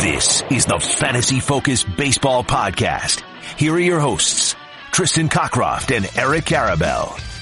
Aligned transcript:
This 0.00 0.42
is 0.50 0.66
the 0.66 0.78
Fantasy 0.78 1.40
Focus 1.40 1.84
Baseball 1.84 2.44
Podcast. 2.44 3.22
Here 3.58 3.74
are 3.74 3.78
your 3.78 4.00
hosts, 4.00 4.54
Tristan 4.92 5.28
Cockcroft 5.28 5.94
and 5.94 6.08
Eric 6.16 6.44
Karabell. 6.44 7.33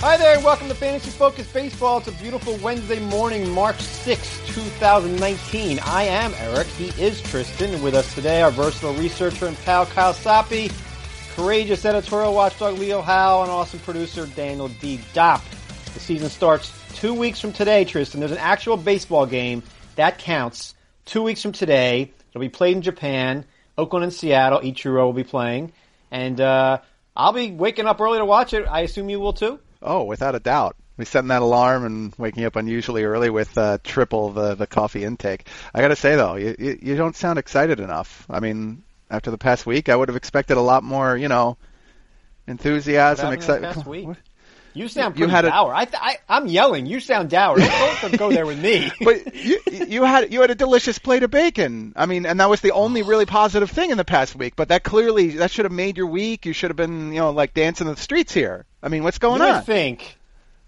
Hi 0.00 0.16
there, 0.16 0.36
and 0.36 0.44
welcome 0.44 0.68
to 0.68 0.76
Fantasy 0.76 1.10
Focus 1.10 1.50
Baseball. 1.52 1.98
It's 1.98 2.06
a 2.06 2.12
beautiful 2.12 2.56
Wednesday 2.58 3.00
morning, 3.00 3.50
March 3.50 3.80
6, 3.80 4.46
2019. 4.46 5.80
I 5.80 6.04
am 6.04 6.32
Eric. 6.38 6.68
He 6.68 6.90
is 7.02 7.20
Tristan. 7.20 7.82
With 7.82 7.96
us 7.96 8.14
today, 8.14 8.40
our 8.42 8.52
versatile 8.52 8.94
researcher 8.94 9.46
and 9.46 9.56
pal 9.64 9.86
Kyle 9.86 10.14
Soppe, 10.14 10.72
courageous 11.34 11.84
editorial 11.84 12.32
watchdog 12.32 12.78
Leo 12.78 13.02
Howe, 13.02 13.42
and 13.42 13.50
awesome 13.50 13.80
producer 13.80 14.26
Daniel 14.36 14.68
D. 14.68 15.00
Dopp. 15.14 15.42
The 15.92 15.98
season 15.98 16.28
starts 16.28 16.72
two 16.94 17.12
weeks 17.12 17.40
from 17.40 17.52
today, 17.52 17.84
Tristan. 17.84 18.20
There's 18.20 18.30
an 18.30 18.38
actual 18.38 18.76
baseball 18.76 19.26
game 19.26 19.64
that 19.96 20.18
counts 20.20 20.76
two 21.06 21.24
weeks 21.24 21.42
from 21.42 21.50
today. 21.50 22.12
It'll 22.30 22.40
be 22.40 22.48
played 22.48 22.76
in 22.76 22.82
Japan. 22.82 23.44
Oakland 23.76 24.04
and 24.04 24.12
Seattle. 24.12 24.60
Ichiro 24.60 25.06
will 25.06 25.12
be 25.12 25.24
playing. 25.24 25.72
And 26.12 26.40
uh, 26.40 26.78
I'll 27.16 27.32
be 27.32 27.50
waking 27.50 27.86
up 27.86 28.00
early 28.00 28.18
to 28.18 28.24
watch 28.24 28.54
it. 28.54 28.64
I 28.64 28.82
assume 28.82 29.08
you 29.08 29.18
will 29.18 29.32
too? 29.32 29.58
Oh, 29.82 30.04
without 30.04 30.34
a 30.34 30.40
doubt. 30.40 30.76
We 30.96 31.04
setting 31.04 31.28
that 31.28 31.42
alarm 31.42 31.84
and 31.84 32.12
waking 32.18 32.44
up 32.44 32.56
unusually 32.56 33.04
early 33.04 33.30
with 33.30 33.56
uh, 33.56 33.78
triple 33.84 34.30
the, 34.30 34.56
the 34.56 34.66
coffee 34.66 35.04
intake. 35.04 35.46
I 35.72 35.80
got 35.80 35.88
to 35.88 35.96
say 35.96 36.16
though, 36.16 36.34
you, 36.34 36.56
you 36.58 36.78
you 36.82 36.96
don't 36.96 37.14
sound 37.14 37.38
excited 37.38 37.78
enough. 37.78 38.26
I 38.28 38.40
mean, 38.40 38.82
after 39.08 39.30
the 39.30 39.38
past 39.38 39.64
week, 39.64 39.88
I 39.88 39.94
would 39.94 40.08
have 40.08 40.16
expected 40.16 40.56
a 40.56 40.60
lot 40.60 40.82
more, 40.82 41.16
you 41.16 41.28
know, 41.28 41.56
enthusiasm, 42.46 43.32
excitement. 43.32 43.74
Past 43.74 43.86
week? 43.86 44.08
You 44.74 44.86
sound 44.86 45.18
You 45.18 45.26
had 45.28 45.44
a- 45.44 45.48
dour. 45.50 45.74
I, 45.74 45.84
th- 45.86 46.00
I, 46.00 46.16
I'm 46.28 46.46
yelling. 46.46 46.86
You 46.86 47.00
sound 47.00 47.30
dour. 47.30 47.56
Don't 47.58 48.16
go 48.18 48.28
there 48.32 48.46
with 48.46 48.60
me. 48.60 48.90
but 49.00 49.34
you 49.34 49.60
you 49.66 50.04
had 50.04 50.32
you 50.32 50.40
had 50.40 50.50
a 50.50 50.54
delicious 50.54 50.98
plate 50.98 51.22
of 51.22 51.30
bacon. 51.30 51.92
I 51.96 52.06
mean, 52.06 52.26
and 52.26 52.38
that 52.40 52.50
was 52.50 52.60
the 52.60 52.72
only 52.72 53.02
really 53.02 53.24
positive 53.26 53.70
thing 53.70 53.90
in 53.90 53.96
the 53.96 54.04
past 54.04 54.36
week. 54.36 54.54
But 54.56 54.68
that 54.68 54.84
clearly 54.84 55.30
that 55.38 55.50
should 55.50 55.64
have 55.64 55.72
made 55.72 55.96
your 55.96 56.06
week. 56.06 56.46
You 56.46 56.52
should 56.52 56.70
have 56.70 56.76
been 56.76 57.12
you 57.12 57.18
know 57.20 57.30
like 57.30 57.54
dancing 57.54 57.86
in 57.88 57.94
the 57.94 58.00
streets 58.00 58.32
here. 58.32 58.66
I 58.82 58.88
mean, 58.88 59.02
what's 59.02 59.18
going 59.18 59.40
you 59.40 59.46
on? 59.46 59.54
would 59.56 59.64
think 59.64 60.18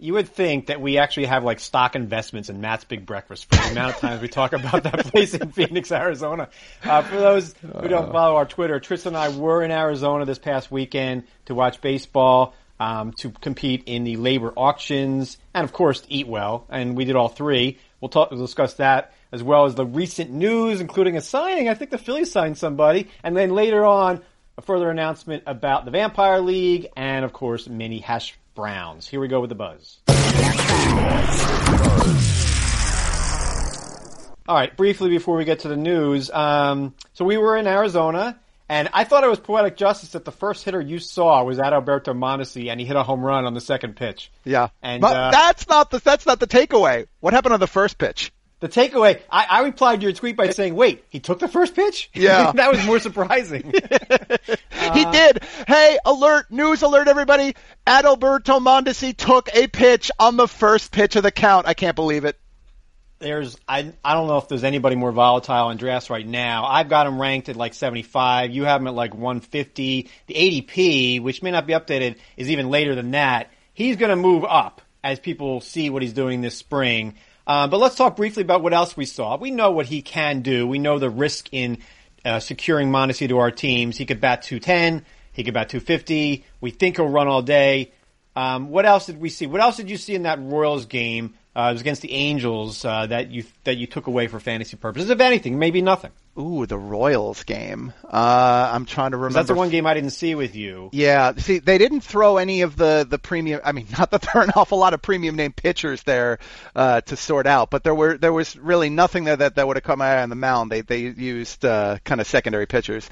you 0.01 0.15
would 0.15 0.29
think 0.29 0.67
that 0.67 0.81
we 0.81 0.99
actually 0.99 1.27
have 1.27 1.45
like 1.45 1.61
stock 1.61 1.95
investments 1.95 2.49
in 2.49 2.61
Matt's 2.61 2.85
Big 2.85 3.05
Breakfast 3.05 3.49
for 3.49 3.57
the 3.57 3.73
amount 3.73 3.95
of 3.95 4.01
times 4.01 4.23
we 4.23 4.29
talk 4.29 4.53
about 4.55 4.83
that 4.85 5.07
place 5.07 5.35
in 5.35 5.53
Phoenix, 5.53 5.93
Arizona. 5.93 6.49
Uh, 6.83 7.03
for 7.03 7.17
those 7.17 7.55
who 7.61 7.87
don't 7.87 8.11
follow 8.11 8.37
our 8.37 8.47
Twitter, 8.47 8.81
Tristan 8.81 9.15
and 9.15 9.17
I 9.19 9.29
were 9.29 9.63
in 9.63 9.71
Arizona 9.71 10.25
this 10.25 10.39
past 10.39 10.71
weekend 10.71 11.25
to 11.47 11.55
watch 11.55 11.83
baseball, 11.83 12.55
um, 12.81 13.13
to 13.15 13.31
compete 13.31 13.85
in 13.87 14.05
the 14.05 14.17
labor 14.17 14.53
auctions, 14.57 15.37
and 15.53 15.65
of 15.65 15.73
course 15.73 16.01
to 16.01 16.13
eat 16.13 16.27
well. 16.27 16.65
And 16.71 16.97
we 16.97 17.05
did 17.05 17.15
all 17.15 17.29
three. 17.29 17.79
We'll 18.01 18.09
talk, 18.09 18.31
we'll 18.31 18.41
discuss 18.41 18.75
that 18.75 19.13
as 19.33 19.43
well 19.43 19.67
as 19.67 19.75
the 19.75 19.87
recent 19.87 20.31
news, 20.31 20.81
including 20.81 21.17
a 21.17 21.21
signing. 21.21 21.69
I 21.69 21.75
think 21.75 21.91
the 21.91 21.99
Phillies 21.99 22.33
signed 22.33 22.59
somebody, 22.59 23.09
and 23.23 23.37
then 23.37 23.51
later 23.51 23.85
on 23.85 24.23
a 24.59 24.63
further 24.63 24.91
announcement 24.91 25.45
about 25.47 25.85
the 25.85 25.91
Vampire 25.91 26.41
League, 26.41 26.89
and 26.97 27.25
of 27.25 27.33
course, 27.33 27.69
mini 27.69 27.99
hash 27.99 28.39
browns. 28.55 29.09
Here 29.09 29.21
we 29.21 29.29
go 29.29 29.41
with 29.41 29.51
the 29.51 29.57
buzz. 29.57 29.99
All 34.49 34.57
right, 34.57 34.77
briefly 34.77 35.11
before 35.11 35.37
we 35.37 35.45
get 35.45 35.61
to 35.61 35.69
the 35.69 35.77
news, 35.77 36.29
um, 36.31 36.95
so 37.13 37.25
we 37.25 37.39
were 37.39 37.57
in 37.57 37.69
Arizona, 37.69 38.39
and 38.69 38.89
I 38.93 39.05
thought 39.05 39.23
it 39.23 39.31
was 39.31 39.39
poetic 39.39 39.77
justice 39.77 40.11
that 40.11 40.25
the 40.25 40.33
first 40.33 40.65
hitter 40.65 40.81
you 40.81 40.99
saw 40.99 41.45
was 41.45 41.59
Adalberto 41.59 42.17
Mondesi, 42.17 42.69
and 42.69 42.81
he 42.81 42.87
hit 42.87 42.97
a 42.97 43.05
home 43.05 43.21
run 43.21 43.45
on 43.45 43.55
the 43.55 43.61
second 43.61 43.95
pitch. 43.95 44.33
yeah, 44.45 44.69
And, 44.83 45.01
but 45.01 45.17
uh, 45.17 45.31
that's 45.31 45.69
not 45.69 45.91
the 45.91 46.01
that's 46.01 46.27
not 46.27 46.41
the 46.41 46.49
takeaway. 46.49 47.07
What 47.21 47.33
happened 47.33 47.55
on 47.55 47.61
the 47.61 47.69
first 47.69 47.97
pitch? 47.97 48.33
The 48.61 48.69
takeaway, 48.69 49.23
I, 49.31 49.47
I 49.49 49.63
replied 49.63 50.01
to 50.01 50.05
your 50.05 50.13
tweet 50.13 50.37
by 50.37 50.51
saying, 50.51 50.75
"Wait, 50.75 51.05
he 51.09 51.19
took 51.19 51.39
the 51.39 51.49
first 51.49 51.75
pitch? 51.75 52.11
Yeah. 52.13 52.53
that 52.57 52.71
was 52.71 52.85
more 52.85 53.01
surprising." 53.01 53.73
he 53.73 55.05
uh, 55.05 55.11
did. 55.11 55.43
Hey, 55.67 55.99
alert! 56.05 56.51
News 56.51 56.83
alert! 56.83 57.09
Everybody! 57.09 57.55
Adalberto 57.87 58.61
Mondesi 58.61 59.17
took 59.17 59.49
a 59.55 59.67
pitch 59.67 60.11
on 60.19 60.37
the 60.37 60.47
first 60.47 60.93
pitch 60.93 61.17
of 61.17 61.23
the 61.23 61.31
count. 61.31 61.67
I 61.67 61.73
can't 61.73 61.97
believe 61.97 62.27
it. 62.27 62.39
there's 63.19 63.57
I 63.67 63.95
I 64.05 64.13
don't 64.13 64.27
know 64.27 64.37
if 64.37 64.49
there's 64.49 64.65
anybody 64.65 64.95
more 64.95 65.13
volatile 65.13 65.71
in 65.71 65.79
drafts 65.79 66.11
right 66.11 66.27
now. 66.27 66.67
I've 66.67 66.91
got 66.91 67.07
him 67.07 67.19
ranked 67.19 67.49
at 67.49 67.57
like 67.57 67.73
75. 67.73 68.51
You 68.51 68.65
have 68.65 68.83
him 68.83 68.89
at 68.89 68.95
like 68.95 69.15
150. 69.15 70.11
The 70.27 70.35
ADP, 70.35 71.23
which 71.23 71.43
may 71.43 71.51
not 71.51 71.67
be 71.67 71.73
updated, 71.73 72.17
is 72.37 72.51
even 72.51 72.69
later 72.69 72.95
than 72.95 73.13
that. 73.13 73.51
He's 73.73 73.97
going 73.97 74.11
to 74.11 74.17
move 74.17 74.45
up 74.45 74.83
as 75.03 75.19
people 75.19 75.63
see 75.63 75.89
what 75.89 76.03
he's 76.03 76.13
doing 76.13 76.43
this 76.43 76.57
spring. 76.57 77.15
Uh, 77.47 77.67
but 77.67 77.81
let's 77.81 77.97
talk 77.97 78.17
briefly 78.17 78.43
about 78.43 78.63
what 78.63 78.73
else 78.73 78.97
we 78.97 79.07
saw. 79.07 79.37
We 79.37 79.51
know 79.51 79.71
what 79.71 79.87
he 79.87 80.03
can 80.03 80.43
do. 80.43 80.67
We 80.67 80.79
know 80.79 80.99
the 80.99 81.11
risk 81.11 81.49
in 81.53 81.79
uh, 82.25 82.41
securing 82.41 82.91
Mondesi 82.91 83.29
to 83.29 83.39
our 83.39 83.51
teams. 83.51 83.97
He 83.97 84.07
could 84.07 84.21
bat 84.21 84.43
210. 84.43 85.05
He 85.33 85.45
could 85.45 85.55
bat 85.55 85.69
250. 85.69 86.45
We 86.61 86.71
think 86.71 86.97
he'll 86.97 87.09
run 87.09 87.29
all 87.29 87.43
day. 87.43 87.93
Um, 88.37 88.71
what 88.71 88.87
else 88.87 89.07
did 89.07 89.21
we 89.21 89.29
see? 89.29 89.47
What 89.47 89.61
else 89.61 89.77
did 89.77 89.91
you 89.91 89.97
see 89.97 90.15
in 90.15 90.23
that 90.23 90.41
Royals 90.41 90.87
game? 90.87 91.35
Uh, 91.61 91.71
it 91.71 91.73
was 91.73 91.81
against 91.83 92.03
the 92.03 92.13
Angels 92.13 92.85
uh, 92.85 93.07
that 93.07 93.31
you 93.31 93.45
that 93.65 93.77
you 93.77 93.87
took 93.87 94.07
away 94.07 94.29
for 94.29 94.41
fantasy 94.41 94.77
purposes. 94.77 95.11
If 95.11 95.21
anything, 95.21 95.59
maybe 95.59 95.83
nothing. 95.83 96.11
Ooh, 96.39 96.65
the 96.65 96.79
Royals 96.79 97.43
game. 97.43 97.93
Uh, 98.05 98.71
I'm 98.73 98.87
trying 98.87 99.11
to 99.11 99.19
remember. 99.19 99.35
That's 99.35 99.49
the 99.49 99.55
one 99.55 99.69
game 99.69 99.85
I 99.85 99.95
didn't 99.95 100.11
see 100.11 100.35
with 100.35 100.55
you. 100.55 100.89
Yeah, 100.93 101.35
see, 101.37 101.59
they 101.59 101.77
didn't 101.77 102.01
throw 102.01 102.39
any 102.39 102.63
of 102.63 102.77
the 102.77 103.07
the 103.09 103.19
premium. 103.19 103.61
I 103.65 103.73
mean, 103.73 103.87
not 103.99 104.11
that 104.13 104.23
there 104.23 104.41
are 104.41 104.45
an 104.45 104.53
awful 104.57 104.79
lot 104.79 104.95
of 104.95 105.03
premium 105.03 105.37
name 105.37 105.53
pitchers 105.53 106.03
there 106.05 106.39
uh, 106.75 107.03
to 107.03 107.17
sort 107.17 107.47
out, 107.47 107.71
but 107.71 107.85
there 107.85 107.95
were 107.95 108.17
there 108.17 108.33
was 108.33 108.57
really 108.57 108.89
nothing 108.89 109.25
there 109.25 109.37
that 109.37 109.57
that 109.57 109.67
would 109.67 109.77
have 109.77 109.85
come 109.85 110.01
out 110.01 110.19
on 110.19 110.31
the 110.31 110.37
mound. 110.37 110.71
They 110.71 110.81
they 110.81 111.01
used 111.01 111.65
uh, 111.65 111.99
kind 112.05 112.21
of 112.21 112.27
secondary 112.27 112.67
pitchers. 112.67 113.11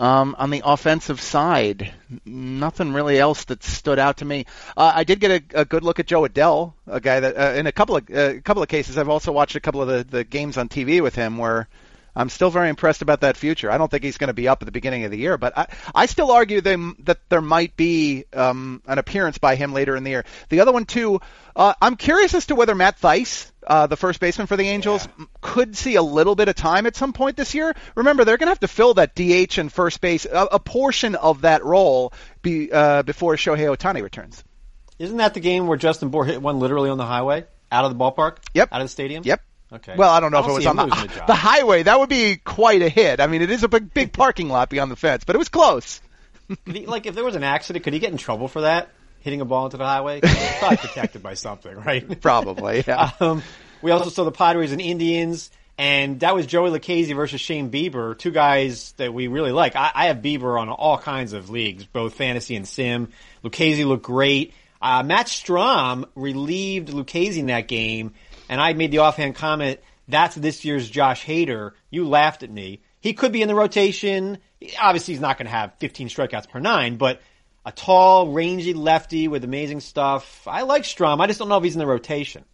Um, 0.00 0.34
on 0.38 0.48
the 0.48 0.62
offensive 0.64 1.20
side, 1.20 1.92
nothing 2.24 2.94
really 2.94 3.18
else 3.18 3.44
that 3.44 3.62
stood 3.62 3.98
out 3.98 4.16
to 4.16 4.24
me. 4.24 4.46
Uh, 4.74 4.92
I 4.94 5.04
did 5.04 5.20
get 5.20 5.30
a, 5.30 5.60
a 5.60 5.64
good 5.66 5.84
look 5.84 6.00
at 6.00 6.06
Jo 6.06 6.26
Adell, 6.26 6.72
a 6.86 7.02
guy 7.02 7.20
that 7.20 7.36
uh, 7.36 7.58
in 7.58 7.66
a 7.66 7.72
couple 7.72 7.96
of 7.96 8.08
uh, 8.08 8.36
a 8.36 8.40
couple 8.40 8.62
of 8.62 8.70
cases 8.70 8.96
I've 8.96 9.10
also 9.10 9.30
watched 9.30 9.56
a 9.56 9.60
couple 9.60 9.82
of 9.82 9.88
the, 9.88 10.04
the 10.04 10.24
games 10.24 10.56
on 10.56 10.70
TV 10.70 11.02
with 11.02 11.14
him 11.14 11.36
where 11.36 11.68
I'm 12.16 12.30
still 12.30 12.48
very 12.48 12.70
impressed 12.70 13.02
about 13.02 13.20
that 13.20 13.36
future. 13.36 13.70
I 13.70 13.76
don't 13.76 13.90
think 13.90 14.02
he's 14.02 14.16
going 14.16 14.28
to 14.28 14.34
be 14.34 14.48
up 14.48 14.62
at 14.62 14.66
the 14.66 14.72
beginning 14.72 15.04
of 15.04 15.10
the 15.10 15.18
year, 15.18 15.36
but 15.36 15.56
I, 15.56 15.66
I 15.94 16.06
still 16.06 16.30
argue 16.30 16.60
them, 16.60 16.96
that 17.04 17.18
there 17.28 17.42
might 17.42 17.76
be 17.76 18.24
um, 18.32 18.82
an 18.86 18.98
appearance 18.98 19.38
by 19.38 19.54
him 19.54 19.72
later 19.74 19.96
in 19.96 20.04
the 20.04 20.10
year. 20.10 20.24
The 20.48 20.60
other 20.60 20.72
one 20.72 20.86
too, 20.86 21.20
uh, 21.54 21.74
I'm 21.80 21.96
curious 21.96 22.34
as 22.34 22.46
to 22.46 22.54
whether 22.54 22.74
Matt 22.74 23.00
Thaiss, 23.00 23.50
uh, 23.66 23.86
the 23.86 23.96
first 23.96 24.20
baseman 24.20 24.46
for 24.46 24.56
the 24.56 24.68
Angels, 24.68 25.06
m 25.18 25.28
could 25.40 25.76
see 25.76 25.96
a 25.96 26.02
little 26.02 26.34
bit 26.34 26.48
of 26.48 26.54
time 26.54 26.86
at 26.86 26.96
some 26.96 27.12
point 27.12 27.36
this 27.36 27.54
year. 27.54 27.74
Remember, 27.94 28.24
they're 28.24 28.36
going 28.38 28.46
to 28.46 28.52
have 28.52 28.60
to 28.60 28.68
fill 28.68 28.94
that 28.94 29.14
DH 29.14 29.58
and 29.58 29.72
first 29.72 30.00
base, 30.00 30.24
a, 30.24 30.48
a 30.52 30.58
portion 30.58 31.14
of 31.14 31.42
that 31.42 31.64
role, 31.64 32.12
be, 32.42 32.70
uh, 32.72 33.02
before 33.02 33.36
Shohei 33.36 33.74
Ohtani 33.76 34.02
returns. 34.02 34.42
Isn't 34.98 35.18
that 35.18 35.34
the 35.34 35.40
game 35.40 35.66
where 35.66 35.78
Justin 35.78 36.10
Bour 36.10 36.24
hit 36.24 36.42
one 36.42 36.58
literally 36.58 36.90
on 36.90 36.98
the 36.98 37.06
highway 37.06 37.46
out 37.72 37.84
of 37.84 37.96
the 37.96 38.02
ballpark? 38.02 38.38
Yep. 38.54 38.68
Out 38.72 38.80
of 38.80 38.84
the 38.84 38.88
stadium. 38.90 39.22
Yep. 39.24 39.42
Okay. 39.72 39.94
Well, 39.96 40.10
I 40.10 40.20
don't 40.20 40.32
know 40.32 40.40
if 40.40 40.48
it 40.48 40.52
was 40.52 40.66
on 40.66 40.76
the, 40.76 40.86
the 40.86 41.22
the 41.28 41.34
highway. 41.34 41.84
That 41.84 42.00
would 42.00 42.08
be 42.08 42.36
quite 42.36 42.82
a 42.82 42.88
hit. 42.88 43.20
I 43.20 43.26
mean, 43.28 43.40
it 43.40 43.50
is 43.50 43.62
a 43.62 43.68
big, 43.68 43.94
big 43.94 44.12
parking 44.12 44.48
lot 44.48 44.68
beyond 44.68 44.90
the 44.90 44.96
fence, 44.96 45.24
but 45.24 45.36
it 45.36 45.38
was 45.38 45.48
close. 45.48 46.00
He- 46.66 46.86
like 46.86 47.06
if 47.06 47.14
there 47.14 47.24
was 47.24 47.36
an 47.36 47.44
accident, 47.44 47.84
could 47.84 47.92
he 47.92 48.00
get 48.00 48.10
in 48.10 48.18
trouble 48.18 48.48
for 48.48 48.62
that? 48.62 48.90
Hitting 49.20 49.40
a 49.40 49.44
ball 49.44 49.66
into 49.66 49.76
the 49.76 49.84
highway? 49.84 50.20
Probably 50.58 50.76
protected 50.78 51.22
by 51.22 51.34
something, 51.34 51.74
right? 51.74 52.20
Probably, 52.20 52.84
yeah. 52.86 53.10
Um, 53.20 53.42
we 53.82 53.90
also 53.92 54.10
saw 54.10 54.24
the 54.24 54.32
Padres 54.32 54.72
and 54.72 54.80
Indians, 54.80 55.50
and 55.78 56.20
that 56.20 56.34
was 56.34 56.46
Joey 56.46 56.70
Lucchesi 56.70 57.14
versus 57.14 57.40
Shane 57.40 57.70
Bieber, 57.70 58.18
two 58.18 58.30
guys 58.30 58.92
that 58.98 59.14
we 59.14 59.26
really 59.26 59.52
like. 59.52 59.74
I, 59.76 59.90
I 59.94 60.06
have 60.06 60.18
Bieber 60.18 60.60
on 60.60 60.68
all 60.68 60.98
kinds 60.98 61.32
of 61.32 61.48
leagues, 61.48 61.84
both 61.86 62.14
fantasy 62.14 62.56
and 62.56 62.68
sim. 62.68 63.08
Lucchesi 63.42 63.86
looked 63.86 64.02
great. 64.02 64.52
Uh, 64.82 65.02
Matt 65.02 65.26
Strahm 65.26 66.04
relieved 66.14 66.88
Lucchesi 66.88 67.38
in 67.38 67.46
that 67.46 67.68
game, 67.68 68.12
and 68.48 68.60
I 68.60 68.72
made 68.74 68.90
the 68.90 68.98
offhand 68.98 69.34
comment, 69.34 69.80
that's 70.08 70.34
this 70.34 70.64
year's 70.64 70.88
Josh 70.88 71.24
Hader. 71.24 71.72
You 71.90 72.08
laughed 72.08 72.42
at 72.42 72.50
me. 72.50 72.80
He 73.00 73.14
could 73.14 73.32
be 73.32 73.42
in 73.42 73.48
the 73.48 73.54
rotation. 73.54 74.38
Obviously, 74.78 75.14
he's 75.14 75.20
not 75.20 75.38
going 75.38 75.46
to 75.46 75.52
have 75.52 75.74
15 75.78 76.08
strikeouts 76.08 76.48
per 76.48 76.58
nine, 76.58 76.96
but 76.96 77.20
a 77.64 77.72
tall, 77.72 78.32
rangy 78.32 78.74
lefty 78.74 79.28
with 79.28 79.44
amazing 79.44 79.80
stuff. 79.80 80.46
I 80.46 80.62
like 80.62 80.82
Strahm. 80.82 81.20
I 81.20 81.26
just 81.26 81.38
don't 81.38 81.48
know 81.48 81.58
if 81.58 81.64
he's 81.64 81.74
in 81.74 81.78
the 81.78 81.86
rotation. 81.86 82.44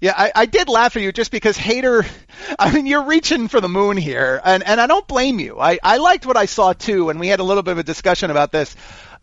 Yeah, 0.00 0.14
I, 0.16 0.32
I 0.34 0.46
did 0.46 0.68
laugh 0.68 0.96
at 0.96 1.02
you 1.02 1.12
just 1.12 1.30
because 1.30 1.56
Hader. 1.56 2.06
I 2.58 2.72
mean, 2.72 2.86
you're 2.86 3.04
reaching 3.04 3.48
for 3.48 3.60
the 3.60 3.68
moon 3.68 3.96
here, 3.96 4.40
and 4.44 4.62
and 4.62 4.80
I 4.80 4.86
don't 4.86 5.06
blame 5.06 5.38
you. 5.38 5.58
I 5.58 5.78
I 5.82 5.98
liked 5.98 6.26
what 6.26 6.36
I 6.36 6.46
saw 6.46 6.72
too, 6.72 7.10
and 7.10 7.20
we 7.20 7.28
had 7.28 7.40
a 7.40 7.44
little 7.44 7.62
bit 7.62 7.72
of 7.72 7.78
a 7.78 7.82
discussion 7.82 8.30
about 8.30 8.52
this. 8.52 8.76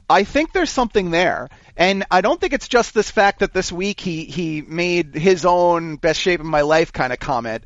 I 0.09 0.23
think 0.23 0.51
there's 0.51 0.69
something 0.69 1.11
there. 1.11 1.49
And 1.75 2.05
I 2.11 2.21
don't 2.21 2.39
think 2.39 2.53
it's 2.53 2.67
just 2.67 2.93
this 2.93 3.09
fact 3.09 3.39
that 3.39 3.53
this 3.53 3.71
week 3.71 3.99
he, 3.99 4.25
he 4.25 4.61
made 4.61 5.15
his 5.15 5.45
own 5.45 5.95
best 5.95 6.19
shape 6.19 6.39
of 6.39 6.45
my 6.45 6.61
life 6.61 6.93
kind 6.93 7.11
of 7.11 7.19
comment. 7.19 7.63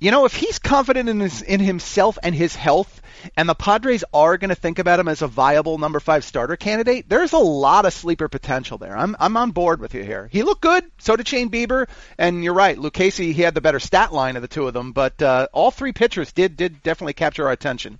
You 0.00 0.10
know, 0.10 0.24
if 0.24 0.34
he's 0.34 0.58
confident 0.58 1.10
in 1.10 1.20
his, 1.20 1.42
in 1.42 1.60
himself 1.60 2.18
and 2.22 2.34
his 2.34 2.56
health, 2.56 3.02
and 3.36 3.46
the 3.46 3.54
Padres 3.54 4.02
are 4.14 4.38
going 4.38 4.48
to 4.48 4.54
think 4.54 4.78
about 4.78 4.98
him 4.98 5.08
as 5.08 5.20
a 5.20 5.26
viable 5.26 5.76
number 5.76 6.00
five 6.00 6.24
starter 6.24 6.56
candidate, 6.56 7.06
there's 7.06 7.34
a 7.34 7.38
lot 7.38 7.84
of 7.84 7.92
sleeper 7.92 8.26
potential 8.26 8.78
there. 8.78 8.96
I'm 8.96 9.14
I'm 9.20 9.36
on 9.36 9.50
board 9.50 9.78
with 9.78 9.94
you 9.94 10.02
here. 10.02 10.26
He 10.32 10.42
looked 10.42 10.62
good, 10.62 10.84
so 10.96 11.16
did 11.16 11.28
Shane 11.28 11.50
Bieber, 11.50 11.86
and 12.16 12.42
you're 12.42 12.54
right, 12.54 12.78
Lucchesi 12.78 13.34
he 13.34 13.42
had 13.42 13.54
the 13.54 13.60
better 13.60 13.78
stat 13.78 14.10
line 14.10 14.36
of 14.36 14.42
the 14.42 14.48
two 14.48 14.66
of 14.66 14.72
them, 14.72 14.92
but 14.92 15.20
uh, 15.20 15.48
all 15.52 15.70
three 15.70 15.92
pitchers 15.92 16.32
did 16.32 16.56
did 16.56 16.82
definitely 16.82 17.12
capture 17.12 17.46
our 17.46 17.52
attention. 17.52 17.98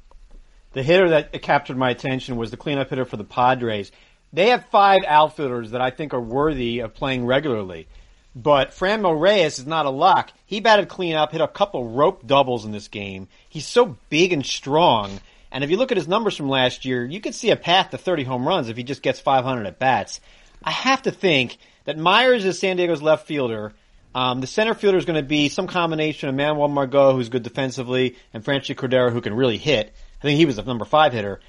The 0.73 0.82
hitter 0.82 1.11
that 1.11 1.43
captured 1.43 1.76
my 1.76 1.91
attention 1.91 2.37
was 2.37 2.50
the 2.50 2.56
cleanup 2.56 2.88
hitter 2.88 3.05
for 3.05 3.19
the 3.19 3.25
Padres. 3.25 3.93
They 4.32 4.49
have 4.50 4.64
five 4.70 5.00
outfielders 5.06 5.73
that 5.73 5.82
I 5.82 5.91
think 5.91 6.14
are 6.14 6.20
worthy 6.20 6.79
of 6.79 6.94
playing 6.94 7.26
regularly. 7.26 7.88
But 8.35 8.71
Franmil 8.71 9.21
Reyes 9.21 9.59
is 9.59 9.67
not 9.67 9.87
a 9.87 9.91
lock. 9.91 10.32
He 10.47 10.61
batted 10.61 10.88
cleanup, 10.88 11.32
hit 11.32 11.41
a 11.41 11.49
couple 11.49 11.91
rope 11.91 12.27
doubles 12.27 12.65
in 12.65 12.73
this 12.73 12.88
game. 12.88 13.29
He's 13.49 13.67
so 13.67 13.97
big 14.09 14.32
and 14.32 14.47
strong. 14.47 15.21
And 15.50 15.65
if 15.65 15.71
you 15.71 15.77
look 15.77 15.91
at 15.91 15.97
his 15.97 16.06
numbers 16.06 16.37
from 16.37 16.49
last 16.49 16.85
year, 16.85 17.05
you 17.05 17.21
could 17.21 17.35
see 17.35 17.50
a 17.50 17.56
path 17.56 17.91
to 17.91 17.99
30 17.99 18.25
home 18.25 18.47
runs 18.47 18.69
if 18.69 18.77
he 18.77 18.85
just 18.85 19.03
gets 19.03 19.19
500 19.19 19.67
at 19.67 19.81
bats. 19.81 20.21
I 20.62 20.71
have 20.71 21.03
to 21.03 21.11
think 21.11 21.59
that 21.87 21.99
Myers 21.99 22.44
is 22.44 22.59
San 22.59 22.77
Diego's 22.77 23.03
left 23.03 23.27
fielder. 23.27 23.73
Um, 24.15 24.41
the 24.41 24.47
center 24.47 24.75
fielder 24.75 24.99
is 24.99 25.05
going 25.05 25.21
to 25.21 25.27
be 25.27 25.49
some 25.49 25.67
combination 25.67 26.29
of 26.29 26.35
Manuel 26.35 26.69
Margot, 26.69 27.15
who's 27.15 27.29
good 27.29 27.43
defensively, 27.43 28.17
and 28.32 28.44
Franchy 28.44 28.75
Cordero, 28.75 29.12
who 29.12 29.21
can 29.21 29.35
really 29.35 29.56
hit. 29.56 29.93
I 30.21 30.23
think 30.23 30.38
he 30.38 30.47
was 30.47 30.56
the 30.56 30.62
number 30.62 30.85
five 30.85 31.12
hitter. 31.12 31.41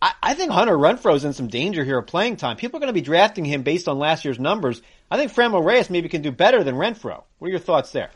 I, 0.00 0.12
I 0.22 0.34
think 0.34 0.50
Hunter 0.50 0.76
Renfroe's 0.76 1.24
in 1.24 1.32
some 1.32 1.48
danger 1.48 1.84
here 1.84 1.98
of 1.98 2.06
playing 2.06 2.36
time. 2.36 2.56
People 2.56 2.78
are 2.78 2.80
going 2.80 2.88
to 2.88 2.92
be 2.92 3.00
drafting 3.00 3.44
him 3.44 3.62
based 3.62 3.88
on 3.88 3.98
last 3.98 4.24
year's 4.24 4.38
numbers. 4.38 4.82
I 5.10 5.16
think 5.16 5.32
Franmil 5.32 5.64
Reyes 5.64 5.90
maybe 5.90 6.08
can 6.08 6.22
do 6.22 6.32
better 6.32 6.64
than 6.64 6.74
Renfroe. 6.74 7.22
What 7.38 7.48
are 7.48 7.50
your 7.50 7.58
thoughts 7.58 7.92
there? 7.92 8.10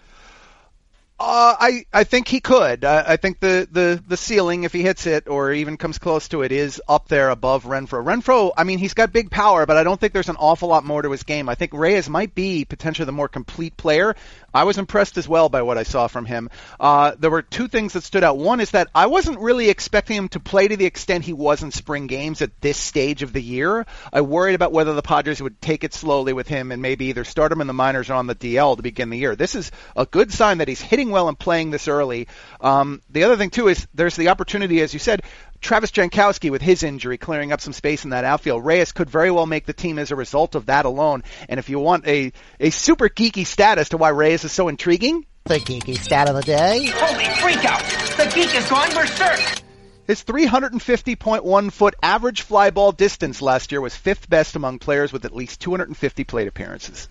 Uh, 1.18 1.56
I 1.58 1.86
I 1.94 2.04
think 2.04 2.28
he 2.28 2.40
could. 2.40 2.84
Uh, 2.84 3.04
I 3.06 3.16
think 3.16 3.40
the, 3.40 3.66
the 3.70 4.02
the 4.06 4.18
ceiling, 4.18 4.64
if 4.64 4.74
he 4.74 4.82
hits 4.82 5.06
it 5.06 5.28
or 5.28 5.50
even 5.50 5.78
comes 5.78 5.96
close 5.96 6.28
to 6.28 6.42
it, 6.42 6.52
is 6.52 6.82
up 6.86 7.08
there 7.08 7.30
above 7.30 7.64
Renfro. 7.64 8.04
Renfroe, 8.04 8.52
I 8.54 8.64
mean, 8.64 8.78
he's 8.78 8.92
got 8.92 9.14
big 9.14 9.30
power, 9.30 9.64
but 9.64 9.78
I 9.78 9.82
don't 9.82 9.98
think 9.98 10.12
there's 10.12 10.28
an 10.28 10.36
awful 10.36 10.68
lot 10.68 10.84
more 10.84 11.00
to 11.00 11.10
his 11.10 11.22
game. 11.22 11.48
I 11.48 11.54
think 11.54 11.72
Reyes 11.72 12.10
might 12.10 12.34
be 12.34 12.66
potentially 12.66 13.06
the 13.06 13.12
more 13.12 13.28
complete 13.28 13.78
player. 13.78 14.14
I 14.56 14.64
was 14.64 14.78
impressed 14.78 15.18
as 15.18 15.28
well 15.28 15.50
by 15.50 15.60
what 15.60 15.76
I 15.76 15.82
saw 15.82 16.06
from 16.06 16.24
him. 16.24 16.48
Uh, 16.80 17.12
there 17.18 17.30
were 17.30 17.42
two 17.42 17.68
things 17.68 17.92
that 17.92 18.04
stood 18.04 18.24
out. 18.24 18.38
One 18.38 18.60
is 18.60 18.70
that 18.70 18.88
I 18.94 19.04
wasn't 19.04 19.40
really 19.40 19.68
expecting 19.68 20.16
him 20.16 20.28
to 20.30 20.40
play 20.40 20.66
to 20.66 20.78
the 20.78 20.86
extent 20.86 21.24
he 21.24 21.34
was 21.34 21.62
in 21.62 21.70
spring 21.72 22.06
games 22.06 22.40
at 22.40 22.58
this 22.62 22.78
stage 22.78 23.22
of 23.22 23.34
the 23.34 23.42
year. 23.42 23.84
I 24.10 24.22
worried 24.22 24.54
about 24.54 24.72
whether 24.72 24.94
the 24.94 25.02
Padres 25.02 25.42
would 25.42 25.60
take 25.60 25.84
it 25.84 25.92
slowly 25.92 26.32
with 26.32 26.48
him 26.48 26.72
and 26.72 26.80
maybe 26.80 27.04
either 27.06 27.22
start 27.24 27.52
him 27.52 27.60
in 27.60 27.66
the 27.66 27.74
minors 27.74 28.08
or 28.08 28.14
on 28.14 28.28
the 28.28 28.34
DL 28.34 28.76
to 28.76 28.82
begin 28.82 29.10
the 29.10 29.18
year. 29.18 29.36
This 29.36 29.54
is 29.54 29.70
a 29.94 30.06
good 30.06 30.32
sign 30.32 30.56
that 30.58 30.68
he's 30.68 30.80
hitting 30.80 31.10
well 31.10 31.28
and 31.28 31.38
playing 31.38 31.70
this 31.70 31.86
early. 31.86 32.26
Um, 32.58 33.02
the 33.10 33.24
other 33.24 33.36
thing 33.36 33.50
too 33.50 33.68
is 33.68 33.86
there's 33.92 34.16
the 34.16 34.30
opportunity, 34.30 34.80
as 34.80 34.94
you 34.94 35.00
said, 35.00 35.20
Travis 35.60 35.90
Jankowski 35.90 36.50
with 36.50 36.62
his 36.62 36.82
injury 36.82 37.18
clearing 37.18 37.52
up 37.52 37.60
some 37.60 37.72
space 37.72 38.04
in 38.04 38.10
that 38.10 38.24
outfield. 38.24 38.64
Reyes 38.64 38.92
could 38.92 39.10
very 39.10 39.30
well 39.30 39.46
make 39.46 39.66
the 39.66 39.72
team 39.72 39.98
as 39.98 40.10
a 40.10 40.16
result 40.16 40.54
of 40.54 40.66
that 40.66 40.84
alone. 40.84 41.22
And 41.48 41.58
if 41.58 41.68
you 41.68 41.78
want 41.78 42.06
a, 42.06 42.32
a 42.60 42.70
super 42.70 43.08
geeky 43.08 43.46
stat 43.46 43.78
as 43.78 43.90
to 43.90 43.96
why 43.96 44.10
Reyes 44.10 44.44
is 44.44 44.52
so 44.52 44.68
intriguing, 44.68 45.26
the 45.44 45.60
geeky 45.60 45.96
stat 45.96 46.28
of 46.28 46.34
the 46.34 46.42
day. 46.42 46.86
Holy 46.92 47.24
freakout! 47.24 48.16
The 48.16 48.34
geek 48.34 48.54
is 48.54 48.68
gone 48.68 48.90
berserk! 48.92 49.62
His 50.06 50.22
350.1 50.22 51.72
foot 51.72 51.94
average 52.02 52.42
fly 52.42 52.70
ball 52.70 52.92
distance 52.92 53.42
last 53.42 53.72
year 53.72 53.80
was 53.80 53.94
fifth 53.94 54.28
best 54.28 54.54
among 54.54 54.78
players 54.78 55.12
with 55.12 55.24
at 55.24 55.34
least 55.34 55.60
250 55.60 56.24
plate 56.24 56.46
appearances. 56.46 57.08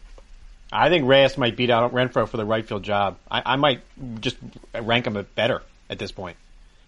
I 0.72 0.90
think 0.90 1.08
Reyes 1.08 1.38
might 1.38 1.56
beat 1.56 1.70
out 1.70 1.94
Renfroe 1.94 2.28
for 2.28 2.38
the 2.38 2.46
right 2.46 2.66
field 2.66 2.84
job. 2.84 3.18
I, 3.30 3.42
I 3.46 3.56
might 3.58 3.82
just 4.22 4.38
rank 4.74 5.08
him 5.08 5.26
better 5.36 5.62
at 5.90 6.00
this 6.00 6.12
point. 6.12 6.38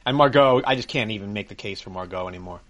And 0.07 0.15
Margot, 0.15 0.62
I 0.65 0.75
just 0.75 0.88
can't 0.88 1.12
even 1.12 1.33
make 1.33 1.50
the 1.50 1.56
case 1.56 1.81
for 1.81 1.89
Margot 1.89 2.30
anymore. 2.30 2.62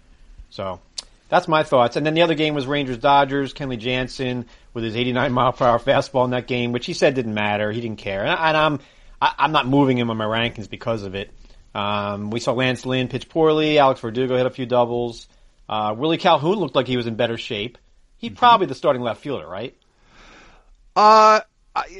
So 0.50 0.80
that's 1.28 1.46
my 1.46 1.62
thoughts. 1.62 1.94
And 1.94 2.04
then 2.04 2.14
the 2.14 2.22
other 2.22 2.34
game 2.34 2.54
was 2.54 2.66
Rangers 2.66 2.98
Dodgers. 2.98 3.54
Kenley 3.54 3.78
Jansen 3.78 4.44
with 4.74 4.82
his 4.82 4.96
89 4.96 5.30
mile 5.30 5.52
per 5.52 5.64
hour 5.64 5.78
fastball 5.78 6.24
in 6.24 6.32
that 6.32 6.48
game, 6.48 6.72
which 6.72 6.84
he 6.84 6.94
said 6.94 7.14
didn't 7.14 7.34
matter. 7.34 7.70
He 7.70 7.80
didn't 7.80 7.98
care, 7.98 8.22
and, 8.22 8.30
I, 8.30 8.48
and 8.48 8.56
I'm 8.56 8.80
I, 9.22 9.34
I'm 9.38 9.52
not 9.52 9.68
moving 9.68 9.96
him 9.96 10.10
on 10.10 10.16
my 10.16 10.24
rankings 10.24 10.68
because 10.68 11.04
of 11.04 11.14
it. 11.14 11.30
Um, 11.76 12.32
we 12.32 12.40
saw 12.40 12.54
Lance 12.54 12.84
Lynn 12.84 13.06
pitch 13.06 13.28
poorly. 13.28 13.78
Alex 13.78 14.00
Verdugo 14.00 14.36
hit 14.36 14.46
a 14.46 14.50
few 14.50 14.66
doubles. 14.66 15.28
Uh, 15.68 15.94
Willie 15.96 16.18
Calhoun 16.18 16.56
looked 16.56 16.74
like 16.74 16.88
he 16.88 16.96
was 16.96 17.06
in 17.06 17.14
better 17.14 17.38
shape. 17.38 17.78
He's 18.16 18.30
mm-hmm. 18.30 18.38
probably 18.38 18.66
the 18.66 18.74
starting 18.74 19.02
left 19.02 19.20
fielder, 19.20 19.46
right? 19.46 19.76
Uh, 20.96 21.40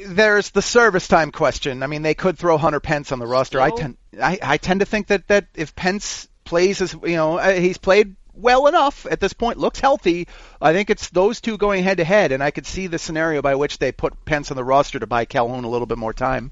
there's 0.05 0.51
the 0.51 0.61
service 0.61 1.07
time 1.07 1.31
question. 1.31 1.83
I 1.83 1.87
mean, 1.87 2.01
they 2.01 2.13
could 2.13 2.37
throw 2.37 2.57
Hunter 2.57 2.79
Pence 2.79 3.11
on 3.11 3.19
the 3.19 3.27
roster. 3.27 3.59
I 3.59 3.71
tend 3.71 3.97
I, 4.21 4.39
I 4.41 4.57
tend 4.57 4.79
to 4.81 4.85
think 4.85 5.07
that 5.07 5.27
that 5.27 5.47
if 5.55 5.75
Pence 5.75 6.27
plays 6.43 6.81
as 6.81 6.93
you 6.93 7.15
know 7.15 7.37
uh, 7.37 7.53
he's 7.53 7.77
played 7.77 8.15
well 8.33 8.67
enough 8.67 9.05
at 9.09 9.19
this 9.19 9.33
point, 9.33 9.57
looks 9.57 9.79
healthy. 9.79 10.27
I 10.61 10.73
think 10.73 10.89
it's 10.89 11.09
those 11.09 11.41
two 11.41 11.57
going 11.57 11.83
head 11.83 11.97
to 11.97 12.03
head, 12.03 12.31
and 12.31 12.41
I 12.41 12.51
could 12.51 12.65
see 12.65 12.87
the 12.87 12.97
scenario 12.97 13.41
by 13.41 13.55
which 13.55 13.77
they 13.77 13.91
put 13.91 14.25
Pence 14.25 14.51
on 14.51 14.57
the 14.57 14.63
roster 14.63 14.99
to 14.99 15.07
buy 15.07 15.25
Calhoun 15.25 15.63
a 15.63 15.69
little 15.69 15.87
bit 15.87 15.97
more 15.97 16.13
time. 16.13 16.51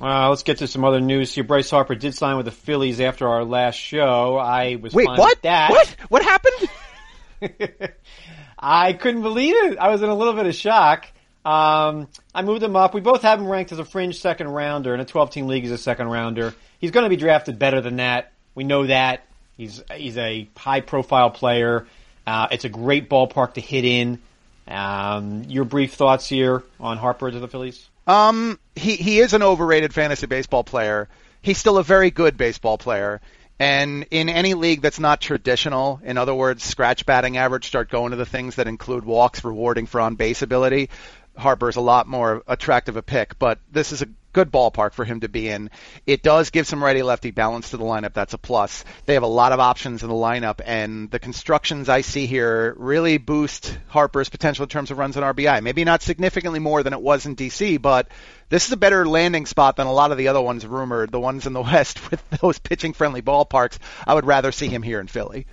Uh, 0.00 0.30
let's 0.30 0.42
get 0.42 0.58
to 0.58 0.66
some 0.66 0.84
other 0.84 1.00
news 1.00 1.34
here. 1.34 1.44
Bryce 1.44 1.70
Harper 1.70 1.94
did 1.94 2.14
sign 2.14 2.36
with 2.36 2.46
the 2.46 2.52
Phillies 2.52 3.00
after 3.00 3.28
our 3.28 3.44
last 3.44 3.76
show. 3.76 4.36
I 4.36 4.76
was 4.76 4.94
wait, 4.94 5.06
what? 5.06 5.42
that. 5.42 5.70
What? 5.70 5.96
What 6.08 6.22
happened? 6.22 6.70
I 8.58 8.92
couldn't 8.94 9.22
believe 9.22 9.54
it. 9.56 9.78
I 9.78 9.88
was 9.88 10.02
in 10.02 10.08
a 10.08 10.14
little 10.14 10.34
bit 10.34 10.46
of 10.46 10.54
shock. 10.54 11.06
Um, 11.44 12.08
I 12.34 12.42
moved 12.42 12.62
him 12.62 12.76
up. 12.76 12.94
We 12.94 13.00
both 13.00 13.22
have 13.22 13.40
him 13.40 13.48
ranked 13.48 13.72
as 13.72 13.78
a 13.78 13.84
fringe 13.84 14.20
second 14.20 14.48
rounder. 14.48 14.94
In 14.94 15.00
a 15.00 15.04
12 15.04 15.30
team 15.30 15.46
league, 15.46 15.62
he's 15.62 15.72
a 15.72 15.78
second 15.78 16.08
rounder. 16.08 16.54
He's 16.78 16.90
going 16.90 17.04
to 17.04 17.10
be 17.10 17.16
drafted 17.16 17.58
better 17.58 17.80
than 17.80 17.96
that. 17.96 18.32
We 18.54 18.64
know 18.64 18.86
that. 18.86 19.24
He's, 19.56 19.82
he's 19.94 20.16
a 20.16 20.48
high 20.56 20.80
profile 20.80 21.30
player. 21.30 21.86
Uh, 22.26 22.48
it's 22.50 22.64
a 22.64 22.68
great 22.68 23.10
ballpark 23.10 23.54
to 23.54 23.60
hit 23.60 23.84
in. 23.84 24.20
Um, 24.68 25.44
your 25.48 25.64
brief 25.64 25.94
thoughts 25.94 26.28
here 26.28 26.62
on 26.78 26.96
Harper 26.96 27.30
to 27.30 27.38
the 27.40 27.48
Phillies? 27.48 27.88
Um, 28.06 28.58
he, 28.76 28.96
he 28.96 29.18
is 29.18 29.32
an 29.32 29.42
overrated 29.42 29.92
fantasy 29.92 30.26
baseball 30.26 30.64
player. 30.64 31.08
He's 31.40 31.58
still 31.58 31.78
a 31.78 31.82
very 31.82 32.10
good 32.10 32.36
baseball 32.36 32.78
player. 32.78 33.20
And 33.58 34.06
in 34.10 34.28
any 34.28 34.54
league 34.54 34.80
that's 34.80 34.98
not 34.98 35.20
traditional, 35.20 36.00
in 36.02 36.18
other 36.18 36.34
words, 36.34 36.64
scratch 36.64 37.06
batting 37.06 37.36
average, 37.36 37.66
start 37.66 37.90
going 37.90 38.10
to 38.10 38.16
the 38.16 38.26
things 38.26 38.56
that 38.56 38.66
include 38.66 39.04
walks 39.04 39.44
rewarding 39.44 39.86
for 39.86 40.00
on 40.00 40.16
base 40.16 40.42
ability. 40.42 40.90
Harper's 41.36 41.76
a 41.76 41.80
lot 41.80 42.06
more 42.06 42.42
attractive 42.46 42.96
a 42.96 43.02
pick, 43.02 43.38
but 43.38 43.58
this 43.70 43.92
is 43.92 44.02
a 44.02 44.08
good 44.32 44.50
ballpark 44.50 44.92
for 44.92 45.04
him 45.04 45.20
to 45.20 45.28
be 45.28 45.48
in. 45.48 45.70
It 46.06 46.22
does 46.22 46.50
give 46.50 46.66
some 46.66 46.82
righty 46.82 47.02
lefty 47.02 47.30
balance 47.30 47.70
to 47.70 47.76
the 47.76 47.84
lineup. 47.84 48.14
That's 48.14 48.34
a 48.34 48.38
plus. 48.38 48.84
They 49.06 49.14
have 49.14 49.22
a 49.22 49.28
lot 49.28 49.52
of 49.52 49.60
options 49.60 50.02
in 50.02 50.08
the 50.08 50.14
lineup, 50.14 50.60
and 50.64 51.10
the 51.10 51.18
constructions 51.18 51.88
I 51.88 52.00
see 52.00 52.26
here 52.26 52.74
really 52.78 53.18
boost 53.18 53.78
Harper's 53.88 54.28
potential 54.28 54.64
in 54.64 54.68
terms 54.68 54.90
of 54.90 54.98
runs 54.98 55.16
and 55.16 55.24
RBI. 55.24 55.62
Maybe 55.62 55.84
not 55.84 56.02
significantly 56.02 56.60
more 56.60 56.82
than 56.82 56.92
it 56.92 57.02
was 57.02 57.26
in 57.26 57.36
DC, 57.36 57.80
but 57.80 58.08
this 58.48 58.66
is 58.66 58.72
a 58.72 58.76
better 58.76 59.06
landing 59.06 59.46
spot 59.46 59.76
than 59.76 59.86
a 59.86 59.92
lot 59.92 60.12
of 60.12 60.18
the 60.18 60.28
other 60.28 60.40
ones 60.40 60.66
rumored, 60.66 61.12
the 61.12 61.20
ones 61.20 61.46
in 61.46 61.52
the 61.52 61.62
West 61.72 62.10
with 62.10 62.22
those 62.40 62.58
pitching 62.58 62.92
friendly 62.92 63.22
ballparks. 63.22 63.78
I 64.06 64.14
would 64.14 64.26
rather 64.26 64.52
see 64.52 64.68
him 64.68 64.82
here 64.82 65.00
in 65.00 65.06
Philly. 65.06 65.46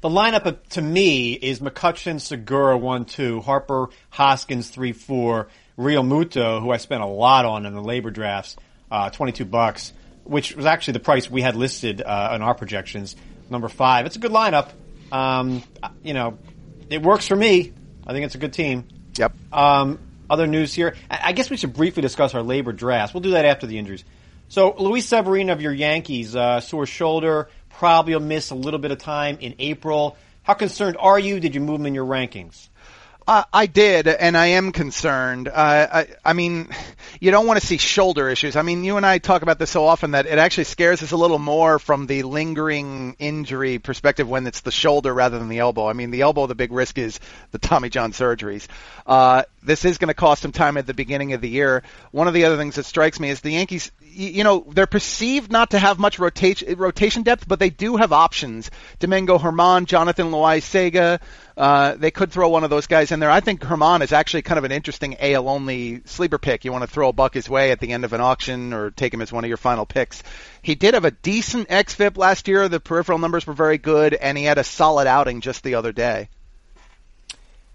The 0.00 0.08
lineup 0.08 0.56
to 0.70 0.80
me 0.82 1.34
is 1.34 1.60
McCutchen, 1.60 2.20
Segura, 2.22 2.78
1-2, 2.78 3.44
Harper, 3.44 3.90
Hoskins, 4.08 4.74
3-4, 4.74 5.46
Realmuto, 5.78 6.60
who 6.62 6.70
I 6.70 6.78
spent 6.78 7.02
a 7.02 7.06
lot 7.06 7.44
on 7.44 7.66
in 7.66 7.74
the 7.74 7.82
labor 7.82 8.10
drafts, 8.10 8.56
uh, 8.90 9.10
22 9.10 9.44
bucks, 9.44 9.92
which 10.24 10.56
was 10.56 10.64
actually 10.64 10.94
the 10.94 11.00
price 11.00 11.30
we 11.30 11.42
had 11.42 11.54
listed 11.54 12.00
uh, 12.00 12.32
in 12.34 12.40
our 12.40 12.54
projections, 12.54 13.14
number 13.50 13.68
five. 13.68 14.06
It's 14.06 14.16
a 14.16 14.20
good 14.20 14.32
lineup. 14.32 14.70
Um, 15.12 15.62
you 16.02 16.14
know, 16.14 16.38
it 16.88 17.02
works 17.02 17.26
for 17.26 17.36
me. 17.36 17.74
I 18.06 18.12
think 18.14 18.24
it's 18.24 18.34
a 18.34 18.38
good 18.38 18.54
team. 18.54 18.88
Yep. 19.18 19.34
Um, 19.52 19.98
other 20.30 20.46
news 20.46 20.72
here. 20.72 20.94
I 21.10 21.32
guess 21.32 21.50
we 21.50 21.58
should 21.58 21.74
briefly 21.74 22.00
discuss 22.00 22.34
our 22.34 22.42
labor 22.42 22.72
drafts. 22.72 23.12
We'll 23.12 23.20
do 23.20 23.32
that 23.32 23.44
after 23.44 23.66
the 23.66 23.78
injuries. 23.78 24.04
So 24.48 24.74
Luis 24.78 25.06
Severino 25.06 25.52
of 25.52 25.60
your 25.60 25.72
Yankees, 25.72 26.34
uh, 26.34 26.60
sore 26.60 26.86
shoulder, 26.86 27.48
probably 27.80 28.12
will 28.12 28.20
miss 28.20 28.50
a 28.50 28.54
little 28.54 28.78
bit 28.78 28.90
of 28.90 28.98
time 28.98 29.38
in 29.40 29.54
April. 29.58 30.14
How 30.42 30.52
concerned 30.52 30.98
are 31.00 31.18
you? 31.18 31.40
Did 31.40 31.54
you 31.54 31.62
move 31.62 31.80
him 31.80 31.86
in 31.86 31.94
your 31.94 32.04
rankings? 32.04 32.68
I 33.30 33.66
did, 33.66 34.08
and 34.08 34.36
I 34.36 34.46
am 34.46 34.72
concerned. 34.72 35.46
Uh, 35.46 35.52
I, 35.54 36.06
I 36.24 36.32
mean, 36.32 36.68
you 37.20 37.30
don't 37.30 37.46
want 37.46 37.60
to 37.60 37.66
see 37.66 37.76
shoulder 37.76 38.28
issues. 38.28 38.56
I 38.56 38.62
mean, 38.62 38.82
you 38.82 38.96
and 38.96 39.06
I 39.06 39.18
talk 39.18 39.42
about 39.42 39.56
this 39.60 39.70
so 39.70 39.84
often 39.84 40.12
that 40.12 40.26
it 40.26 40.38
actually 40.38 40.64
scares 40.64 41.00
us 41.00 41.12
a 41.12 41.16
little 41.16 41.38
more 41.38 41.78
from 41.78 42.08
the 42.08 42.24
lingering 42.24 43.14
injury 43.20 43.78
perspective 43.78 44.28
when 44.28 44.48
it's 44.48 44.62
the 44.62 44.72
shoulder 44.72 45.14
rather 45.14 45.38
than 45.38 45.48
the 45.48 45.60
elbow. 45.60 45.88
I 45.88 45.92
mean, 45.92 46.10
the 46.10 46.22
elbow, 46.22 46.48
the 46.48 46.56
big 46.56 46.72
risk 46.72 46.98
is 46.98 47.20
the 47.52 47.60
Tommy 47.60 47.88
John 47.88 48.10
surgeries. 48.10 48.66
Uh, 49.06 49.44
this 49.62 49.84
is 49.84 49.98
going 49.98 50.08
to 50.08 50.14
cost 50.14 50.44
him 50.44 50.50
time 50.50 50.76
at 50.76 50.86
the 50.88 50.94
beginning 50.94 51.32
of 51.32 51.40
the 51.40 51.48
year. 51.48 51.84
One 52.10 52.26
of 52.26 52.34
the 52.34 52.46
other 52.46 52.56
things 52.56 52.74
that 52.76 52.84
strikes 52.84 53.20
me 53.20 53.30
is 53.30 53.42
the 53.42 53.52
Yankees, 53.52 53.92
you 54.02 54.42
know, 54.42 54.66
they're 54.68 54.86
perceived 54.86 55.52
not 55.52 55.70
to 55.70 55.78
have 55.78 56.00
much 56.00 56.18
rotation, 56.18 56.76
rotation 56.76 57.22
depth, 57.22 57.46
but 57.46 57.60
they 57.60 57.70
do 57.70 57.96
have 57.96 58.12
options. 58.12 58.70
Domingo 58.98 59.38
German, 59.38 59.86
Jonathan 59.86 60.32
Loáisiga, 60.32 61.20
uh, 61.56 61.94
they 61.94 62.10
could 62.10 62.32
throw 62.32 62.48
one 62.48 62.64
of 62.64 62.70
those 62.70 62.86
guys 62.86 63.12
in 63.12 63.19
there. 63.20 63.30
I 63.30 63.40
think 63.40 63.62
German 63.62 64.02
is 64.02 64.12
actually 64.12 64.42
kind 64.42 64.58
of 64.58 64.64
an 64.64 64.72
interesting 64.72 65.16
AL 65.20 65.48
only 65.48 66.02
sleeper 66.04 66.38
pick. 66.38 66.64
You 66.64 66.72
want 66.72 66.82
to 66.82 66.90
throw 66.90 67.08
a 67.08 67.12
buck 67.12 67.34
his 67.34 67.48
way 67.48 67.70
at 67.70 67.80
the 67.80 67.92
end 67.92 68.04
of 68.04 68.12
an 68.12 68.20
auction 68.20 68.72
or 68.72 68.90
take 68.90 69.14
him 69.14 69.22
as 69.22 69.32
one 69.32 69.44
of 69.44 69.48
your 69.48 69.56
final 69.56 69.86
picks. 69.86 70.22
He 70.62 70.74
did 70.74 70.94
have 70.94 71.04
a 71.04 71.10
decent 71.10 71.68
xFIP 71.68 72.16
last 72.16 72.48
year. 72.48 72.68
The 72.68 72.80
peripheral 72.80 73.18
numbers 73.18 73.46
were 73.46 73.52
very 73.52 73.78
good, 73.78 74.14
and 74.14 74.36
he 74.36 74.44
had 74.44 74.58
a 74.58 74.64
solid 74.64 75.06
outing 75.06 75.40
just 75.40 75.62
the 75.62 75.76
other 75.76 75.92
day. 75.92 76.28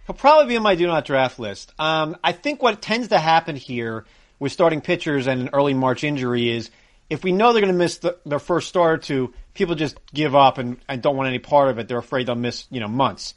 He'll 0.06 0.16
probably 0.16 0.48
be 0.48 0.56
in 0.56 0.64
my 0.64 0.75
do 0.75 0.86
not 0.86 1.06
draft 1.06 1.40
list. 1.40 1.74
Um, 1.80 2.18
I 2.24 2.32
think 2.32 2.62
what 2.62 2.82
tends 2.82 3.08
to 3.08 3.18
happen 3.18 3.56
here 3.56 4.06
with 4.40 4.52
starting 4.52 4.82
pitchers 4.82 5.28
and 5.28 5.42
an 5.42 5.50
early 5.54 5.74
March 5.74 6.04
injury 6.04 6.50
is 6.50 6.70
if 7.10 7.24
we 7.24 7.32
know 7.32 7.54
they're 7.54 7.62
going 7.62 7.74
to 7.74 7.78
miss 7.78 7.98
the, 8.00 8.18
their 8.25 8.40
first 8.40 8.68
start 8.68 9.00
or 9.00 9.02
two, 9.02 9.34
people 9.54 9.75
just 9.75 10.00
give 10.14 10.36
up 10.36 10.58
and, 10.58 10.78
and 10.88 11.02
don't 11.02 11.16
want 11.16 11.30
any 11.30 11.40
part 11.40 11.70
of 11.70 11.80
it. 11.80 11.88
They're 11.88 11.98
afraid 11.98 12.28
they'll 12.28 12.36
miss, 12.36 12.66
you 12.70 12.80
know, 12.80 12.88
months. 12.88 13.34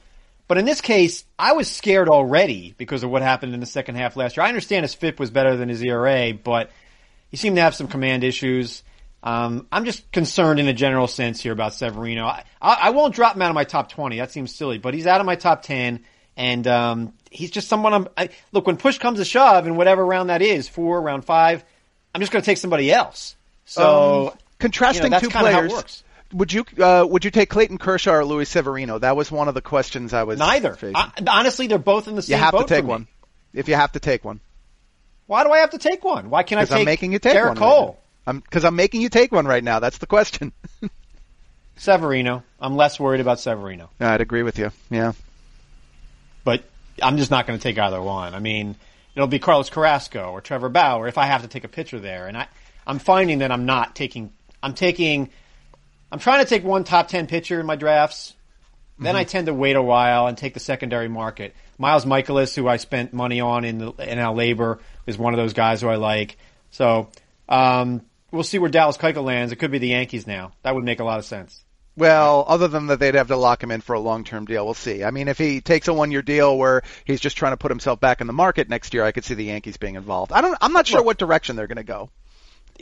But 0.49 0.57
in 0.57 0.65
this 0.65 0.81
case, 0.81 1.25
I 1.39 1.53
was 1.53 1.71
scared 1.71 2.09
already 2.09 2.75
because 2.79 3.03
of 3.05 3.11
what 3.11 3.21
happened 3.21 3.53
in 3.53 3.61
the 3.61 3.67
second 3.67 3.97
half 3.97 4.17
last 4.17 4.37
year. 4.37 4.45
I 4.45 4.49
understand 4.49 4.85
his 4.85 4.95
FIP 4.95 5.21
was 5.21 5.31
better 5.31 5.57
than 5.57 5.69
his 5.69 5.83
ERA, 5.83 6.33
but 6.33 6.71
he 7.31 7.37
seemed 7.37 7.57
to 7.57 7.63
have 7.63 7.75
some 7.75 7.87
command 7.87 8.25
issues. 8.25 8.83
Um, 9.23 9.67
I'm 9.71 9.85
just 9.85 10.11
concerned 10.11 10.59
in 10.59 10.67
a 10.67 10.73
general 10.73 11.07
sense 11.07 11.43
here 11.43 11.53
about 11.53 11.75
Severino. 11.75 12.25
I, 12.25 12.45
I, 12.63 12.79
I, 12.83 12.91
won't 12.91 13.15
drop 13.15 13.37
him 13.37 13.43
out 13.43 13.51
of 13.51 13.55
my 13.55 13.65
top 13.65 13.91
20. 13.91 14.19
That 14.19 14.31
seems 14.31 14.55
silly, 14.55 14.79
but 14.79 14.95
he's 14.95 15.07
out 15.07 15.21
of 15.21 15.27
my 15.27 15.35
top 15.35 15.63
10. 15.63 16.01
And 16.37 16.67
um, 16.69 17.13
he's 17.31 17.51
just 17.51 17.69
someone 17.69 17.93
I'm. 17.93 18.09
I, 18.17 18.31
look, 18.53 18.67
when 18.67 18.77
push 18.77 18.99
comes 18.99 19.19
to 19.19 19.25
shove, 19.25 19.67
in 19.67 19.75
whatever 19.75 20.07
round 20.07 20.31
that 20.31 20.41
is, 20.41 20.69
four, 20.69 21.03
round 21.03 21.25
five, 21.25 21.65
I'm 22.15 22.21
just 22.21 22.33
going 22.33 22.41
to 22.41 22.47
take 22.47 22.59
somebody 22.59 22.93
else. 22.93 23.35
So 23.65 24.29
um, 24.29 24.39
contrasting 24.61 25.07
you 25.07 25.11
know, 25.11 25.19
two 25.19 25.31
players. 25.31 26.05
Would 26.33 26.53
you 26.53 26.65
uh, 26.79 27.07
would 27.09 27.25
you 27.25 27.31
take 27.31 27.49
Clayton 27.49 27.79
Kershaw 27.79 28.13
or 28.13 28.25
Luis 28.25 28.51
Severino? 28.51 28.99
That 28.99 29.17
was 29.17 29.31
one 29.31 29.49
of 29.49 29.55
the 29.55 29.63
questions 29.63 30.13
I 30.13 30.25
was 30.25 30.39
neither. 30.39 30.77
I, 30.95 31.13
honestly, 31.27 31.67
they're 31.67 31.79
both 31.79 32.07
in 32.07 32.17
the 32.17 32.23
same. 32.23 32.37
You 32.37 32.43
have 32.43 32.57
to 32.57 32.65
take 32.65 32.85
one. 32.85 33.07
If 33.55 33.69
you 33.69 33.75
have 33.75 33.93
to 33.93 34.01
take 34.01 34.25
one. 34.25 34.41
Why 35.27 35.45
do 35.45 35.51
I 35.51 35.59
have 35.59 35.71
to 35.71 35.79
take 35.79 36.05
one? 36.05 36.31
Why 36.31 36.43
can't 36.43 36.61
I 36.61 36.65
take? 36.65 36.79
I'm 36.79 36.85
making 36.85 37.13
you 37.13 37.19
take 37.19 37.35
Gerrit 37.35 37.49
one. 37.49 37.57
Cole. 37.57 37.87
Right 37.87 37.97
I'm 38.27 38.41
because 38.41 38.65
I'm 38.65 38.77
making 38.77 39.01
you 39.01 39.09
take 39.09 39.33
one 39.33 39.47
right 39.47 39.65
now. 39.65 39.81
That's 39.81 39.99
the 39.99 40.07
question. 40.07 40.53
Severino. 41.77 42.43
I'm 42.61 42.77
less 42.77 43.01
worried 43.01 43.21
about 43.21 43.41
Severino. 43.41 43.89
I'd 44.01 44.21
agree 44.21 44.43
with 44.43 44.59
you. 44.59 44.71
Yeah 44.91 45.13
but 46.49 46.65
I'm 47.03 47.19
just 47.19 47.31
not 47.31 47.47
going 47.47 47.59
to 47.59 47.63
take 47.63 47.79
either 47.79 48.01
one. 48.01 48.35
I 48.35 48.39
mean, 48.39 48.75
it'll 49.15 49.29
be 49.29 49.39
Carlos 49.39 49.69
Carrasco 49.69 50.31
or 50.31 50.41
Trevor 50.41 50.71
Bauer 50.71 51.07
if 51.07 51.19
I 51.19 51.27
have 51.27 51.43
to 51.43 51.49
take 51.49 51.65
a 51.65 51.69
pitcher 51.69 52.01
there. 52.01 52.27
And 52.27 52.39
I, 52.39 52.49
I'm 52.87 52.99
finding 52.99 53.41
that 53.41 53.53
I'm 53.53 53.67
not 53.67 53.95
taking, 53.95 54.33
I'm 54.63 54.73
taking, 54.73 55.29
I'm 56.11 56.19
trying 56.19 56.43
to 56.43 56.49
take 56.49 56.65
one 56.65 56.85
top 56.85 57.09
10 57.09 57.27
pitcher 57.27 57.61
in 57.61 57.67
my 57.67 57.77
drafts. 57.77 58.35
Then 58.99 59.15
mm-hmm. 59.15 59.21
I 59.21 59.25
tend 59.25 59.47
to 59.47 59.55
wait 59.55 59.77
a 59.77 59.83
while 59.83 60.27
and 60.27 60.37
take 60.37 60.55
the 60.55 60.61
secondary 60.61 61.09
market. 61.09 61.55
Miles 61.79 62.05
Mikolas, 62.05 62.55
who 62.55 62.67
I 62.67 62.79
spent 62.79 63.13
money 63.13 63.41
on 63.41 63.65
in 63.65 63.79
the 63.79 63.93
NL 63.93 64.37
labor, 64.37 64.81
is 65.07 65.17
one 65.17 65.35
of 65.35 65.39
those 65.39 65.53
guys 65.53 65.81
who 65.81 65.89
I 65.89 65.97
like. 65.97 66.37
So, 66.71 67.09
um, 67.49 68.03
we'll 68.33 68.43
see 68.43 68.59
where 68.59 68.71
Dallas 68.71 68.97
Keuchel 68.97 69.25
lands. 69.25 69.53
It 69.53 69.57
could 69.57 69.71
be 69.71 69.79
the 69.79 69.89
Yankees 69.89 70.27
now. 70.27 70.53
That 70.63 70.75
would 70.75 70.85
make 70.85 70.99
a 70.99 71.05
lot 71.05 71.19
of 71.19 71.25
sense. 71.25 71.63
Well, 71.97 72.45
other 72.47 72.69
than 72.69 72.87
that, 72.87 73.01
they'd 73.01 73.17
have 73.17 73.29
to 73.29 73.37
lock 73.37 73.63
him 73.63 73.73
in 73.73 73.81
for 73.81 73.95
a 73.95 74.01
long-term 74.01 74.45
deal. 74.45 74.65
We'll 74.65 74.75
see. 74.75 75.03
I 75.03 75.11
mean, 75.11 75.27
if 75.27 75.37
he 75.37 75.61
takes 75.61 75.89
a 75.89 75.93
one-year 75.93 76.23
deal 76.23 76.57
where 76.57 76.83
he's 77.05 77.21
just 77.21 77.37
trying 77.37 77.53
to 77.53 77.57
put 77.57 77.73
himself 77.73 77.99
back 77.99 78.21
in 78.21 78.29
the 78.29 78.33
market 78.33 78.69
next 78.69 78.95
year, 78.95 79.05
I 79.05 79.11
could 79.11 79.25
see 79.25 79.35
the 79.35 79.45
Yankees 79.45 79.77
being 79.79 79.97
involved. 79.97 80.33
I 80.33 80.41
don't. 80.41 80.57
I'm 80.61 80.73
not 80.73 80.87
sure 80.87 80.99
Look, 80.99 81.07
what 81.07 81.19
direction 81.19 81.57
they're 81.57 81.67
going 81.67 81.77
to 81.77 81.83
go. 81.83 82.11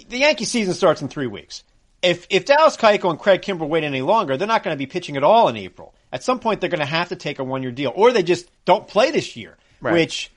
The 0.09 0.19
Yankee 0.19 0.45
season 0.45 0.75
starts 0.75 1.01
in 1.01 1.09
three 1.09 1.27
weeks. 1.27 1.65
If 2.03 2.27
if 2.31 2.45
Dallas 2.45 2.77
Keuchel 2.77 3.11
and 3.11 3.19
Craig 3.19 3.43
Kimbrel 3.43 3.69
wait 3.69 3.85
any 3.85 4.03
longer, 4.03 4.37
they're 4.37 4.47
not 4.47 4.63
going 4.63 4.75
to 4.75 4.79
be 4.79 4.87
pitching 4.87 5.17
at 5.17 5.25
all 5.25 5.49
in 5.49 5.57
April. 5.57 5.95
At 6.13 6.23
some 6.23 6.39
point, 6.39 6.61
they're 6.61 6.71
going 6.71 6.81
to 6.81 6.87
have 6.87 7.09
to 7.09 7.17
take 7.17 7.39
a 7.39 7.45
one-year 7.45 7.73
deal, 7.73 7.93
or 7.95 8.13
they 8.13 8.23
just 8.23 8.49
don't 8.65 8.87
play 8.87 9.11
this 9.11 9.37
year, 9.37 9.57
right. 9.81 9.93
which 9.93 10.31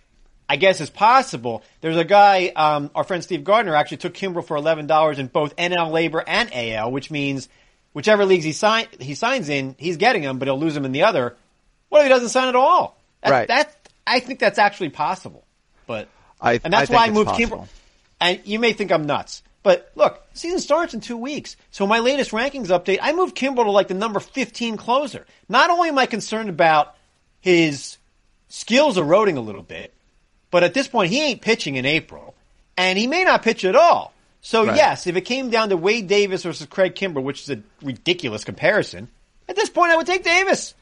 I 0.50 0.56
guess 0.56 0.82
is 0.82 0.90
possible. 0.90 1.64
There's 1.82 1.96
a 1.96 2.04
guy, 2.04 2.48
um, 2.56 2.90
our 2.96 3.04
friend 3.04 3.24
Steve 3.24 3.44
Gardner 3.44 3.76
actually 3.76 3.98
took 3.98 4.16
Kimbrel 4.16 4.44
for 4.44 4.58
eleven 4.58 4.88
dollars 4.88 5.20
in 5.20 5.28
both 5.28 5.56
NL 5.56 5.92
labor 5.92 6.24
and 6.26 6.50
AL, 6.52 6.92
which 6.92 7.12
means 7.12 7.50
whichever 7.94 8.26
leagues 8.26 8.46
he 8.46 8.52
sign 8.52 8.88
he 9.00 9.14
signs 9.14 9.48
in, 9.50 9.76
he's 9.78 9.98
getting 9.98 10.24
them, 10.24 10.40
but 10.40 10.48
he'll 10.48 10.60
lose 10.60 10.74
them 10.74 10.86
in 10.86 10.92
the 10.92 11.04
other. 11.04 11.36
What 11.90 12.00
if 12.00 12.06
he 12.06 12.10
doesn't 12.10 12.30
sign 12.30 12.48
at 12.48 12.56
all? 12.56 12.98
That, 13.22 13.30
right. 13.30 13.48
That 13.48 13.76
I 14.08 14.20
think 14.20 14.40
that's 14.40 14.58
actually 14.58 14.90
possible, 14.90 15.46
but 15.86 16.08
I, 16.42 16.60
and 16.64 16.74
that's 16.74 16.90
I 16.90 16.94
why 16.94 17.06
I 17.06 17.12
moved 17.12 17.30
Kimbrel. 17.32 17.68
And 18.20 18.42
you 18.44 18.60
may 18.60 18.74
think 18.74 18.92
I'm 18.92 19.06
nuts, 19.06 19.44
but 19.64 19.92
look, 19.96 20.26
season 20.34 20.60
starts 20.60 20.94
in 20.94 21.02
two 21.02 21.18
weeks. 21.18 21.56
So 21.72 21.86
my 21.86 22.00
latest 22.00 22.32
rankings 22.32 22.68
update, 22.68 23.00
I 23.02 23.14
moved 23.14 23.36
Kimbrel 23.36 23.66
to 23.66 23.72
like 23.72 23.88
the 23.88 23.94
number 23.94 24.20
15 24.20 24.78
closer. 24.78 25.26
Not 25.48 25.70
only 25.70 25.90
am 25.90 25.98
I 25.98 26.06
concerned 26.06 26.50
about 26.50 26.96
his 27.42 27.98
skills 28.48 28.98
eroding 28.98 29.38
a 29.38 29.42
little 29.42 29.64
bit, 29.64 29.94
but 30.52 30.64
at 30.64 30.74
this 30.74 30.88
point 30.88 31.12
he 31.12 31.22
ain't 31.22 31.42
pitching 31.42 31.76
in 31.76 31.86
April, 31.86 32.36
and 32.78 32.98
he 32.98 33.08
may 33.08 33.24
not 33.24 33.44
pitch 33.44 33.66
at 33.66 33.76
all. 33.76 34.14
So 34.42 34.66
right. 34.66 34.76
yes, 34.76 35.06
if 35.06 35.16
it 35.16 35.22
came 35.22 35.50
down 35.50 35.70
to 35.70 35.78
Wade 35.78 36.08
Davis 36.08 36.44
versus 36.44 36.68
Craig 36.68 36.96
Kimbrel, 36.96 37.24
which 37.24 37.44
is 37.44 37.50
a 37.50 37.62
ridiculous 37.82 38.46
comparison, 38.46 39.10
at 39.50 39.56
this 39.56 39.70
point 39.70 39.92
I 39.92 39.98
would 39.98 40.08
take 40.08 40.24
Davis. 40.24 40.74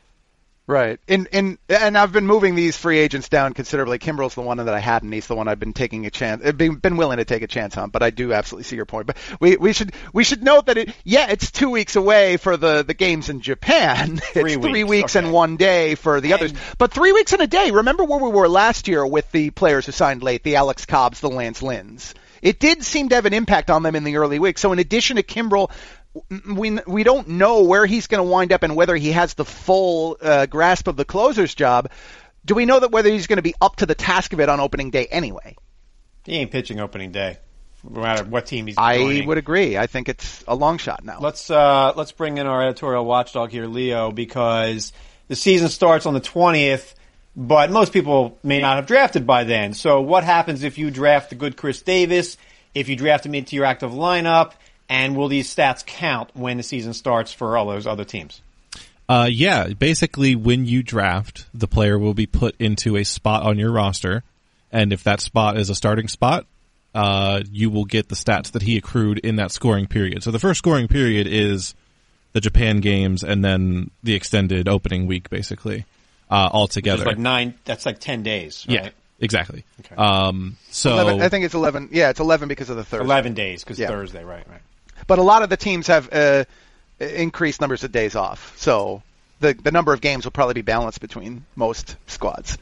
Right. 0.67 0.99
In 1.07 1.27
in 1.31 1.57
and 1.69 1.97
I've 1.97 2.11
been 2.11 2.27
moving 2.27 2.55
these 2.55 2.75
free 2.75 2.99
agents 2.99 3.29
down 3.29 3.53
considerably. 3.53 3.99
Kimbrel's 3.99 4.35
the 4.35 4.41
one 4.41 4.57
that 4.57 4.67
I 4.67 4.79
hadn't. 4.79 5.09
He's 5.13 5.25
the 5.25 5.35
one 5.35 5.47
I've 5.47 5.61
been 5.61 5.71
taking 5.71 6.05
a 6.05 6.09
chance, 6.09 6.45
uh, 6.45 6.51
been, 6.51 6.75
been 6.75 6.97
willing 6.97 7.19
to 7.19 7.25
take 7.25 7.41
a 7.41 7.47
chance 7.47 7.77
on. 7.77 7.89
But 7.89 8.03
I 8.03 8.09
do 8.09 8.33
absolutely 8.33 8.65
see 8.65 8.75
your 8.75 8.85
point. 8.85 9.07
But 9.07 9.15
we 9.39 9.55
we 9.55 9.71
should 9.71 9.93
we 10.11 10.25
should 10.25 10.43
note 10.43 10.65
that 10.65 10.77
it 10.77 10.93
yeah 11.05 11.31
it's 11.31 11.51
two 11.51 11.69
weeks 11.69 11.95
away 11.95 12.35
for 12.35 12.57
the 12.57 12.83
the 12.83 12.93
games 12.93 13.29
in 13.29 13.39
Japan. 13.39 14.17
Three 14.33 14.53
it's 14.53 14.57
weeks. 14.57 14.67
three 14.67 14.83
weeks 14.83 15.15
okay. 15.15 15.25
and 15.25 15.33
one 15.33 15.55
day 15.55 15.95
for 15.95 16.19
the 16.19 16.33
and 16.33 16.41
others. 16.41 16.53
But 16.77 16.91
three 16.91 17.13
weeks 17.13 17.31
and 17.31 17.41
a 17.41 17.47
day. 17.47 17.71
Remember 17.71 18.03
where 18.03 18.19
we 18.19 18.29
were 18.29 18.49
last 18.49 18.89
year 18.89 19.07
with 19.07 19.31
the 19.31 19.51
players 19.51 19.85
who 19.85 19.93
signed 19.93 20.21
late, 20.21 20.43
the 20.43 20.57
Alex 20.57 20.85
Cobbs, 20.85 21.21
the 21.21 21.29
Lance 21.29 21.61
Lynns 21.61 22.13
it 22.41 22.59
did 22.59 22.83
seem 22.83 23.09
to 23.09 23.15
have 23.15 23.25
an 23.25 23.33
impact 23.33 23.69
on 23.69 23.83
them 23.83 23.95
in 23.95 24.03
the 24.03 24.17
early 24.17 24.39
weeks. 24.39 24.61
So 24.61 24.71
in 24.71 24.79
addition 24.79 25.17
to 25.17 25.23
Kimbrel, 25.23 25.71
we 26.49 26.79
we 26.87 27.03
don't 27.03 27.27
know 27.27 27.63
where 27.63 27.85
he's 27.85 28.07
going 28.07 28.23
to 28.23 28.29
wind 28.29 28.51
up 28.51 28.63
and 28.63 28.75
whether 28.75 28.95
he 28.95 29.11
has 29.11 29.33
the 29.33 29.45
full 29.45 30.17
uh, 30.21 30.45
grasp 30.45 30.87
of 30.87 30.95
the 30.95 31.05
closer's 31.05 31.53
job. 31.53 31.89
Do 32.45 32.55
we 32.55 32.65
know 32.65 32.79
that 32.79 32.91
whether 32.91 33.09
he's 33.09 33.27
going 33.27 33.37
to 33.37 33.43
be 33.43 33.55
up 33.59 33.77
to 33.77 33.85
the 33.85 33.95
task 33.95 34.33
of 34.33 34.39
it 34.39 34.49
on 34.49 34.59
opening 34.59 34.89
day 34.89 35.07
anyway? 35.07 35.55
He 36.23 36.33
ain't 36.33 36.51
pitching 36.51 36.79
opening 36.79 37.11
day, 37.11 37.37
no 37.83 38.01
matter 38.01 38.23
what 38.23 38.45
team 38.45 38.67
he's. 38.67 38.77
I 38.77 38.97
joining. 38.97 39.27
would 39.27 39.37
agree. 39.37 39.77
I 39.77 39.87
think 39.87 40.09
it's 40.09 40.43
a 40.47 40.55
long 40.55 40.77
shot 40.77 41.03
now. 41.03 41.19
Let's 41.19 41.49
uh, 41.49 41.93
let's 41.95 42.11
bring 42.11 42.37
in 42.37 42.47
our 42.47 42.63
editorial 42.63 43.05
watchdog 43.05 43.51
here, 43.51 43.65
Leo, 43.65 44.11
because 44.11 44.93
the 45.27 45.35
season 45.35 45.69
starts 45.69 46.05
on 46.05 46.13
the 46.13 46.19
twentieth 46.19 46.95
but 47.37 47.69
most 47.69 47.93
people 47.93 48.39
may 48.41 48.59
not 48.59 48.77
have 48.77 48.87
drafted 48.87 49.27
by 49.27 49.43
then. 49.43 49.75
So 49.75 50.01
what 50.01 50.23
happens 50.23 50.63
if 50.63 50.79
you 50.79 50.89
draft 50.89 51.29
the 51.29 51.35
good 51.35 51.55
Chris 51.55 51.83
Davis, 51.83 52.35
if 52.73 52.89
you 52.89 52.95
draft 52.95 53.27
him 53.27 53.35
into 53.35 53.55
your 53.55 53.65
active 53.65 53.91
lineup, 53.91 54.53
and 54.89 55.15
will 55.15 55.27
these 55.27 55.53
stats 55.53 55.85
count 55.85 56.29
when 56.33 56.57
the 56.57 56.63
season 56.63 56.93
starts 56.93 57.31
for 57.31 57.57
all 57.57 57.67
those 57.67 57.87
other 57.87 58.05
teams? 58.05 58.41
Uh, 59.09 59.27
yeah, 59.29 59.67
basically 59.69 60.35
when 60.35 60.65
you 60.65 60.83
draft, 60.83 61.45
the 61.53 61.67
player 61.67 61.97
will 61.97 62.13
be 62.13 62.25
put 62.25 62.55
into 62.59 62.97
a 62.97 63.03
spot 63.03 63.43
on 63.43 63.57
your 63.57 63.71
roster, 63.71 64.23
and 64.71 64.91
if 64.91 65.03
that 65.03 65.21
spot 65.21 65.57
is 65.57 65.69
a 65.69 65.75
starting 65.75 66.07
spot, 66.07 66.45
uh, 66.93 67.41
you 67.51 67.69
will 67.69 67.85
get 67.85 68.09
the 68.09 68.15
stats 68.15 68.51
that 68.51 68.61
he 68.61 68.77
accrued 68.77 69.19
in 69.19 69.37
that 69.37 69.51
scoring 69.51 69.87
period. 69.87 70.23
So 70.23 70.31
the 70.31 70.39
first 70.39 70.57
scoring 70.57 70.87
period 70.87 71.27
is 71.27 71.73
the 72.33 72.41
Japan 72.41 72.81
games 72.81 73.23
and 73.23 73.45
then 73.45 73.91
the 74.03 74.15
extended 74.15 74.67
opening 74.67 75.07
week, 75.07 75.29
basically 75.29 75.85
uh, 76.29 76.49
altogether. 76.51 77.05
like 77.05 77.17
nine. 77.17 77.53
That's 77.65 77.85
like 77.85 77.99
ten 77.99 78.23
days. 78.23 78.65
Right? 78.67 78.83
Yeah, 78.83 78.89
exactly. 79.19 79.63
Okay. 79.81 79.95
Um, 79.95 80.57
so 80.69 80.91
11, 80.93 81.21
I 81.21 81.29
think 81.29 81.45
it's 81.45 81.53
eleven. 81.53 81.89
Yeah, 81.91 82.09
it's 82.09 82.19
eleven 82.19 82.49
because 82.49 82.69
of 82.69 82.77
the 82.77 82.83
Thursday. 82.83 83.05
Eleven 83.05 83.33
days 83.33 83.63
because 83.63 83.79
yeah. 83.79 83.87
Thursday. 83.87 84.23
Right, 84.23 84.47
right. 84.49 84.61
But 85.07 85.19
a 85.19 85.23
lot 85.23 85.41
of 85.41 85.49
the 85.49 85.57
teams 85.57 85.87
have 85.87 86.09
uh, 86.11 86.45
increased 86.99 87.61
numbers 87.61 87.83
of 87.83 87.91
days 87.91 88.15
off, 88.15 88.57
so 88.57 89.01
the 89.39 89.53
the 89.53 89.71
number 89.71 89.93
of 89.93 90.01
games 90.01 90.25
will 90.25 90.31
probably 90.31 90.55
be 90.55 90.61
balanced 90.61 91.01
between 91.01 91.45
most 91.55 91.95
squads. 92.07 92.57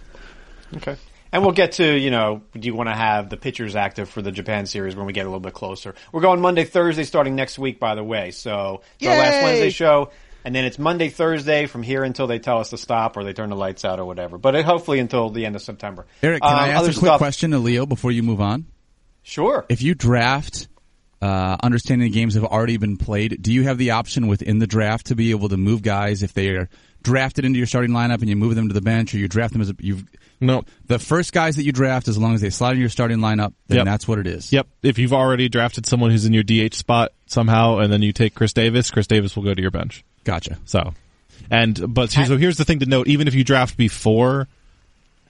Okay. 0.78 0.96
And 1.32 1.44
we'll 1.44 1.54
get 1.54 1.74
to, 1.74 1.98
you 1.98 2.12
know, 2.12 2.44
do 2.54 2.66
you 2.66 2.74
want 2.74 2.88
to 2.88 2.96
have 2.96 3.30
the 3.30 3.36
pitchers 3.36 3.76
active 3.76 4.08
for 4.08 4.22
the 4.22 4.32
Japan 4.32 4.68
series 4.68 4.96
when 4.96 5.06
we 5.06 5.12
get 5.12 5.26
a 5.26 5.30
little 5.30 5.42
bit 5.42 5.54
closer? 5.54 5.94
We're 6.14 6.22
going 6.22 6.40
Monday, 6.40 6.64
Thursday 6.64 7.04
starting 7.04 7.36
next 7.36 7.60
week, 7.60 7.78
by 7.78 7.96
the 7.96 8.04
way. 8.06 8.32
So, 8.32 8.84
it's 9.00 9.10
our 9.10 9.18
last 9.18 9.44
Wednesday 9.44 9.70
show 9.70 10.12
and 10.46 10.54
then 10.54 10.64
it's 10.64 10.78
Monday, 10.78 11.10
Thursday 11.10 11.66
from 11.66 11.82
here 11.82 12.04
until 12.04 12.28
they 12.28 12.38
tell 12.38 12.60
us 12.60 12.70
to 12.70 12.78
stop 12.78 13.18
or 13.18 13.24
they 13.24 13.34
turn 13.34 13.50
the 13.50 13.56
lights 13.56 13.84
out 13.84 14.00
or 14.00 14.06
whatever. 14.06 14.38
But 14.38 14.64
hopefully 14.64 15.00
until 15.00 15.32
the 15.32 15.44
end 15.46 15.56
of 15.56 15.64
September. 15.64 16.06
Eric, 16.22 16.44
can 16.44 16.54
um, 16.54 16.60
I 16.60 16.70
ask 16.70 16.84
a 16.84 16.86
quick 16.86 16.96
stuff, 16.98 17.18
question 17.18 17.52
to 17.52 17.58
Leo 17.58 17.88
before 17.88 18.12
you 18.12 18.22
move 18.22 18.40
on? 18.40 18.68
Sure. 19.24 19.66
If 19.70 19.82
you 19.82 19.96
draft, 19.96 20.68
uh, 21.26 21.58
understanding 21.64 22.08
the 22.12 22.14
games 22.14 22.36
have 22.36 22.44
already 22.44 22.78
been 22.78 22.98
played, 22.98 23.42
do 23.42 23.52
you 23.52 23.64
have 23.64 23.78
the 23.78 23.92
option 23.92 24.28
within 24.28 24.60
the 24.60 24.68
draft 24.68 25.08
to 25.08 25.16
be 25.16 25.32
able 25.32 25.50
to 25.50 25.58
move 25.58 25.82
guys 25.82 26.22
if 26.24 26.34
they 26.34 26.50
are 26.50 26.70
drafted 27.02 27.46
into 27.46 27.58
your 27.58 27.68
starting 27.68 27.92
lineup 27.92 28.20
and 28.22 28.30
you 28.30 28.36
move 28.36 28.56
them 28.56 28.68
to 28.68 28.74
the 28.74 28.82
bench, 28.82 29.14
or 29.14 29.18
you 29.18 29.28
draft 29.28 29.54
them 29.54 29.62
as 29.62 29.70
a, 29.70 29.76
you've 29.80 30.04
No. 30.42 30.64
the 30.88 30.98
first 31.00 31.34
guys 31.34 31.56
that 31.58 31.64
you 31.64 31.72
draft, 31.72 32.08
as 32.08 32.18
long 32.18 32.34
as 32.34 32.42
they 32.42 32.50
slide 32.50 32.74
in 32.74 32.80
your 32.80 32.90
starting 32.90 33.20
lineup, 33.20 33.54
then 33.68 33.78
Yep. 33.78 33.86
that's 33.86 34.08
what 34.08 34.18
it 34.20 34.28
is. 34.28 34.52
Yep. 34.52 34.68
If 34.84 34.98
you've 34.98 35.14
already 35.14 35.48
drafted 35.50 35.86
someone 35.86 36.10
who's 36.12 36.26
in 36.26 36.34
your 36.34 36.44
DH 36.44 36.74
spot 36.76 37.12
somehow, 37.28 37.78
and 37.78 37.92
then 37.94 38.02
you 38.02 38.12
take 38.12 38.34
Chris 38.36 38.54
Davis, 38.54 38.90
Chris 38.92 39.08
Davis 39.08 39.36
will 39.36 39.44
go 39.44 39.54
to 39.54 39.62
your 39.62 39.72
bench. 39.72 40.04
Gotcha. 40.24 40.58
So, 40.66 40.94
and 41.52 41.94
but 41.94 42.10
so 42.12 42.38
here's 42.38 42.58
the 42.58 42.66
thing 42.66 42.80
to 42.80 42.86
note: 42.88 43.08
even 43.08 43.28
if 43.28 43.36
you 43.36 43.44
draft 43.44 43.78
before 43.78 44.48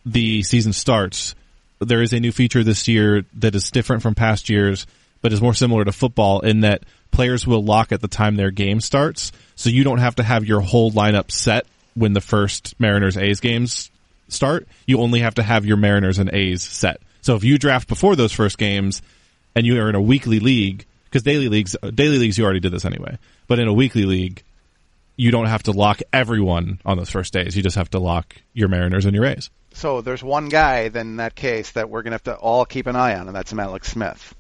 the 0.06 0.44
season 0.44 0.72
starts, 0.74 1.36
there 1.80 2.02
is 2.02 2.14
a 2.14 2.20
new 2.22 2.32
feature 2.32 2.64
this 2.64 2.88
year 2.88 3.26
that 3.34 3.54
is 3.56 3.70
different 3.72 4.02
from 4.02 4.16
past 4.16 4.50
years, 4.50 4.88
but 5.26 5.34
is 5.34 5.42
more 5.42 5.56
similar 5.56 5.84
to 5.84 5.92
football 5.92 6.42
in 6.42 6.60
that 6.60 6.84
players 7.10 7.48
will 7.48 7.64
lock 7.64 7.92
at 7.92 8.00
the 8.00 8.08
time 8.08 8.36
their 8.36 8.52
game 8.52 8.80
starts, 8.80 9.32
so 9.56 9.72
you 9.72 9.84
don't 9.84 9.98
have 9.98 10.14
to 10.14 10.22
have 10.22 10.46
your 10.46 10.62
whole 10.62 10.92
lineup 10.92 11.32
set 11.32 11.66
when 11.96 12.14
the 12.14 12.22
first 12.22 12.80
Mariners 12.80 13.18
A's 13.18 13.40
games 13.40 13.90
start. 14.30 14.68
You 14.86 15.00
only 15.00 15.22
have 15.22 15.34
to 15.34 15.42
have 15.42 15.66
your 15.66 15.78
Mariners 15.78 16.20
and 16.20 16.30
A's 16.32 16.62
set. 16.62 17.02
So 17.24 17.36
if 17.36 17.44
you 17.44 17.58
draft 17.58 17.88
before 17.88 18.16
those 18.16 18.34
first 18.34 18.60
games 18.60 19.02
and 19.56 19.66
you 19.66 19.82
are 19.82 19.90
in 19.90 19.96
a 19.96 20.00
weekly 20.00 20.40
league, 20.40 20.86
because 21.06 21.24
daily 21.24 21.50
leagues, 21.50 21.76
daily 21.96 22.20
leagues, 22.20 22.38
you 22.38 22.44
already 22.44 22.60
did 22.60 22.72
this 22.72 22.86
anyway, 22.86 23.18
but 23.48 23.58
in 23.58 23.68
a 23.68 23.74
weekly 23.74 24.06
league, 24.06 24.44
you 25.16 25.32
don't 25.32 25.48
have 25.48 25.64
to 25.64 25.72
lock 25.72 26.02
everyone 26.14 26.80
on 26.86 26.98
those 26.98 27.10
first 27.10 27.34
days. 27.34 27.58
You 27.58 27.64
just 27.64 27.78
have 27.78 27.90
to 27.90 28.00
lock 28.00 28.36
your 28.54 28.68
Mariners 28.68 29.06
and 29.06 29.16
your 29.16 29.26
A's. 29.26 29.50
So 29.74 30.02
there's 30.02 30.24
one 30.24 30.50
guy 30.50 30.90
then 30.90 31.08
in 31.08 31.16
that 31.16 31.34
case 31.34 31.72
that 31.72 31.90
we're 31.90 32.04
going 32.04 32.12
to 32.12 32.16
have 32.16 32.24
to 32.26 32.36
all 32.36 32.64
keep 32.64 32.86
an 32.86 32.96
eye 32.96 33.16
on, 33.16 33.26
and 33.26 33.36
that's 33.36 33.54
Mallex 33.54 33.86
Smith. 33.86 34.36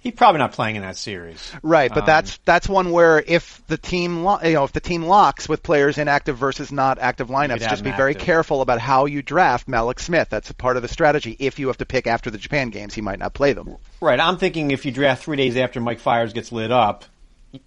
He's 0.00 0.14
probably 0.14 0.38
not 0.38 0.52
playing 0.52 0.76
in 0.76 0.82
that 0.82 0.96
series. 0.96 1.52
Right, 1.62 1.90
but 1.90 2.00
Um, 2.00 2.06
that's 2.06 2.38
that's 2.44 2.68
one 2.68 2.92
where 2.92 3.22
if 3.26 3.60
the 3.66 3.76
team 3.76 4.22
lo- 4.22 4.38
you 4.44 4.52
know 4.52 4.64
if 4.64 4.72
the 4.72 4.80
team 4.80 5.04
locks 5.04 5.48
with 5.48 5.62
players 5.62 5.98
in 5.98 6.06
active 6.08 6.38
versus 6.38 6.70
not 6.70 6.98
active 6.98 7.28
lineups, 7.28 7.60
just 7.60 7.82
be 7.82 7.90
very 7.90 8.12
active. 8.12 8.24
careful 8.24 8.60
about 8.62 8.78
how 8.80 9.06
you 9.06 9.22
draft 9.22 9.66
Mallex 9.68 10.00
Smith. 10.00 10.28
That's 10.30 10.50
a 10.50 10.54
part 10.54 10.76
of 10.76 10.82
the 10.82 10.88
strategy. 10.88 11.36
If 11.38 11.58
you 11.58 11.66
have 11.66 11.78
to 11.78 11.86
pick 11.86 12.06
after 12.06 12.30
the 12.30 12.38
Japan 12.38 12.70
games, 12.70 12.94
he 12.94 13.00
might 13.00 13.18
not 13.18 13.34
play 13.34 13.52
them. 13.52 13.76
Right. 14.00 14.20
I'm 14.20 14.36
thinking 14.38 14.70
if 14.70 14.86
you 14.86 14.92
draft 14.92 15.24
three 15.24 15.36
days 15.36 15.56
after 15.56 15.80
Mike 15.80 15.98
Fiers 16.00 16.32
gets 16.32 16.52
lit 16.52 16.70
up, 16.70 17.04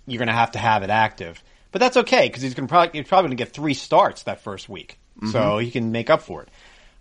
you're 0.07 0.19
going 0.19 0.27
to 0.27 0.33
have 0.33 0.51
to 0.51 0.59
have 0.59 0.83
it 0.83 0.89
active. 0.89 1.43
But 1.71 1.79
that's 1.79 1.97
okay 1.97 2.27
because 2.27 2.41
he's 2.41 2.53
going 2.53 2.67
to 2.67 2.71
probably 2.71 2.99
he's 2.99 3.07
probably 3.07 3.29
going 3.29 3.37
to 3.37 3.43
get 3.43 3.53
three 3.53 3.73
starts 3.73 4.23
that 4.23 4.41
first 4.41 4.69
week, 4.69 4.97
so 5.31 5.57
he 5.57 5.69
can 5.71 5.91
make 5.91 6.09
up 6.09 6.21
for 6.21 6.43
it. 6.43 6.49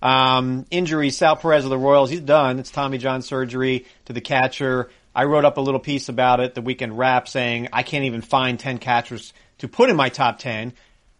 Um, 0.02 0.64
injuries: 0.70 1.16
Sal 1.16 1.36
Perez 1.36 1.64
of 1.64 1.70
the 1.70 1.78
Royals, 1.78 2.08
he's 2.10 2.20
done. 2.20 2.58
It's 2.58 2.70
Tommy 2.70 2.96
John 2.98 3.22
surgery 3.22 3.84
to 4.06 4.12
the 4.12 4.20
catcher. 4.20 4.90
I 5.14 5.24
wrote 5.24 5.44
up 5.44 5.56
a 5.56 5.60
little 5.60 5.80
piece 5.80 6.08
about 6.08 6.40
it, 6.40 6.54
the 6.54 6.62
weekend 6.62 6.96
wrap, 6.96 7.28
saying 7.28 7.68
I 7.72 7.82
can't 7.82 8.04
even 8.04 8.20
find 8.20 8.58
ten 8.58 8.78
catchers 8.78 9.32
to 9.58 9.68
put 9.68 9.90
in 9.90 9.96
my 9.96 10.08
top 10.08 10.38
ten. 10.38 10.72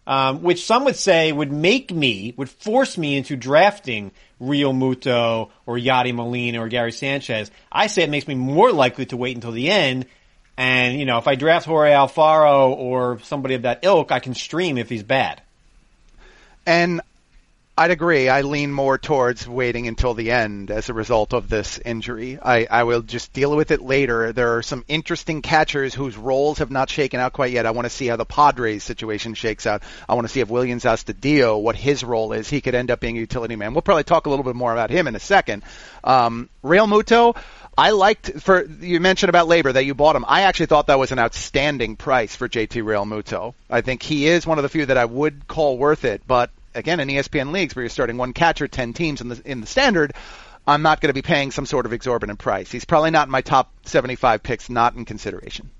Um, 0.07 0.41
which 0.41 0.65
some 0.65 0.85
would 0.85 0.95
say 0.95 1.31
would 1.31 1.51
make 1.51 1.93
me, 1.93 2.33
would 2.35 2.49
force 2.49 2.97
me 2.97 3.15
into 3.15 3.35
drafting 3.35 4.11
Realmuto 4.41 5.51
or 5.67 5.77
Yadi 5.77 6.13
Molina 6.13 6.59
or 6.59 6.67
Gary 6.69 6.91
Sanchez. 6.91 7.51
I 7.71 7.85
say 7.85 8.01
it 8.01 8.09
makes 8.09 8.27
me 8.27 8.33
more 8.33 8.71
likely 8.71 9.05
to 9.05 9.15
wait 9.15 9.35
until 9.35 9.51
the 9.51 9.69
end. 9.69 10.07
And, 10.57 10.99
you 10.99 11.05
know, 11.05 11.19
if 11.19 11.27
I 11.27 11.35
draft 11.35 11.67
Jorge 11.67 11.91
Alfaro 11.91 12.69
or 12.71 13.19
somebody 13.19 13.53
of 13.53 13.61
that 13.61 13.81
ilk, 13.83 14.11
I 14.11 14.19
can 14.19 14.33
stream 14.33 14.79
if 14.79 14.89
he's 14.89 15.03
bad. 15.03 15.39
And 16.65 17.01
I'd 17.77 17.89
agree. 17.89 18.27
I 18.27 18.41
lean 18.41 18.71
more 18.71 18.97
towards 18.97 19.47
waiting 19.47 19.87
until 19.87 20.13
the 20.13 20.31
end 20.31 20.71
as 20.71 20.89
a 20.89 20.93
result 20.93 21.33
of 21.33 21.47
this 21.47 21.79
injury. 21.79 22.37
I, 22.39 22.67
I 22.69 22.83
will 22.83 23.01
just 23.01 23.31
deal 23.31 23.55
with 23.55 23.71
it 23.71 23.81
later. 23.81 24.33
There 24.33 24.57
are 24.57 24.61
some 24.61 24.83
interesting 24.89 25.41
catchers 25.41 25.93
whose 25.93 26.17
roles 26.17 26.59
have 26.59 26.69
not 26.69 26.89
shaken 26.89 27.21
out 27.21 27.31
quite 27.31 27.53
yet. 27.53 27.65
I 27.65 27.71
want 27.71 27.85
to 27.85 27.89
see 27.89 28.07
how 28.07 28.17
the 28.17 28.25
Padres 28.25 28.83
situation 28.83 29.35
shakes 29.35 29.65
out. 29.65 29.83
I 30.07 30.15
want 30.15 30.27
to 30.27 30.33
see 30.33 30.41
if 30.41 30.49
Williams 30.49 30.83
Astudillo, 30.83 31.61
what 31.61 31.77
his 31.77 32.03
role 32.03 32.33
is. 32.33 32.49
He 32.49 32.59
could 32.59 32.75
end 32.75 32.91
up 32.91 32.99
being 32.99 33.15
a 33.15 33.21
utility 33.21 33.55
man. 33.55 33.73
We'll 33.73 33.81
probably 33.81 34.03
talk 34.03 34.25
a 34.25 34.29
little 34.29 34.45
bit 34.45 34.55
more 34.55 34.73
about 34.73 34.89
him 34.89 35.07
in 35.07 35.15
a 35.15 35.19
second. 35.19 35.63
Um, 36.03 36.49
Realmuto, 36.63 37.37
I 37.77 37.91
liked 37.91 38.41
for 38.41 38.65
you 38.65 38.99
mentioned 38.99 39.29
about 39.29 39.47
labor 39.47 39.71
that 39.71 39.85
you 39.85 39.95
bought 39.95 40.17
him. 40.17 40.25
I 40.27 40.41
actually 40.41 40.65
thought 40.65 40.87
that 40.87 40.99
was 40.99 41.13
an 41.13 41.19
outstanding 41.19 41.95
price 41.95 42.35
for 42.35 42.49
JT 42.49 42.83
Realmuto. 42.83 43.53
I 43.69 43.79
think 43.79 44.03
he 44.03 44.27
is 44.27 44.45
one 44.45 44.59
of 44.59 44.63
the 44.63 44.69
few 44.69 44.85
that 44.87 44.97
I 44.97 45.05
would 45.05 45.47
call 45.47 45.77
worth 45.77 46.03
it, 46.03 46.21
but 46.27 46.51
again 46.73 46.99
in 46.99 47.07
ESPN 47.07 47.51
leagues 47.51 47.75
where 47.75 47.83
you're 47.83 47.89
starting 47.89 48.17
one 48.17 48.33
catcher, 48.33 48.67
ten 48.67 48.93
teams 48.93 49.21
in 49.21 49.29
the 49.29 49.41
in 49.45 49.61
the 49.61 49.67
standard, 49.67 50.13
I'm 50.67 50.81
not 50.81 51.01
going 51.01 51.09
to 51.09 51.13
be 51.13 51.21
paying 51.21 51.51
some 51.51 51.65
sort 51.65 51.85
of 51.85 51.93
exorbitant 51.93 52.39
price. 52.39 52.71
He's 52.71 52.85
probably 52.85 53.11
not 53.11 53.27
in 53.27 53.31
my 53.31 53.41
top 53.41 53.71
75 53.85 54.43
picks, 54.43 54.69
not 54.69 54.95
in 54.95 55.05
consideration. 55.05 55.71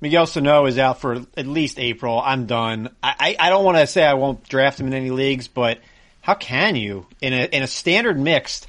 Miguel 0.00 0.26
Sano 0.26 0.66
is 0.66 0.78
out 0.78 1.00
for 1.00 1.24
at 1.36 1.46
least 1.46 1.78
April. 1.78 2.20
I'm 2.20 2.46
done. 2.46 2.90
I, 3.02 3.36
I, 3.40 3.46
I 3.46 3.50
don't 3.50 3.64
want 3.64 3.78
to 3.78 3.86
say 3.86 4.04
I 4.04 4.14
won't 4.14 4.46
draft 4.48 4.78
him 4.78 4.86
in 4.86 4.94
any 4.94 5.10
leagues, 5.10 5.48
but 5.48 5.78
how 6.20 6.34
can 6.34 6.76
you 6.76 7.06
in 7.20 7.32
a 7.32 7.44
in 7.44 7.62
a 7.62 7.66
standard 7.66 8.18
mixed? 8.18 8.66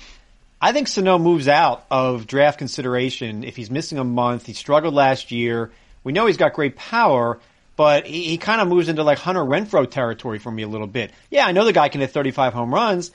I 0.62 0.72
think 0.72 0.88
Sano 0.88 1.20
moves 1.20 1.48
out 1.48 1.86
of 1.92 2.26
draft 2.26 2.58
consideration 2.58 3.44
if 3.44 3.56
he's 3.56 3.70
missing 3.70 3.98
a 3.98 4.04
month. 4.04 4.46
He 4.46 4.54
struggled 4.54 4.94
last 4.94 5.32
year. 5.32 5.72
We 6.04 6.13
know 6.13 6.26
he's 6.26 6.38
got 6.38 6.54
great 6.54 6.76
power, 6.76 7.39
but 7.76 8.06
he, 8.06 8.24
he 8.24 8.38
kind 8.38 8.62
of 8.62 8.68
moves 8.68 8.90
into 8.90 9.04
like 9.04 9.18
Hunter 9.18 9.44
Renfroe 9.44 9.90
territory 9.90 10.40
for 10.40 10.52
me 10.52 10.64
a 10.64 10.68
little 10.68 10.88
bit. 10.88 11.12
Yeah, 11.30 11.46
I 11.46 11.52
know 11.52 11.66
the 11.66 11.74
guy 11.74 11.90
can 11.90 12.02
hit 12.02 12.12
35 12.12 12.54
home 12.54 12.74
runs. 12.74 13.12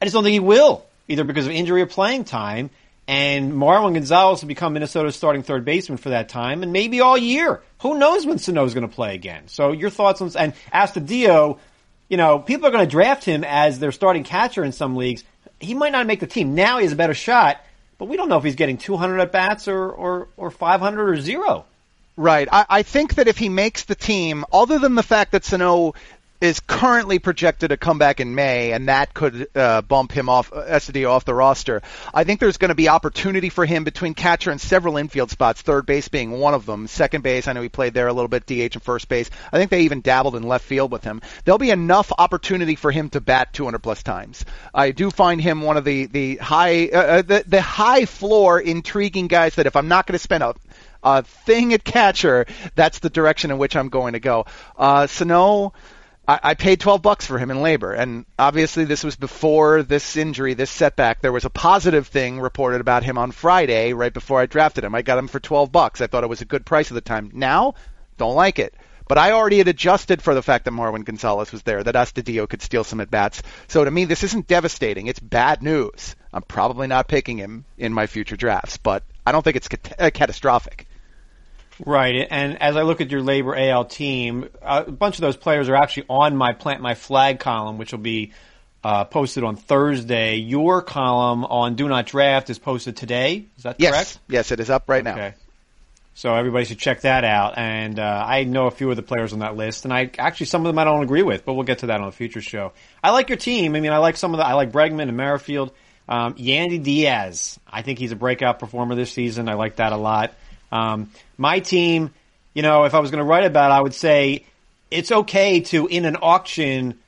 I 0.00 0.04
just 0.04 0.14
don't 0.14 0.24
think 0.24 0.32
he 0.32 0.40
will, 0.40 0.84
either 1.08 1.24
because 1.24 1.46
of 1.46 1.52
injury 1.52 1.82
or 1.82 1.86
playing 1.86 2.24
time. 2.24 2.70
And 3.06 3.52
Marwin 3.52 3.94
Gonzalez 3.94 4.40
will 4.40 4.48
become 4.48 4.72
Minnesota's 4.72 5.16
starting 5.16 5.42
third 5.42 5.64
baseman 5.64 5.98
for 5.98 6.10
that 6.10 6.28
time, 6.28 6.62
and 6.62 6.72
maybe 6.72 7.00
all 7.00 7.18
year. 7.18 7.60
Who 7.80 7.98
knows 7.98 8.24
when 8.24 8.38
Sano's 8.38 8.72
going 8.72 8.88
to 8.88 8.94
play 8.94 9.14
again? 9.14 9.48
So 9.48 9.72
your 9.72 9.90
thoughts 9.90 10.20
on 10.20 10.30
and 10.38 10.54
Astudillo, 10.72 11.58
you 12.08 12.16
know, 12.16 12.38
people 12.38 12.68
are 12.68 12.70
going 12.70 12.84
to 12.84 12.90
draft 12.90 13.24
him 13.24 13.42
as 13.42 13.78
their 13.78 13.90
starting 13.90 14.22
catcher 14.22 14.62
in 14.62 14.72
some 14.72 14.94
leagues. 14.94 15.24
He 15.58 15.74
might 15.74 15.92
not 15.92 16.06
make 16.06 16.20
the 16.20 16.26
team. 16.26 16.54
Now 16.54 16.78
he 16.78 16.84
has 16.84 16.92
a 16.92 16.96
better 16.96 17.14
shot, 17.14 17.60
but 17.98 18.06
we 18.06 18.16
don't 18.16 18.28
know 18.28 18.38
if 18.38 18.44
he's 18.44 18.54
getting 18.54 18.78
200 18.78 19.18
at 19.18 19.32
bats 19.32 19.66
or, 19.66 19.90
or, 19.90 20.28
or 20.36 20.50
500 20.50 21.10
or 21.10 21.16
zero. 21.20 21.64
Right. 22.20 22.48
I, 22.52 22.66
I 22.68 22.82
think 22.82 23.14
that 23.14 23.28
if 23.28 23.38
he 23.38 23.48
makes 23.48 23.84
the 23.84 23.94
team, 23.94 24.44
other 24.52 24.78
than 24.78 24.94
the 24.94 25.02
fact 25.02 25.32
that 25.32 25.42
Sano 25.42 25.94
is 26.40 26.60
currently 26.60 27.18
projected 27.18 27.68
to 27.68 27.76
come 27.76 27.98
back 27.98 28.18
in 28.18 28.34
May, 28.34 28.72
and 28.72 28.88
that 28.88 29.12
could 29.12 29.48
uh, 29.54 29.82
bump 29.82 30.10
him 30.10 30.28
off 30.28 30.52
uh, 30.52 30.62
Astudillo 30.62 31.10
off 31.10 31.24
the 31.26 31.34
roster. 31.34 31.82
I 32.14 32.24
think 32.24 32.40
there's 32.40 32.56
going 32.56 32.70
to 32.70 32.74
be 32.74 32.88
opportunity 32.88 33.50
for 33.50 33.66
him 33.66 33.84
between 33.84 34.14
catcher 34.14 34.50
and 34.50 34.60
several 34.60 34.96
infield 34.96 35.30
spots. 35.30 35.60
Third 35.60 35.84
base 35.84 36.08
being 36.08 36.30
one 36.30 36.54
of 36.54 36.64
them. 36.64 36.86
Second 36.86 37.22
base, 37.22 37.46
I 37.46 37.52
know 37.52 37.60
he 37.60 37.68
played 37.68 37.92
there 37.92 38.08
a 38.08 38.12
little 38.12 38.28
bit. 38.28 38.46
DH 38.46 38.74
and 38.74 38.82
first 38.82 39.08
base. 39.08 39.30
I 39.52 39.58
think 39.58 39.70
they 39.70 39.82
even 39.82 40.00
dabbled 40.00 40.34
in 40.34 40.42
left 40.42 40.64
field 40.64 40.90
with 40.90 41.04
him. 41.04 41.20
There'll 41.44 41.58
be 41.58 41.70
enough 41.70 42.10
opportunity 42.16 42.74
for 42.74 42.90
him 42.90 43.10
to 43.10 43.20
bat 43.20 43.52
200 43.52 43.78
plus 43.80 44.02
times. 44.02 44.44
I 44.74 44.92
do 44.92 45.10
find 45.10 45.40
him 45.40 45.60
one 45.60 45.76
of 45.76 45.84
the 45.84 46.06
the 46.06 46.36
high 46.36 46.88
uh, 46.88 46.98
uh, 46.98 47.22
the 47.22 47.44
the 47.46 47.60
high 47.60 48.06
floor 48.06 48.58
intriguing 48.58 49.26
guys 49.26 49.56
that 49.56 49.66
if 49.66 49.76
I'm 49.76 49.88
not 49.88 50.06
going 50.06 50.14
to 50.14 50.22
spend 50.22 50.42
a 50.42 50.54
a 51.02 51.22
thing 51.22 51.72
at 51.72 51.84
catcher, 51.84 52.46
that's 52.74 52.98
the 52.98 53.10
direction 53.10 53.50
in 53.50 53.58
which 53.58 53.76
I'm 53.76 53.88
going 53.88 54.12
to 54.14 54.20
go. 54.20 54.46
Uh, 54.76 55.06
Sano, 55.06 55.72
I, 56.26 56.40
I 56.42 56.54
paid 56.54 56.80
12 56.80 57.02
bucks 57.02 57.26
for 57.26 57.38
him 57.38 57.50
in 57.50 57.62
labor, 57.62 57.92
and 57.92 58.24
obviously 58.38 58.84
this 58.84 59.02
was 59.02 59.16
before 59.16 59.82
this 59.82 60.16
injury, 60.16 60.54
this 60.54 60.70
setback. 60.70 61.20
There 61.20 61.32
was 61.32 61.44
a 61.44 61.50
positive 61.50 62.06
thing 62.06 62.40
reported 62.40 62.80
about 62.80 63.02
him 63.02 63.18
on 63.18 63.32
Friday, 63.32 63.92
right 63.94 64.12
before 64.12 64.40
I 64.40 64.46
drafted 64.46 64.84
him. 64.84 64.94
I 64.94 65.02
got 65.02 65.18
him 65.18 65.28
for 65.28 65.40
12 65.40 65.72
bucks. 65.72 66.00
I 66.00 66.06
thought 66.06 66.24
it 66.24 66.30
was 66.30 66.40
a 66.40 66.46
good 66.46 66.64
price 66.64 66.90
at 66.90 66.94
the 66.94 67.00
time. 67.00 67.30
Now, 67.34 67.74
don't 68.16 68.36
like 68.36 68.58
it. 68.58 68.74
But 69.08 69.18
I 69.18 69.32
already 69.32 69.58
had 69.58 69.66
adjusted 69.66 70.22
for 70.22 70.36
the 70.36 70.42
fact 70.42 70.66
that 70.66 70.70
Marwin 70.70 71.04
Gonzalez 71.04 71.50
was 71.50 71.64
there, 71.64 71.82
that 71.82 71.96
Astudillo 71.96 72.48
could 72.48 72.62
steal 72.62 72.84
some 72.84 73.00
at 73.00 73.10
bats. 73.10 73.42
So 73.66 73.84
to 73.84 73.90
me, 73.90 74.04
this 74.04 74.22
isn't 74.22 74.46
devastating. 74.46 75.08
It's 75.08 75.18
bad 75.18 75.64
news. 75.64 76.14
I'm 76.32 76.42
probably 76.42 76.86
not 76.86 77.08
picking 77.08 77.36
him 77.36 77.64
in 77.76 77.92
my 77.92 78.06
future 78.06 78.36
drafts, 78.36 78.76
but 78.76 79.02
I 79.26 79.32
don't 79.32 79.42
think 79.42 79.56
it's 79.56 79.66
cat- 79.66 80.14
catastrophic. 80.14 80.86
Right, 81.86 82.26
and 82.30 82.60
as 82.62 82.76
I 82.76 82.82
look 82.82 83.00
at 83.00 83.10
your 83.10 83.22
Labor 83.22 83.54
AL 83.56 83.86
team, 83.86 84.48
a 84.62 84.90
bunch 84.90 85.16
of 85.16 85.22
those 85.22 85.36
players 85.36 85.68
are 85.68 85.76
actually 85.76 86.06
on 86.08 86.36
my 86.36 86.52
plant 86.52 86.80
my 86.80 86.94
flag 86.94 87.40
column, 87.40 87.78
which 87.78 87.92
will 87.92 87.98
be 88.00 88.32
uh, 88.84 89.04
posted 89.04 89.44
on 89.44 89.56
Thursday. 89.56 90.36
Your 90.36 90.82
column 90.82 91.44
on 91.44 91.74
Do 91.76 91.88
Not 91.88 92.06
Draft 92.06 92.50
is 92.50 92.58
posted 92.58 92.96
today. 92.96 93.44
Is 93.56 93.64
that 93.64 93.76
Yes, 93.78 93.92
correct? 93.92 94.18
yes, 94.28 94.52
it 94.52 94.60
is 94.60 94.70
up 94.70 94.88
right 94.88 95.04
now. 95.04 95.12
Okay. 95.12 95.34
So 96.14 96.34
everybody 96.34 96.64
should 96.66 96.78
check 96.78 97.02
that 97.02 97.24
out. 97.24 97.56
And 97.56 97.98
uh, 97.98 98.24
I 98.26 98.44
know 98.44 98.66
a 98.66 98.70
few 98.70 98.90
of 98.90 98.96
the 98.96 99.02
players 99.02 99.32
on 99.32 99.38
that 99.38 99.56
list, 99.56 99.84
and 99.84 99.92
I 99.94 100.10
actually 100.18 100.46
some 100.46 100.62
of 100.62 100.66
them 100.66 100.78
I 100.78 100.84
don't 100.84 101.02
agree 101.02 101.22
with, 101.22 101.44
but 101.44 101.54
we'll 101.54 101.64
get 101.64 101.78
to 101.78 101.86
that 101.86 102.00
on 102.00 102.08
a 102.08 102.12
future 102.12 102.42
show. 102.42 102.72
I 103.02 103.10
like 103.10 103.28
your 103.30 103.38
team. 103.38 103.74
I 103.74 103.80
mean, 103.80 103.92
I 103.92 103.98
like 103.98 104.16
some 104.16 104.34
of 104.34 104.38
the 104.38 104.46
I 104.46 104.52
like 104.54 104.70
Bregman 104.72 105.08
and 105.08 105.16
Merrifield. 105.16 105.72
Um, 106.08 106.34
Yandy 106.34 106.82
Diaz, 106.82 107.58
I 107.70 107.82
think 107.82 108.00
he's 108.00 108.10
a 108.12 108.16
breakout 108.16 108.58
performer 108.58 108.96
this 108.96 109.12
season. 109.12 109.48
I 109.48 109.54
like 109.54 109.76
that 109.76 109.92
a 109.92 109.96
lot. 109.96 110.34
Um, 110.72 111.10
my 111.40 111.58
team, 111.60 112.12
you 112.54 112.62
know, 112.62 112.84
if 112.84 112.94
I 112.94 113.00
was 113.00 113.10
going 113.10 113.22
to 113.24 113.28
write 113.28 113.44
about, 113.44 113.70
it, 113.70 113.74
I 113.74 113.80
would 113.80 113.94
say 113.94 114.44
it's 114.90 115.10
okay 115.10 115.60
to 115.60 115.86
in 115.86 116.04
an 116.04 116.16
auction, 116.20 116.98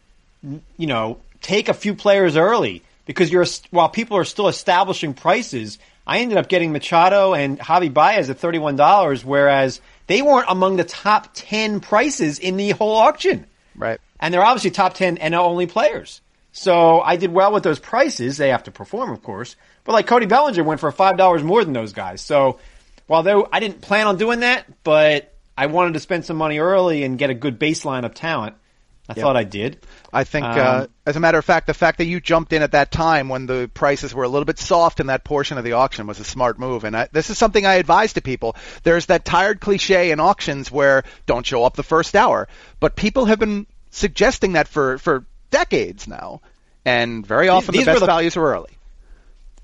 you 0.76 0.86
know, 0.86 1.18
take 1.42 1.68
a 1.68 1.74
few 1.74 1.94
players 1.94 2.36
early. 2.36 2.82
because 3.06 3.30
you're 3.30 3.46
while 3.70 3.88
people 3.88 4.16
are 4.16 4.24
still 4.24 4.48
establishing 4.48 5.14
prices. 5.14 5.78
I 6.06 6.18
ended 6.20 6.38
up 6.38 6.48
getting 6.48 6.72
Machado 6.72 7.34
and 7.34 7.58
Javi 7.58 7.92
Baez 7.92 8.30
at 8.30 8.38
thirty 8.38 8.58
one 8.58 8.76
dollars, 8.76 9.24
whereas 9.24 9.80
they 10.06 10.22
weren't 10.22 10.46
among 10.48 10.76
the 10.76 10.84
top 10.84 11.28
ten 11.34 11.80
prices 11.80 12.38
in 12.38 12.56
the 12.56 12.70
whole 12.70 12.96
auction. 12.96 13.46
Right. 13.76 14.00
And 14.18 14.32
they're 14.32 14.44
obviously 14.44 14.70
top 14.70 14.94
ten 14.94 15.16
NL 15.18 15.40
only 15.40 15.66
players. 15.66 16.20
So 16.52 17.00
I 17.00 17.16
did 17.16 17.32
well 17.32 17.52
with 17.52 17.62
those 17.62 17.78
prices. 17.78 18.36
They 18.36 18.50
have 18.50 18.64
to 18.64 18.70
perform, 18.70 19.10
of 19.10 19.22
course. 19.22 19.56
But 19.84 19.92
like 19.92 20.06
Cody 20.06 20.26
Bellinger 20.26 20.62
went 20.64 20.80
for 20.80 20.90
five 20.92 21.16
dollars 21.16 21.42
more 21.42 21.64
than 21.64 21.72
those 21.72 21.92
guys. 21.92 22.20
So 22.20 22.58
while 23.06 23.22
though 23.22 23.48
I 23.52 23.60
didn't 23.60 23.80
plan 23.80 24.06
on 24.06 24.16
doing 24.16 24.40
that, 24.40 24.66
but 24.84 25.32
I 25.56 25.66
wanted 25.66 25.94
to 25.94 26.00
spend 26.00 26.24
some 26.24 26.36
money 26.36 26.58
early 26.58 27.02
and 27.04 27.18
get 27.18 27.30
a 27.30 27.34
good 27.34 27.58
baseline 27.58 28.04
of 28.04 28.14
talent. 28.14 28.56
I 29.08 29.14
thought 29.14 29.36
I 29.36 29.44
did. 29.44 29.84
I 30.12 30.24
think, 30.24 30.46
Um, 30.46 30.58
uh, 30.58 30.86
as 31.04 31.16
a 31.16 31.20
matter 31.20 31.36
of 31.36 31.44
fact, 31.44 31.66
the 31.66 31.74
fact 31.74 31.98
that 31.98 32.04
you 32.04 32.20
jumped 32.20 32.52
in 32.52 32.62
at 32.62 32.72
that 32.72 32.90
time 32.92 33.28
when 33.28 33.46
the 33.46 33.68
prices 33.74 34.14
were 34.14 34.22
a 34.22 34.28
little 34.28 34.44
bit 34.46 34.58
soft 34.58 35.00
in 35.00 35.08
that 35.08 35.24
portion 35.24 35.58
of 35.58 35.64
the 35.64 35.72
auction 35.72 36.06
was 36.06 36.20
a 36.20 36.24
smart 36.24 36.58
move. 36.58 36.84
And 36.84 36.96
I, 36.96 37.08
this 37.12 37.28
is 37.28 37.36
something 37.36 37.66
I 37.66 37.74
advise 37.74 38.12
to 38.14 38.22
people. 38.22 38.56
There's 38.84 39.06
that 39.06 39.24
tired 39.24 39.60
cliche 39.60 40.12
in 40.12 40.20
auctions 40.20 40.70
where 40.70 41.02
don't 41.26 41.44
show 41.44 41.64
up 41.64 41.74
the 41.74 41.82
first 41.82 42.14
hour, 42.14 42.48
but 42.80 42.94
people 42.96 43.24
have 43.26 43.40
been 43.40 43.66
suggesting 43.90 44.52
that 44.52 44.68
for 44.68 44.96
for 44.98 45.26
decades 45.50 46.06
now, 46.08 46.40
and 46.84 47.26
very 47.26 47.48
often 47.48 47.72
these 47.74 47.84
the 47.84 47.90
were 47.90 47.94
best 47.94 48.00
the- 48.00 48.06
values 48.06 48.36
are 48.36 48.54
early. 48.54 48.70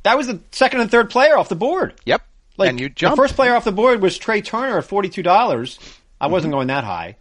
That 0.02 0.16
was 0.18 0.26
the 0.26 0.40
second 0.52 0.80
and 0.80 0.90
third 0.90 1.10
player 1.10 1.38
off 1.38 1.48
the 1.48 1.56
board. 1.56 1.94
Yep. 2.04 2.22
Like 2.58 2.70
and 2.70 2.80
you 2.80 2.88
the 2.88 3.14
first 3.16 3.34
player 3.36 3.54
off 3.54 3.64
the 3.64 3.72
board 3.72 4.02
was 4.02 4.18
Trea 4.18 4.42
Turner 4.42 4.78
at 4.78 4.84
forty 4.84 5.08
two 5.08 5.22
dollars. 5.22 5.78
I 6.20 6.24
Mm-hmm. 6.26 6.32
wasn't 6.32 6.52
going 6.52 6.66
that 6.66 6.84
high. 6.84 7.16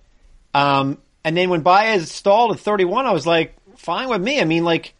Um, 0.54 0.98
and 1.24 1.38
then 1.38 1.50
when 1.50 1.62
Baez 1.62 2.12
stalled 2.12 2.52
at 2.52 2.60
thirty 2.60 2.84
one, 2.86 3.06
I 3.06 3.12
was 3.12 3.28
like, 3.28 3.54
fine 3.78 4.10
with 4.10 4.22
me. 4.22 4.42
I 4.42 4.46
mean, 4.46 4.64
like, 4.64 4.94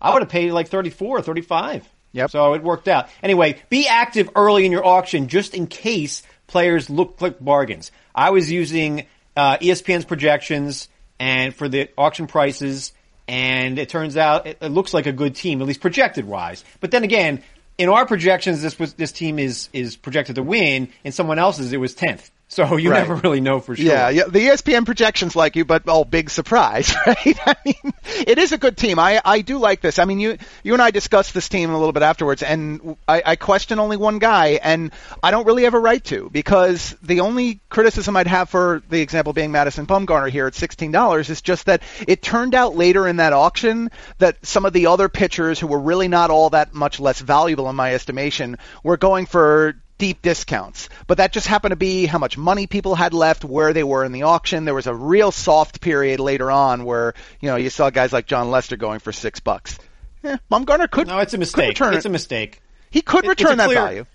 I 0.00 0.12
would 0.12 0.22
have 0.22 0.28
paid 0.28 0.52
like 0.52 0.68
34 0.68 1.18
or 1.18 1.22
35. 1.22 1.88
Yep. 2.12 2.30
So 2.30 2.54
it 2.54 2.62
worked 2.62 2.88
out. 2.88 3.08
Anyway, 3.22 3.60
be 3.68 3.86
active 3.88 4.30
early 4.36 4.64
in 4.66 4.72
your 4.72 4.84
auction 4.84 5.28
just 5.28 5.54
in 5.54 5.66
case 5.66 6.22
players 6.46 6.88
look 6.90 7.20
like 7.20 7.42
bargains. 7.42 7.90
I 8.14 8.30
was 8.30 8.50
using 8.50 9.06
uh, 9.36 9.58
ESPN's 9.58 10.04
projections 10.04 10.88
and 11.18 11.54
for 11.54 11.68
the 11.68 11.88
auction 11.98 12.26
prices, 12.26 12.92
and 13.26 13.78
it 13.78 13.88
turns 13.88 14.16
out 14.16 14.46
it, 14.46 14.58
it 14.60 14.68
looks 14.70 14.92
like 14.94 15.06
a 15.06 15.12
good 15.12 15.34
team, 15.34 15.60
at 15.60 15.66
least 15.66 15.80
projected 15.80 16.24
wise. 16.26 16.64
But 16.80 16.90
then 16.90 17.04
again, 17.04 17.42
in 17.78 17.88
our 17.88 18.04
projections, 18.04 18.60
this 18.60 18.78
was 18.78 18.94
this 18.94 19.12
team 19.12 19.38
is 19.38 19.68
is 19.72 19.96
projected 19.96 20.34
to 20.34 20.42
win. 20.42 20.88
In 21.04 21.12
someone 21.12 21.38
else's, 21.38 21.72
it 21.72 21.78
was 21.78 21.94
tenth. 21.94 22.30
So 22.50 22.76
you 22.78 22.90
Right. 22.90 23.00
never 23.06 23.16
really 23.16 23.40
know 23.40 23.60
for 23.60 23.76
sure. 23.76 23.84
Yeah, 23.84 24.08
yeah, 24.08 24.24
the 24.24 24.38
ESPN 24.40 24.86
projections 24.86 25.36
like 25.36 25.54
you, 25.54 25.64
but 25.66 25.82
oh, 25.86 26.04
big 26.04 26.30
surprise, 26.30 26.94
right? 27.06 27.38
I 27.46 27.54
mean, 27.64 27.92
it 28.26 28.38
is 28.38 28.52
a 28.52 28.58
good 28.58 28.76
team. 28.76 28.98
I 28.98 29.20
I 29.24 29.42
do 29.42 29.58
like 29.58 29.80
this. 29.82 29.98
I 29.98 30.06
mean, 30.06 30.18
you 30.18 30.38
you 30.62 30.72
and 30.72 30.80
I 30.80 30.90
discussed 30.90 31.34
this 31.34 31.48
team 31.48 31.70
a 31.70 31.78
little 31.78 31.92
bit 31.92 32.02
afterwards, 32.02 32.42
and 32.42 32.96
I, 33.06 33.22
I 33.24 33.36
question 33.36 33.78
only 33.78 33.98
one 33.98 34.18
guy, 34.18 34.58
and 34.62 34.92
I 35.22 35.30
don't 35.30 35.46
really 35.46 35.64
have 35.64 35.74
a 35.74 35.78
right 35.78 36.02
to 36.04 36.30
because 36.30 36.96
the 37.02 37.20
only 37.20 37.60
criticism 37.68 38.16
I'd 38.16 38.26
have 38.26 38.48
for 38.48 38.82
the 38.88 39.00
example 39.02 39.34
being 39.34 39.52
Madison 39.52 39.86
Bumgarner 39.86 40.30
here 40.30 40.46
at 40.46 40.54
sixteen 40.54 40.90
dollars 40.90 41.28
is 41.28 41.42
just 41.42 41.66
that 41.66 41.82
it 42.06 42.22
turned 42.22 42.54
out 42.54 42.74
later 42.74 43.06
in 43.06 43.16
that 43.16 43.34
auction 43.34 43.90
that 44.18 44.38
some 44.46 44.64
of 44.64 44.72
the 44.72 44.86
other 44.86 45.10
pitchers 45.10 45.60
who 45.60 45.66
were 45.66 45.78
really 45.80 46.08
not 46.08 46.30
all 46.30 46.48
that 46.50 46.72
much 46.72 46.98
less 46.98 47.20
valuable 47.20 47.68
in 47.68 47.76
my 47.76 47.92
estimation 47.94 48.56
were 48.82 48.96
going 48.96 49.26
for 49.26 49.76
deep 49.98 50.22
discounts. 50.22 50.88
But 51.06 51.18
that 51.18 51.32
just 51.32 51.46
happened 51.46 51.72
to 51.72 51.76
be 51.76 52.06
how 52.06 52.18
much 52.18 52.38
money 52.38 52.66
people 52.66 52.94
had 52.94 53.12
left, 53.12 53.44
where 53.44 53.72
they 53.72 53.84
were 53.84 54.04
in 54.04 54.12
the 54.12 54.22
auction. 54.22 54.64
There 54.64 54.74
was 54.74 54.86
a 54.86 54.94
real 54.94 55.30
soft 55.32 55.80
period 55.80 56.20
later 56.20 56.50
on 56.50 56.84
where, 56.84 57.14
you 57.40 57.48
know, 57.50 57.56
you 57.56 57.68
saw 57.70 57.90
guys 57.90 58.12
like 58.12 58.26
Jon 58.26 58.50
Lester 58.50 58.76
going 58.76 59.00
for 59.00 59.12
six 59.12 59.40
bucks. 59.40 59.78
Eh, 60.24 60.36
Bumgarner 60.50 60.90
could. 60.90 61.06
No, 61.08 61.18
it's 61.18 61.34
a 61.34 61.38
mistake. 61.38 61.68
return 61.68 61.94
It's 61.94 62.04
it. 62.04 62.08
a 62.08 62.12
mistake. 62.12 62.60
He 62.90 63.02
could 63.02 63.24
it- 63.24 63.28
return 63.28 63.58
that 63.58 63.66
clear- 63.66 63.78
value. 63.80 64.06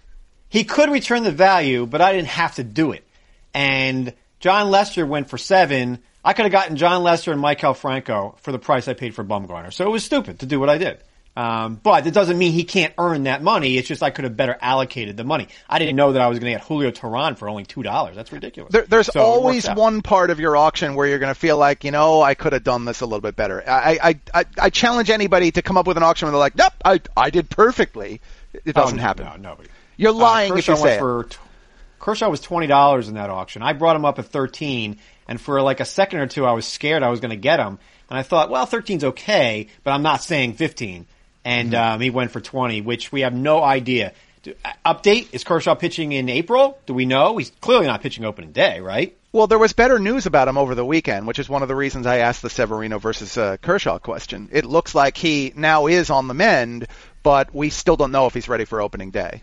He 0.49 0.63
could 0.63 0.89
return 0.91 1.23
the 1.23 1.31
value, 1.31 1.85
but 1.85 1.99
I 2.01 2.13
didn't 2.13 2.27
have 2.29 2.55
to 2.55 2.63
do 2.63 2.91
it. 2.91 3.03
And 3.53 4.13
Jon 4.39 4.69
Lester 4.69 5.05
went 5.05 5.29
for 5.29 5.37
seven. 5.37 5.99
I 6.23 6.33
could 6.33 6.45
have 6.45 6.51
gotten 6.51 6.75
Jon 6.77 7.03
Lester 7.03 7.31
and 7.31 7.41
Maikel 7.41 7.75
Franco 7.75 8.35
for 8.41 8.51
the 8.51 8.59
price 8.59 8.87
I 8.87 8.93
paid 8.93 9.15
for 9.15 9.23
Bumgarner. 9.23 9.73
So 9.73 9.85
it 9.85 9.89
was 9.89 10.03
stupid 10.03 10.39
to 10.39 10.45
do 10.45 10.59
what 10.59 10.69
I 10.69 10.77
did. 10.77 10.99
Um, 11.35 11.79
but 11.81 12.05
it 12.05 12.13
doesn't 12.13 12.37
mean 12.37 12.51
he 12.51 12.63
can't 12.63 12.93
earn 12.99 13.23
that 13.23 13.41
money. 13.41 13.77
It's 13.77 13.87
just 13.87 14.03
I 14.03 14.11
could 14.11 14.23
have 14.23 14.37
better 14.37 14.55
allocated 14.61 15.17
the 15.17 15.23
money. 15.23 15.47
I 15.67 15.79
didn't 15.79 15.95
know 15.95 16.11
that 16.11 16.21
I 16.21 16.27
was 16.27 16.37
going 16.37 16.53
to 16.53 16.59
get 16.59 16.67
Julio 16.67 16.91
Teheran 16.91 17.37
for 17.39 17.49
only 17.49 17.63
two 17.65 17.81
dollars. 17.81 18.15
That's 18.15 18.31
ridiculous. 18.31 18.71
There, 18.71 18.83
there's 18.83 19.07
So 19.11 19.19
always 19.19 19.67
one 19.67 20.03
part 20.03 20.29
of 20.29 20.39
your 20.39 20.55
auction 20.55 20.93
where 20.93 21.07
you're 21.07 21.17
going 21.17 21.33
to 21.33 21.39
feel 21.39 21.57
like, 21.57 21.83
you 21.83 21.89
know, 21.89 22.21
I 22.21 22.35
could 22.35 22.53
have 22.53 22.63
done 22.63 22.85
this 22.85 23.01
a 23.01 23.05
little 23.07 23.19
bit 23.21 23.35
better. 23.35 23.63
I, 23.67 23.97
I, 24.03 24.19
I, 24.41 24.45
I 24.61 24.69
challenge 24.69 25.09
anybody 25.09 25.51
to 25.53 25.63
come 25.63 25.75
up 25.75 25.87
with 25.87 25.97
an 25.97 26.03
auction 26.03 26.27
where 26.27 26.33
they're 26.33 26.39
like, 26.39 26.55
nope, 26.55 26.73
I, 26.85 27.01
I 27.17 27.31
did 27.31 27.49
perfectly. 27.49 28.21
It 28.53 28.61
Oh, 28.67 28.71
doesn't 28.83 28.97
no, 28.97 29.03
happen. 29.03 29.25
No, 29.25 29.35
nobody. 29.37 29.69
You're 29.97 30.11
Uh, 30.11 30.15
lying 30.15 30.55
if 30.55 30.67
you 30.67 30.75
say 30.77 30.99
went 31.01 31.25
it. 31.31 31.39
Kershaw 31.99 32.29
was 32.29 32.41
twenty 32.41 32.67
dollars 32.67 33.07
in 33.07 33.15
that 33.15 33.29
auction. 33.31 33.61
I 33.63 33.73
brought 33.73 33.95
him 33.95 34.05
up 34.05 34.19
at 34.19 34.25
thirteen, 34.25 34.99
and 35.27 35.41
for 35.41 35.61
like 35.63 35.79
a 35.79 35.85
second 35.85 36.19
or 36.19 36.27
two, 36.27 36.45
I 36.45 36.51
was 36.51 36.67
scared 36.67 37.01
I 37.01 37.09
was 37.09 37.21
going 37.21 37.31
to 37.31 37.37
get 37.37 37.59
him, 37.59 37.79
and 38.09 38.19
I 38.19 38.23
thought, 38.23 38.49
well, 38.51 38.67
13's 38.67 39.03
okay, 39.05 39.67
but 39.83 39.91
I'm 39.91 40.03
not 40.03 40.21
saying 40.21 40.53
fifteen. 40.55 41.07
And 41.45 41.73
Mm-hmm. 41.73 41.93
um, 41.95 42.01
he 42.01 42.09
went 42.09 42.31
for 42.31 42.39
twenty, 42.41 42.81
which 42.81 43.11
we 43.11 43.21
have 43.21 43.33
no 43.33 43.63
idea. 43.63 44.13
Do, 44.43 44.53
uh, 44.63 44.93
update: 44.93 45.27
Is 45.33 45.43
Kershaw 45.43 45.75
pitching 45.75 46.11
in 46.11 46.29
April? 46.29 46.77
Do 46.85 46.93
we 46.93 47.05
know? 47.05 47.37
He's 47.37 47.51
clearly 47.61 47.87
not 47.87 48.01
pitching 48.01 48.23
opening 48.25 48.51
day, 48.51 48.79
right? 48.79 49.15
Well, 49.33 49.47
there 49.47 49.57
was 49.57 49.73
better 49.73 49.97
news 49.97 50.25
about 50.27 50.47
him 50.47 50.57
over 50.59 50.75
the 50.75 50.85
weekend, 50.85 51.25
which 51.25 51.39
is 51.39 51.49
one 51.49 51.63
of 51.63 51.67
the 51.67 51.75
reasons 51.75 52.05
I 52.05 52.17
asked 52.17 52.43
the 52.43 52.51
Severino 52.51 52.99
versus 52.99 53.35
uh, 53.37 53.57
Kershaw 53.61 53.97
question. 53.97 54.47
It 54.51 54.63
looks 54.63 54.93
like 54.93 55.17
he 55.17 55.51
now 55.55 55.87
is 55.87 56.11
on 56.11 56.27
the 56.27 56.35
mend, 56.35 56.85
but 57.23 57.53
we 57.53 57.71
still 57.71 57.95
don't 57.95 58.11
know 58.11 58.27
if 58.27 58.33
he's 58.35 58.47
ready 58.47 58.65
for 58.65 58.79
opening 58.79 59.09
day. 59.09 59.41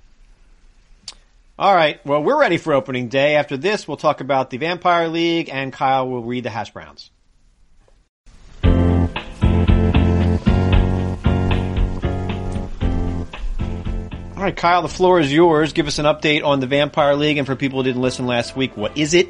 All 1.59 1.75
right. 1.75 2.05
Well, 2.07 2.23
we're 2.23 2.39
ready 2.41 2.57
for 2.57 2.73
opening 2.73 3.09
day. 3.09 3.35
After 3.35 3.57
this, 3.57 3.87
we'll 3.87 3.97
talk 3.99 4.21
about 4.21 4.49
the 4.51 4.57
Vampire 4.59 5.09
League, 5.09 5.51
and 5.53 5.73
Kyle 5.73 6.09
will 6.09 6.23
read 6.23 6.45
the 6.45 6.51
hash 6.51 6.71
browns. 6.71 7.11
All 14.41 14.47
right, 14.47 14.57
Kyle, 14.57 14.81
the 14.81 14.89
floor 14.89 15.21
is 15.21 15.31
yours. 15.31 15.75
Give 15.75 15.87
us 15.87 15.99
an 15.99 16.07
update 16.07 16.43
on 16.47 16.61
the 16.61 16.67
Vampire 16.67 17.15
League, 17.15 17.37
and 17.37 17.47
for 17.47 17.55
people 17.57 17.81
who 17.81 17.83
didn't 17.85 18.01
listen 18.01 18.25
last 18.25 18.57
week, 18.57 18.75
what 18.75 18.97
is 18.97 19.13
it, 19.13 19.29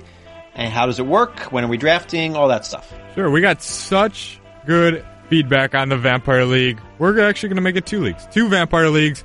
and 0.55 0.73
how 0.73 0.87
does 0.87 1.01
it 1.01 1.05
work? 1.05 1.51
When 1.51 1.65
are 1.65 1.67
we 1.67 1.79
drafting? 1.79 2.37
All 2.37 2.47
that 2.47 2.65
stuff. 2.65 2.95
Sure, 3.17 3.29
we 3.29 3.41
got 3.41 3.61
such 3.61 4.39
good 4.67 5.05
feedback 5.29 5.75
on 5.75 5.89
the 5.89 5.99
Vampire 5.99 6.45
League. 6.45 6.81
We're 7.01 7.29
actually 7.29 7.49
going 7.49 7.57
to 7.57 7.63
make 7.63 7.75
it 7.75 7.87
two 7.87 8.01
leagues, 8.03 8.25
two 8.31 8.49
Vampire 8.49 8.89
Leagues, 8.89 9.25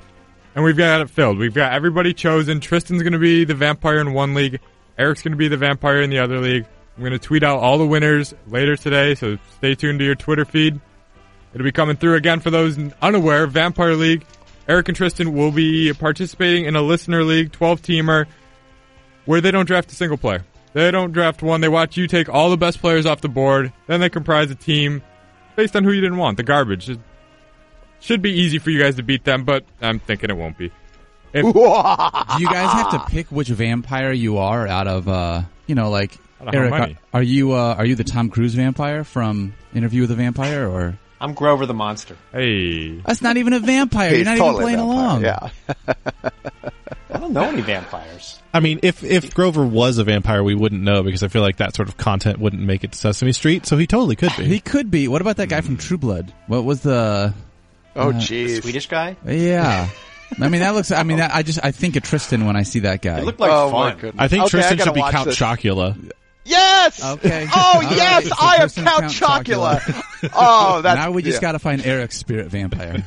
and 0.56 0.64
we've 0.64 0.76
got 0.76 1.02
it 1.02 1.08
filled. 1.08 1.38
We've 1.38 1.54
got 1.54 1.72
everybody 1.72 2.12
chosen. 2.12 2.58
Tristan's 2.58 3.04
going 3.04 3.12
to 3.12 3.20
be 3.20 3.44
the 3.44 3.54
Vampire 3.54 4.00
in 4.00 4.12
one 4.12 4.34
league. 4.34 4.58
Eric's 4.98 5.22
going 5.22 5.34
to 5.34 5.38
be 5.38 5.46
the 5.46 5.56
Vampire 5.56 6.02
in 6.02 6.10
the 6.10 6.18
other 6.18 6.40
league. 6.40 6.66
I'm 6.96 7.02
going 7.04 7.12
to 7.12 7.20
tweet 7.20 7.44
out 7.44 7.60
all 7.60 7.78
the 7.78 7.86
winners 7.86 8.34
later 8.48 8.74
today, 8.74 9.14
so 9.14 9.38
stay 9.58 9.76
tuned 9.76 10.00
to 10.00 10.04
your 10.04 10.16
Twitter 10.16 10.44
feed. 10.44 10.80
It'll 11.54 11.62
be 11.62 11.70
coming 11.70 11.96
through 11.96 12.16
again 12.16 12.40
for 12.40 12.50
those 12.50 12.76
unaware. 13.00 13.46
Vampire 13.46 13.94
League. 13.94 14.26
Eric 14.68 14.88
and 14.88 14.96
Tristan 14.96 15.32
will 15.32 15.52
be 15.52 15.92
participating 15.92 16.64
in 16.64 16.76
a 16.76 16.82
listener 16.82 17.22
league, 17.22 17.52
12 17.52 17.82
teamer, 17.82 18.26
where 19.24 19.40
they 19.40 19.50
don't 19.50 19.66
draft 19.66 19.92
a 19.92 19.94
single 19.94 20.18
player. 20.18 20.44
They 20.72 20.90
don't 20.90 21.12
draft 21.12 21.42
one. 21.42 21.60
They 21.60 21.68
watch 21.68 21.96
you 21.96 22.06
take 22.06 22.28
all 22.28 22.50
the 22.50 22.56
best 22.56 22.80
players 22.80 23.06
off 23.06 23.20
the 23.20 23.28
board. 23.28 23.72
Then 23.86 24.00
they 24.00 24.10
comprise 24.10 24.50
a 24.50 24.54
team 24.54 25.02
based 25.54 25.74
on 25.74 25.84
who 25.84 25.92
you 25.92 26.00
didn't 26.00 26.18
want. 26.18 26.36
The 26.36 26.42
garbage. 26.42 26.90
It 26.90 26.98
should 28.00 28.20
be 28.20 28.32
easy 28.32 28.58
for 28.58 28.70
you 28.70 28.80
guys 28.80 28.96
to 28.96 29.02
beat 29.02 29.24
them, 29.24 29.44
but 29.44 29.64
I'm 29.80 29.98
thinking 30.00 30.28
it 30.28 30.36
won't 30.36 30.58
be. 30.58 30.70
If, 31.32 31.42
Do 31.42 31.48
you 31.50 32.46
guys 32.46 32.72
have 32.72 32.90
to 32.90 33.04
pick 33.08 33.28
which 33.28 33.48
vampire 33.48 34.12
you 34.12 34.38
are 34.38 34.66
out 34.66 34.86
of, 34.86 35.08
uh, 35.08 35.42
you 35.66 35.74
know, 35.74 35.90
like 35.90 36.18
Out 36.40 36.48
of 36.48 36.54
how 36.54 36.60
Eric? 36.60 36.72
Are, 36.72 37.20
are 37.20 37.22
you 37.22 37.52
uh, 37.52 37.74
are 37.78 37.86
you 37.86 37.94
the 37.94 38.04
Tom 38.04 38.28
Cruise 38.28 38.54
vampire 38.54 39.04
from 39.04 39.54
Interview 39.74 40.02
with 40.02 40.10
the 40.10 40.16
Vampire, 40.16 40.68
or 40.68 40.98
I'm 41.20 41.34
Grover 41.34 41.66
the 41.66 41.74
Monster. 41.74 42.16
hey, 42.32 42.98
that's 43.00 43.22
not 43.22 43.36
even 43.36 43.52
a 43.52 43.60
vampire? 43.60 44.10
He's 44.10 44.26
You're 44.26 44.36
not 44.36 44.38
totally 44.38 44.72
even 44.74 44.84
playing 44.84 44.96
along. 44.96 45.22
Yeah. 45.24 45.48
I 47.10 47.18
don't 47.18 47.32
know 47.32 47.44
any 47.44 47.62
vampires. 47.62 48.40
I 48.52 48.60
mean, 48.60 48.80
if 48.82 49.02
if 49.02 49.32
Grover 49.34 49.64
was 49.64 49.98
a 49.98 50.04
vampire, 50.04 50.42
we 50.42 50.54
wouldn't 50.54 50.82
know 50.82 51.02
because 51.02 51.22
I 51.22 51.28
feel 51.28 51.42
like 51.42 51.56
that 51.58 51.74
sort 51.74 51.88
of 51.88 51.96
content 51.96 52.38
wouldn't 52.38 52.62
make 52.62 52.84
it 52.84 52.92
to 52.92 52.98
Sesame 52.98 53.32
Street. 53.32 53.64
So 53.66 53.76
he 53.76 53.86
totally 53.86 54.16
could 54.16 54.32
be. 54.36 54.44
He 54.44 54.60
could 54.60 54.90
be. 54.90 55.08
What 55.08 55.20
about 55.20 55.36
that 55.38 55.48
guy 55.48 55.60
from 55.62 55.76
True 55.76 55.98
Blood? 55.98 56.32
What 56.46 56.64
was 56.64 56.80
the? 56.82 57.32
Oh, 57.94 58.10
Uh, 58.10 58.12
jeez. 58.12 58.60
Swedish 58.62 58.88
guy? 58.88 59.16
Yeah. 59.24 59.88
I 60.40 60.48
mean, 60.48 60.60
that 60.60 60.74
looks. 60.74 60.90
I 60.90 61.02
mean, 61.04 61.18
that, 61.18 61.34
I 61.34 61.42
just 61.42 61.60
I 61.64 61.70
think 61.70 61.96
of 61.96 62.02
Tristan 62.02 62.44
when 62.46 62.56
I 62.56 62.64
see 62.64 62.80
that 62.80 63.00
guy. 63.00 63.18
It 63.20 63.24
looked 63.24 63.40
like 63.40 63.50
oh 63.50 63.70
fun. 63.70 64.14
I 64.18 64.28
think 64.28 64.42
Okay, 64.44 64.50
Tristan 64.50 64.76
gotta 64.78 64.88
should 64.88 64.94
be 64.94 65.00
Count 65.02 65.26
this. 65.26 65.38
Chocula. 65.38 66.10
Yes. 66.46 67.04
Okay. 67.04 67.46
Oh 67.54 67.72
All 67.74 67.82
yes, 67.82 68.24
right, 68.30 68.32
I 68.40 68.54
am 68.62 68.68
Count, 68.70 69.12
Count 69.12 69.12
Chocula. 69.46 70.30
oh, 70.34 70.80
that's 70.82 70.96
now 70.96 71.10
we 71.10 71.22
just 71.22 71.36
yeah. 71.36 71.40
got 71.40 71.52
to 71.52 71.58
find 71.58 71.84
Eric's 71.84 72.16
spirit 72.16 72.46
vampire. 72.48 73.04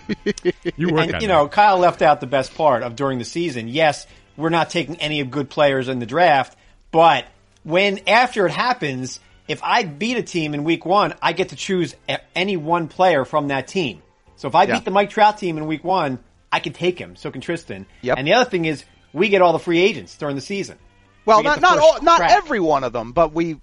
you 0.76 0.90
work 0.90 1.06
And 1.06 1.16
on 1.16 1.22
you 1.22 1.28
that. 1.28 1.34
know, 1.34 1.48
Kyle 1.48 1.78
left 1.80 2.02
out 2.02 2.20
the 2.20 2.28
best 2.28 2.54
part 2.56 2.84
of 2.84 2.96
during 2.96 3.18
the 3.18 3.26
season. 3.26 3.68
Yes, 3.68 4.06
we're 4.38 4.50
not 4.50 4.70
taking 4.70 4.98
any 4.98 5.22
of 5.22 5.32
good 5.32 5.50
players 5.50 5.88
in 5.88 6.00
the 6.00 6.06
draft, 6.06 6.58
but 6.92 7.26
when 7.64 8.08
after 8.08 8.46
it 8.46 8.52
happens, 8.52 9.20
if 9.48 9.64
I 9.64 9.84
beat 9.84 10.18
a 10.18 10.24
team 10.24 10.54
in 10.54 10.64
week 10.64 10.86
one, 10.86 11.14
I 11.22 11.34
get 11.34 11.50
to 11.50 11.56
choose 11.56 11.96
a- 12.08 12.20
any 12.36 12.58
one 12.58 12.88
player 12.88 13.26
from 13.26 13.48
that 13.50 13.68
team. 13.68 14.02
So 14.36 14.48
if 14.48 14.56
I 14.56 14.64
Yeah. 14.64 14.76
beat 14.76 14.86
the 14.86 14.92
Mike 14.92 15.10
Trout 15.10 15.38
team 15.38 15.58
in 15.58 15.66
week 15.66 15.84
one, 15.84 16.20
I 16.52 16.60
can 16.60 16.74
take 16.74 17.00
him. 17.00 17.16
So 17.16 17.32
can 17.32 17.42
Tristan. 17.42 17.86
Yep. 18.02 18.18
And 18.18 18.28
the 18.28 18.34
other 18.34 18.50
thing 18.50 18.66
is, 18.66 18.84
we 19.14 19.30
get 19.30 19.42
all 19.42 19.54
the 19.54 19.60
free 19.60 19.80
agents 19.80 20.16
during 20.18 20.36
the 20.36 20.42
season. 20.42 20.78
Well, 21.26 21.40
We 21.40 21.44
not 21.44 21.62
not 21.62 21.78
all, 21.80 22.02
not 22.02 22.18
crack. 22.18 22.32
every 22.32 22.60
one 22.60 22.84
of 22.84 22.94
them, 22.94 23.12
but 23.12 23.34
we 23.34 23.60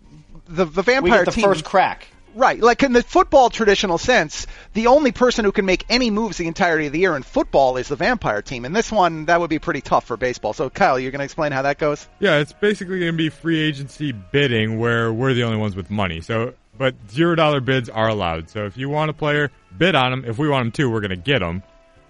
the 0.49 0.65
the 0.65 0.83
We 0.83 0.83
vampire 0.83 1.25
get 1.25 1.27
the 1.27 1.31
team 1.33 1.45
first 1.45 1.65
crack. 1.65 2.09
Right, 2.35 2.61
like 2.61 2.83
in 2.83 2.93
the 2.93 3.03
football 3.03 3.49
traditional 3.49 3.97
sense, 3.97 4.47
the 4.75 4.89
only 4.89 5.11
person 5.11 5.47
who 5.47 5.53
can 5.53 5.65
make 5.65 5.87
any 5.89 6.11
moves 6.11 6.37
the 6.37 6.47
entirety 6.47 6.85
of 6.85 6.93
the 6.93 6.99
year 6.99 7.17
in 7.17 7.23
football 7.23 7.79
is 7.79 7.89
the 7.89 7.97
vampire 7.97 8.43
team. 8.43 8.67
And 8.67 8.77
this 8.77 8.93
one, 8.93 9.25
that 9.25 9.41
would 9.41 9.49
be 9.49 9.59
pretty 9.59 9.81
tough 9.81 10.05
for 10.05 10.19
baseball. 10.19 10.53
So, 10.53 10.69
Kyle, 10.69 10.99
you're 11.01 11.13
going 11.13 11.21
to 11.21 11.25
explain 11.25 11.53
how 11.53 11.63
that 11.63 11.79
goes? 11.79 12.07
Yeah, 12.21 12.37
it's 12.37 12.53
basically 12.53 12.99
going 13.01 13.13
to 13.13 13.17
be 13.17 13.31
free 13.31 13.59
agency 13.59 14.13
bidding 14.13 14.79
where 14.79 15.11
we're 15.15 15.33
the 15.33 15.45
only 15.45 15.57
ones 15.57 15.75
with 15.77 15.91
money. 15.91 16.21
So, 16.21 16.53
but 16.77 16.95
zero 17.11 17.37
dollar 17.37 17.61
bids 17.63 17.89
are 17.89 18.09
allowed. 18.09 18.51
So 18.51 18.67
if 18.67 18.77
you 18.77 18.91
want 18.91 19.09
a 19.09 19.15
player, 19.15 19.51
bid 19.79 19.95
on 19.95 20.13
him. 20.13 20.25
If 20.27 20.37
we 20.37 20.47
want 20.47 20.67
him 20.67 20.73
too, 20.73 20.91
we're 20.91 21.01
going 21.01 21.09
to 21.13 21.17
get 21.17 21.41
him. 21.41 21.63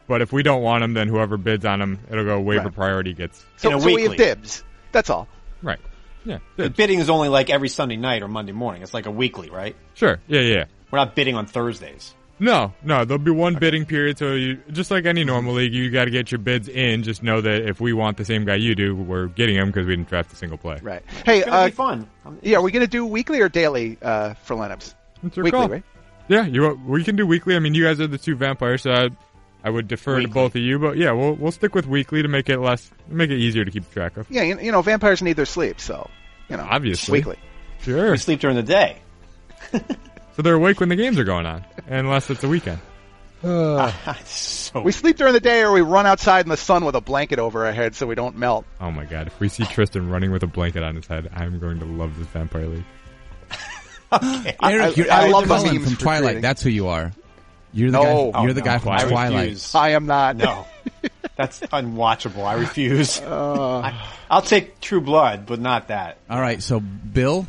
But 0.09 0.23
if 0.23 0.33
we 0.33 0.43
don't 0.43 0.61
want 0.63 0.83
him, 0.83 0.93
then 0.95 1.07
whoever 1.07 1.37
bids 1.37 1.65
on 1.65 1.81
him, 1.81 2.01
it'll 2.11 2.25
go 2.25 2.41
waiver 2.41 2.65
Right. 2.65 2.75
priority 2.75 3.15
gets. 3.15 3.45
So, 3.59 3.71
In 3.71 3.77
a 3.77 3.81
so 3.81 3.87
we 3.95 4.03
have 4.03 4.17
dibs. 4.17 4.65
That's 4.93 5.11
all. 5.11 5.29
Right. 5.63 5.79
Yeah. 6.25 6.39
The 6.57 6.71
bidding 6.71 6.99
is 6.99 7.09
only 7.09 7.29
like 7.29 7.51
every 7.51 7.69
Sunday 7.69 7.97
night 7.97 8.23
or 8.23 8.29
Monday 8.29 8.53
morning. 8.53 8.83
It's 8.83 8.93
like 8.95 9.07
a 9.07 9.11
weekly, 9.11 9.49
right? 9.51 9.77
Sure. 9.95 10.19
Yeah, 10.27 10.41
yeah. 10.41 10.65
We're 10.91 10.99
not 10.99 11.15
bidding 11.15 11.35
on 11.37 11.47
Thursdays. 11.47 12.15
No, 12.39 12.75
no, 12.85 13.05
there'll 13.07 13.23
be 13.23 13.31
one 13.31 13.55
bidding 13.55 13.87
period. 13.87 14.19
So 14.19 14.33
you, 14.35 14.59
just 14.71 14.91
like 14.91 15.07
any 15.07 15.25
normal 15.25 15.55
league, 15.55 15.73
you 15.73 15.91
got 15.91 16.05
to 16.05 16.11
get 16.11 16.31
your 16.31 16.39
bids 16.39 16.69
in. 16.69 17.03
Just 17.03 17.23
know 17.23 17.41
that 17.41 17.67
if 17.67 17.81
we 17.81 17.93
want 17.95 18.19
the 18.19 18.25
same 18.27 18.45
guy 18.45 18.57
you 18.57 18.75
do, 18.75 18.95
we're 18.95 19.29
getting 19.29 19.57
him 19.57 19.69
because 19.69 19.87
we 19.87 19.97
didn't 19.97 20.11
draft 20.11 20.33
a 20.33 20.37
single 20.37 20.59
play. 20.59 20.79
Right. 20.83 21.03
Hey, 21.25 21.39
It's 21.39 21.49
uh, 21.49 21.65
be 21.67 21.71
fun. 21.71 22.11
Yeah, 22.43 22.59
are 22.59 22.63
we 22.63 22.73
going 22.73 22.85
to 22.85 22.91
do 22.91 23.07
weekly 23.07 23.41
or 23.41 23.49
daily 23.49 23.97
uh, 24.03 24.35
for 24.35 24.55
Lineups? 24.55 24.95
It's 25.25 25.37
your 25.37 25.45
Weekly, 25.45 25.59
call. 25.61 25.69
right? 25.69 25.83
Yeah, 26.29 26.45
you 26.45 26.75
we 26.87 27.05
can 27.05 27.17
do 27.17 27.27
weekly. 27.27 27.57
I 27.57 27.59
mean, 27.61 27.73
you 27.75 27.85
guys 27.85 28.01
are 28.01 28.07
the 28.07 28.19
two 28.19 28.35
vampires, 28.37 28.83
so 28.83 28.91
I, 28.91 29.09
I 29.67 29.71
would 29.71 29.89
defer 29.89 30.21
to 30.21 30.29
both 30.29 30.55
of 30.55 30.63
you. 30.63 30.79
But 30.79 30.97
yeah, 30.97 31.11
we'll 31.11 31.35
we'll 31.35 31.51
stick 31.51 31.75
with 31.75 31.89
weekly 31.89 32.23
to 32.23 32.29
make 32.29 32.49
it 32.49 32.61
less, 32.61 32.89
make 33.09 33.31
it 33.31 33.39
easier 33.39 33.65
to 33.65 33.71
keep 33.73 33.91
track 33.91 34.17
of. 34.17 34.31
Yeah, 34.31 34.43
you, 34.43 34.61
you 34.61 34.71
know, 34.71 34.81
vampires 34.81 35.23
need 35.23 35.33
their 35.33 35.45
sleep, 35.45 35.81
so, 35.81 36.09
you 36.49 36.57
know, 36.57 36.65
Obviously. 36.71 37.19
weekly. 37.19 37.37
Sure. 37.81 38.13
We 38.13 38.17
sleep 38.19 38.39
during 38.39 38.55
the 38.57 38.63
day. 38.63 38.99
So 40.37 40.43
they're 40.43 40.55
awake 40.55 40.81
when 40.81 40.91
the 40.91 40.97
games 40.97 41.19
are 41.19 41.25
going 41.25 41.47
on, 41.47 41.65
unless 41.89 42.29
it's 42.29 42.45
a 42.45 42.49
weekend. 42.49 42.79
Uh. 43.43 43.91
so 44.27 44.83
We 44.83 44.93
sleep 44.93 45.17
during 45.17 45.33
the 45.33 45.41
day 45.41 45.63
or 45.63 45.73
we 45.73 45.81
run 45.81 46.05
outside 46.05 46.45
in 46.45 46.51
the 46.51 46.59
sun 46.59 46.85
with 46.85 46.95
a 46.95 47.01
blanket 47.01 47.39
over 47.39 47.65
our 47.65 47.73
head 47.73 47.95
so 47.95 48.07
we 48.07 48.15
don't 48.17 48.37
melt. 48.37 48.67
Oh 48.79 48.91
my 48.91 49.07
god! 49.07 49.29
If 49.29 49.41
we 49.41 49.49
see 49.49 49.65
Tristan 49.65 50.11
running 50.11 50.31
with 50.33 50.43
a 50.43 50.47
blanket 50.47 50.83
on 50.83 50.95
his 50.95 51.07
head, 51.07 51.31
I'm 51.35 51.59
going 51.59 51.79
to 51.79 51.87
love 51.87 52.19
this 52.19 52.27
vampire 52.29 52.67
league. 52.67 52.85
Eric, 54.63 54.97
you're 54.99 55.11
I 55.11 55.23
Eric 55.23 55.33
love 55.33 55.49
the 55.49 55.55
Cullen 55.57 55.83
from 55.83 55.97
Twilight. 55.97 56.23
creating. 56.23 56.43
That's 56.43 56.63
who 56.63 56.69
you 56.71 56.89
are. 56.89 57.13
You're 57.77 57.91
the 57.91 57.99
No. 58.03 58.31
guy. 58.33 58.41
You're 58.43 58.51
Oh, 58.51 58.55
the 58.55 58.61
no. 58.61 58.65
guy 58.65 58.79
from 58.79 58.93
I 58.93 59.05
Twilight. 59.05 59.41
refuse. 59.43 59.75
I 59.75 59.91
am 59.91 60.07
not. 60.07 60.37
No, 60.37 60.67
that's 61.37 61.61
unwatchable. 61.61 62.45
I 62.45 62.55
refuse. 62.55 63.21
Uh. 63.21 63.79
I, 63.85 64.09
I'll 64.31 64.43
take 64.43 64.81
True 64.81 65.01
Blood, 65.03 65.45
but 65.47 65.61
not 65.61 65.89
that. 65.89 66.17
All 66.31 66.41
right, 66.41 66.63
so 66.63 66.81
Bill, 66.81 67.47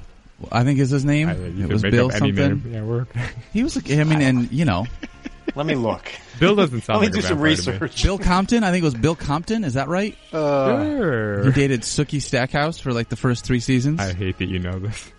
I 0.51 0.63
think 0.63 0.79
is 0.79 0.89
his 0.89 1.05
name. 1.05 1.29
I, 1.29 1.33
it 1.33 1.69
was 1.69 1.81
Bill 1.81 2.09
something. 2.11 2.61
Yeah. 2.69 3.05
He 3.53 3.63
was. 3.63 3.77
I 3.77 4.03
mean, 4.03 4.21
and 4.21 4.51
you 4.51 4.65
know, 4.65 4.85
Let 5.57 5.65
me 5.65 5.75
look. 5.75 6.09
Bill 6.39 6.55
doesn't 6.55 6.83
sound 6.83 7.01
Let 7.01 7.07
me 7.07 7.07
like 7.07 7.13
do 7.13 7.19
a 7.19 7.21
some 7.29 7.37
vampire 7.39 7.55
to 7.55 7.71
me. 7.71 7.77
research. 7.79 8.03
Bill 8.03 8.17
Compton. 8.17 8.63
I 8.63 8.69
think 8.71 8.83
it 8.83 8.85
was 8.85 8.93
Bill 8.93 9.15
Compton. 9.15 9.63
Is 9.63 9.73
that 9.73 9.87
right? 9.87 10.15
Uh, 10.31 10.83
sure. 10.85 11.43
He 11.45 11.51
dated 11.51 11.81
Sookie 11.81 12.21
Stackhouse 12.21 12.79
for 12.79 12.93
like 12.93 13.09
the 13.09 13.15
first 13.15 13.43
three 13.43 13.59
seasons. 13.59 13.99
I 13.99 14.13
hate 14.13 14.37
that 14.37 14.45
you 14.47 14.59
know 14.59 14.77
this. 14.79 15.11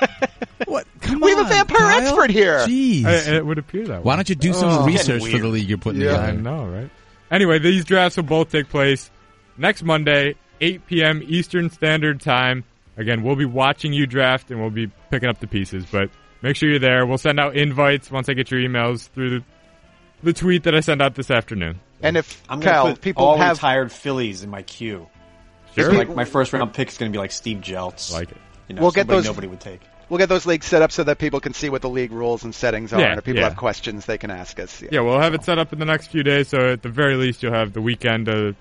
what? 0.66 0.86
Come 1.00 1.20
We 1.20 1.30
have 1.32 1.46
a 1.46 1.48
vampire 1.48 1.78
Kyle. 1.78 2.00
expert 2.02 2.30
here. 2.30 2.58
Jeez. 2.60 3.04
I, 3.04 3.34
it 3.36 3.44
would 3.44 3.58
appear 3.58 3.86
that 3.88 3.98
way. 3.98 4.02
Why 4.04 4.16
don't 4.16 4.28
you 4.28 4.34
do 4.36 4.52
some 4.52 4.68
Oh. 4.70 4.86
research 4.86 5.26
for 5.26 5.38
the 5.38 5.48
league 5.48 5.68
you're 5.68 5.78
putting 5.78 6.00
Yeah. 6.02 6.12
I 6.22 6.26
together? 6.30 6.40
know, 6.42 6.66
right? 6.66 6.90
Anyway, 7.30 7.58
these 7.58 7.84
drafts 7.84 8.16
will 8.16 8.24
both 8.24 8.50
take 8.52 8.68
place 8.68 9.10
next 9.56 9.82
Monday, 9.82 10.36
8 10.60 10.86
p.m. 10.86 11.22
Eastern 11.26 11.70
Standard 11.70 12.20
Time. 12.20 12.64
Again, 12.96 13.22
we'll 13.22 13.36
be 13.36 13.46
watching 13.46 13.92
you 13.92 14.06
draft 14.06 14.50
and 14.50 14.60
we'll 14.60 14.70
be 14.70 14.90
picking 15.10 15.28
up 15.28 15.40
the 15.40 15.46
pieces, 15.46 15.84
but 15.90 16.10
make 16.42 16.56
sure 16.56 16.68
you're 16.68 16.78
there. 16.78 17.06
We'll 17.06 17.18
send 17.18 17.40
out 17.40 17.56
invites 17.56 18.10
once 18.10 18.28
I 18.28 18.34
get 18.34 18.50
your 18.50 18.60
emails 18.60 19.08
through 19.08 19.30
the, 19.40 19.44
the 20.22 20.32
tweet 20.32 20.64
that 20.64 20.74
I 20.74 20.80
sent 20.80 21.00
out 21.02 21.14
this 21.14 21.30
afternoon. 21.30 21.80
And 22.02 22.16
if, 22.16 22.42
I'm 22.48 22.60
going 22.60 22.72
Kyle, 22.72 22.86
to 22.86 22.92
put 22.94 23.00
people 23.00 23.24
all 23.24 23.36
have 23.36 23.56
retired 23.58 23.92
Phillies 23.92 24.42
in 24.42 24.50
my 24.50 24.62
queue. 24.62 25.08
Sure. 25.74 25.90
So, 25.90 25.96
like 25.96 26.14
my 26.14 26.24
first 26.24 26.52
round 26.52 26.74
pick 26.74 26.88
is 26.88 26.98
going 26.98 27.10
to 27.10 27.16
be 27.16 27.18
like 27.20 27.30
Steve 27.32 27.58
Jeltz. 27.58 28.12
Like 28.12 28.30
it. 28.30 28.36
you 28.68 28.74
know, 28.74 28.82
We'll 28.82 28.90
get 28.90 29.06
those- 29.06 29.24
nobody 29.24 29.46
would 29.46 29.60
take. 29.60 29.80
We'll 30.08 30.18
get 30.18 30.28
those 30.28 30.44
leagues 30.44 30.66
set 30.66 30.82
up 30.82 30.92
so 30.92 31.04
that 31.04 31.16
people 31.18 31.40
can 31.40 31.54
see 31.54 31.70
what 31.70 31.80
the 31.80 31.88
league 31.88 32.12
rules 32.12 32.44
and 32.44 32.54
settings 32.54 32.92
are, 32.92 33.00
Yeah, 33.00 33.10
and 33.12 33.18
if 33.18 33.24
people 33.24 33.40
yeah. 33.40 33.48
have 33.48 33.56
questions, 33.56 34.04
they 34.04 34.18
can 34.18 34.30
ask 34.30 34.60
us. 34.60 34.82
Yeah, 34.90 35.00
we'll 35.00 35.18
have 35.18 35.32
it 35.32 35.42
set 35.42 35.58
up 35.58 35.72
in 35.72 35.78
the 35.78 35.86
next 35.86 36.08
few 36.08 36.22
days, 36.22 36.48
so 36.48 36.72
at 36.72 36.82
the 36.82 36.90
very 36.90 37.14
least 37.16 37.42
you'll 37.42 37.54
have 37.54 37.72
the 37.72 37.80
weekend 37.80 38.26
to 38.26 38.54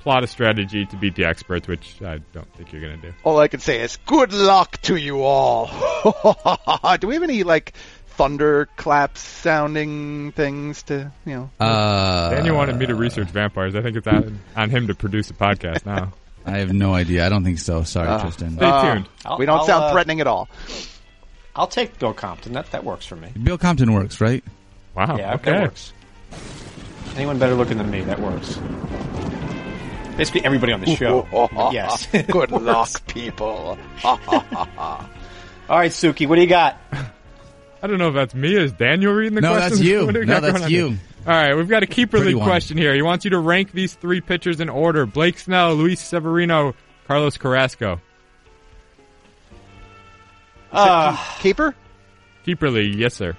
plot 0.00 0.24
a 0.24 0.26
strategy 0.26 0.84
to 0.86 0.96
beat 0.96 1.14
the 1.14 1.24
experts, 1.24 1.68
which 1.68 2.02
I 2.02 2.18
don't 2.32 2.52
think 2.56 2.72
you're 2.72 2.80
going 2.80 3.00
to 3.00 3.10
do. 3.10 3.14
All 3.22 3.38
I 3.38 3.46
can 3.46 3.60
say 3.60 3.80
is 3.80 3.96
good 4.06 4.32
luck 4.32 4.80
to 4.82 4.96
you 4.96 5.22
all. 5.22 5.68
Do 7.00 7.06
we 7.06 7.14
have 7.14 7.22
any 7.22 7.44
like 7.44 7.74
thunderclaps 8.16 9.20
sounding 9.20 10.32
things 10.32 10.82
to 10.84 11.10
you 11.24 11.34
know? 11.34 11.50
Uh, 11.60 12.30
Daniel 12.30 12.56
wanted 12.56 12.76
me 12.76 12.86
to 12.86 12.94
research 12.94 13.28
vampires. 13.28 13.74
I 13.74 13.82
think 13.82 13.96
it's 13.96 14.06
on, 14.06 14.40
on 14.56 14.70
him 14.70 14.86
to 14.88 14.94
produce 14.94 15.30
a 15.30 15.34
podcast 15.34 15.86
now. 15.86 16.12
I 16.46 16.58
have 16.58 16.72
no 16.72 16.92
idea. 16.94 17.24
I 17.24 17.28
don't 17.28 17.44
think 17.44 17.58
so. 17.60 17.84
Sorry, 17.84 18.08
Uh, 18.08 18.20
Tristan. 18.20 18.56
Stay 18.56 18.64
Uh, 18.66 18.94
tuned. 18.94 19.08
I'll- 19.24 19.38
we 19.38 19.46
don't 19.46 19.60
I'll, 19.60 19.64
sound 19.66 19.84
uh, 19.84 19.92
threatening 19.92 20.20
at 20.20 20.26
all. 20.26 20.48
I'll 21.54 21.66
take 21.68 21.98
Bill 21.98 22.14
Compton. 22.14 22.52
That 22.54 22.70
that 22.72 22.82
works 22.84 23.04
for 23.06 23.14
me. 23.16 23.28
Bill 23.42 23.58
Compton 23.58 23.92
works, 23.92 24.20
right? 24.20 24.42
Wow. 24.94 25.16
yeah, 25.18 25.34
okay. 25.34 25.50
that 25.52 25.62
works. 25.62 25.92
Anyone 27.14 27.38
better 27.38 27.54
looking 27.54 27.76
than 27.78 27.90
me? 27.90 28.00
That 28.02 28.18
works. 28.20 28.58
Basically, 30.16 30.44
everybody 30.44 30.72
on 30.72 30.80
the 30.80 30.94
show. 30.96 31.26
yes. 31.72 32.06
good 32.30 32.50
luck, 32.50 33.06
people. 33.06 33.78
All 34.04 35.78
right, 35.78 35.90
Sookie, 35.90 36.26
what 36.26 36.36
do 36.36 36.42
you 36.42 36.46
got? 36.48 36.78
I 37.82 37.88
don't 37.88 37.98
know 37.98 38.08
if 38.08 38.14
that's 38.14 38.34
me. 38.34 38.54
Is 38.56 38.72
Daniel 38.72 39.12
reading 39.12 39.34
the 39.34 39.40
question? 39.40 39.54
No, 39.54 39.58
questions? 39.60 39.80
that's 39.80 39.88
you. 39.88 40.06
What 40.06 40.14
do 40.14 40.20
we 40.20 40.26
No, 40.26 40.40
that's 40.40 40.58
going 40.60 40.70
you. 40.70 40.88
here? 40.90 40.98
All 41.26 41.32
right, 41.32 41.54
we've 41.54 41.68
got 41.68 41.82
a 41.82 41.86
keeper 41.86 42.16
Pretty 42.18 42.26
league 42.32 42.36
one. 42.36 42.48
question 42.48 42.76
here. 42.78 42.94
He 42.94 43.02
wants 43.02 43.24
you 43.24 43.30
to 43.32 43.38
rank 43.38 43.72
these 43.72 43.94
three 43.94 44.20
pitchers 44.20 44.60
in 44.60 44.68
order: 44.68 45.04
Blake 45.06 45.38
Snell, 45.38 45.74
Luis 45.74 46.00
Severino, 46.00 46.74
Carlos 47.06 47.36
Carrasco. 47.38 48.00
Uh, 50.72 51.16
Keeper? 51.40 51.74
Keeper 52.44 52.70
league, 52.70 52.94
yes, 52.94 53.14
sir. 53.14 53.36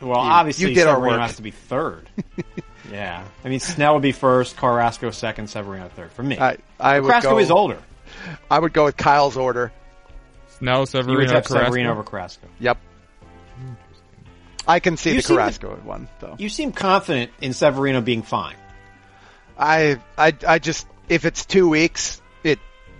well, 0.00 0.18
obviously, 0.18 0.68
you 0.68 0.74
did 0.74 0.86
our 0.86 0.96
Severino 0.96 1.16
work. 1.18 1.26
has 1.26 1.36
to 1.36 1.42
be 1.42 1.50
third. 1.50 2.08
yeah, 2.92 3.24
I 3.44 3.48
mean, 3.48 3.60
Snell 3.60 3.94
would 3.94 4.02
be 4.02 4.12
first, 4.12 4.56
Carrasco 4.56 5.10
second, 5.10 5.48
Severino 5.48 5.88
third 5.88 6.12
for 6.12 6.22
me. 6.22 6.38
I 6.38 6.58
I 6.78 7.00
would 7.00 7.08
Carrasco 7.08 7.30
go. 7.30 7.38
is 7.38 7.50
older. 7.50 7.78
I 8.50 8.58
would 8.58 8.72
go 8.72 8.84
with 8.84 8.96
Kyle's 8.96 9.36
order. 9.36 9.72
Snell, 10.58 10.74
You 10.74 10.80
would 10.80 10.88
Severino, 10.88 11.20
have 11.34 11.44
Carrasco. 11.44 11.64
Severino 11.64 11.90
over 11.92 12.02
Carrasco. 12.02 12.46
Yep. 12.60 12.78
I 14.66 14.80
can 14.80 14.96
see 14.96 15.10
You 15.10 15.16
the 15.16 15.22
seem 15.22 15.36
to- 15.36 15.42
Carrasco 15.42 15.76
one 15.84 16.08
though. 16.20 16.36
You 16.38 16.48
seem 16.48 16.72
confident 16.72 17.30
in 17.40 17.52
Severino 17.52 18.00
being 18.00 18.22
fine. 18.22 18.56
I 19.58 19.98
I 20.16 20.32
I 20.46 20.58
just 20.58 20.86
if 21.08 21.24
it's 21.24 21.44
two 21.44 21.68
weeks, 21.68 22.20
it 22.42 22.58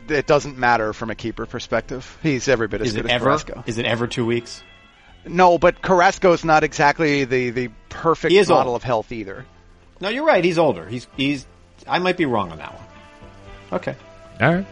it 0.08 0.26
doesn't 0.26 0.58
matter 0.58 0.92
from 0.92 1.10
a 1.10 1.14
keeper 1.14 1.46
perspective. 1.46 2.18
He's 2.22 2.48
every 2.48 2.68
bit 2.68 2.82
as 2.82 2.88
Is 2.88 2.92
good 2.94 3.06
it 3.06 3.08
as 3.10 3.12
ever? 3.14 3.24
Carrasco. 3.24 3.64
Is 3.66 3.78
it 3.78 3.86
ever 3.86 4.06
two 4.06 4.26
weeks? 4.26 4.62
No, 5.26 5.56
but 5.56 5.80
Carrasco's 5.80 6.44
not 6.44 6.64
exactly 6.64 7.24
the 7.24 7.50
the 7.50 7.70
perfect 7.88 8.34
is 8.34 8.50
model 8.50 8.72
old. 8.72 8.76
of 8.82 8.84
health 8.84 9.10
either. 9.10 9.46
No, 10.00 10.10
you're 10.10 10.26
right. 10.26 10.44
He's 10.44 10.58
older. 10.58 10.86
He's 10.86 11.06
he's. 11.16 11.46
I 11.88 11.98
might 11.98 12.18
be 12.18 12.26
wrong 12.26 12.52
on 12.52 12.58
that 12.58 12.74
one. 12.74 12.84
Okay. 13.80 13.96
All 14.40 14.54
right. 14.54 14.66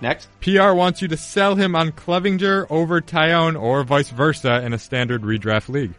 Next. 0.00 0.28
PR 0.40 0.72
wants 0.72 1.00
you 1.00 1.08
to 1.08 1.16
sell 1.16 1.54
him 1.54 1.74
on 1.74 1.92
Clevinger 1.92 2.66
over 2.70 3.00
Taillon 3.00 3.60
or 3.60 3.82
vice 3.82 4.10
versa 4.10 4.62
in 4.62 4.72
a 4.72 4.78
standard 4.78 5.22
redraft 5.22 5.68
league. 5.68 5.94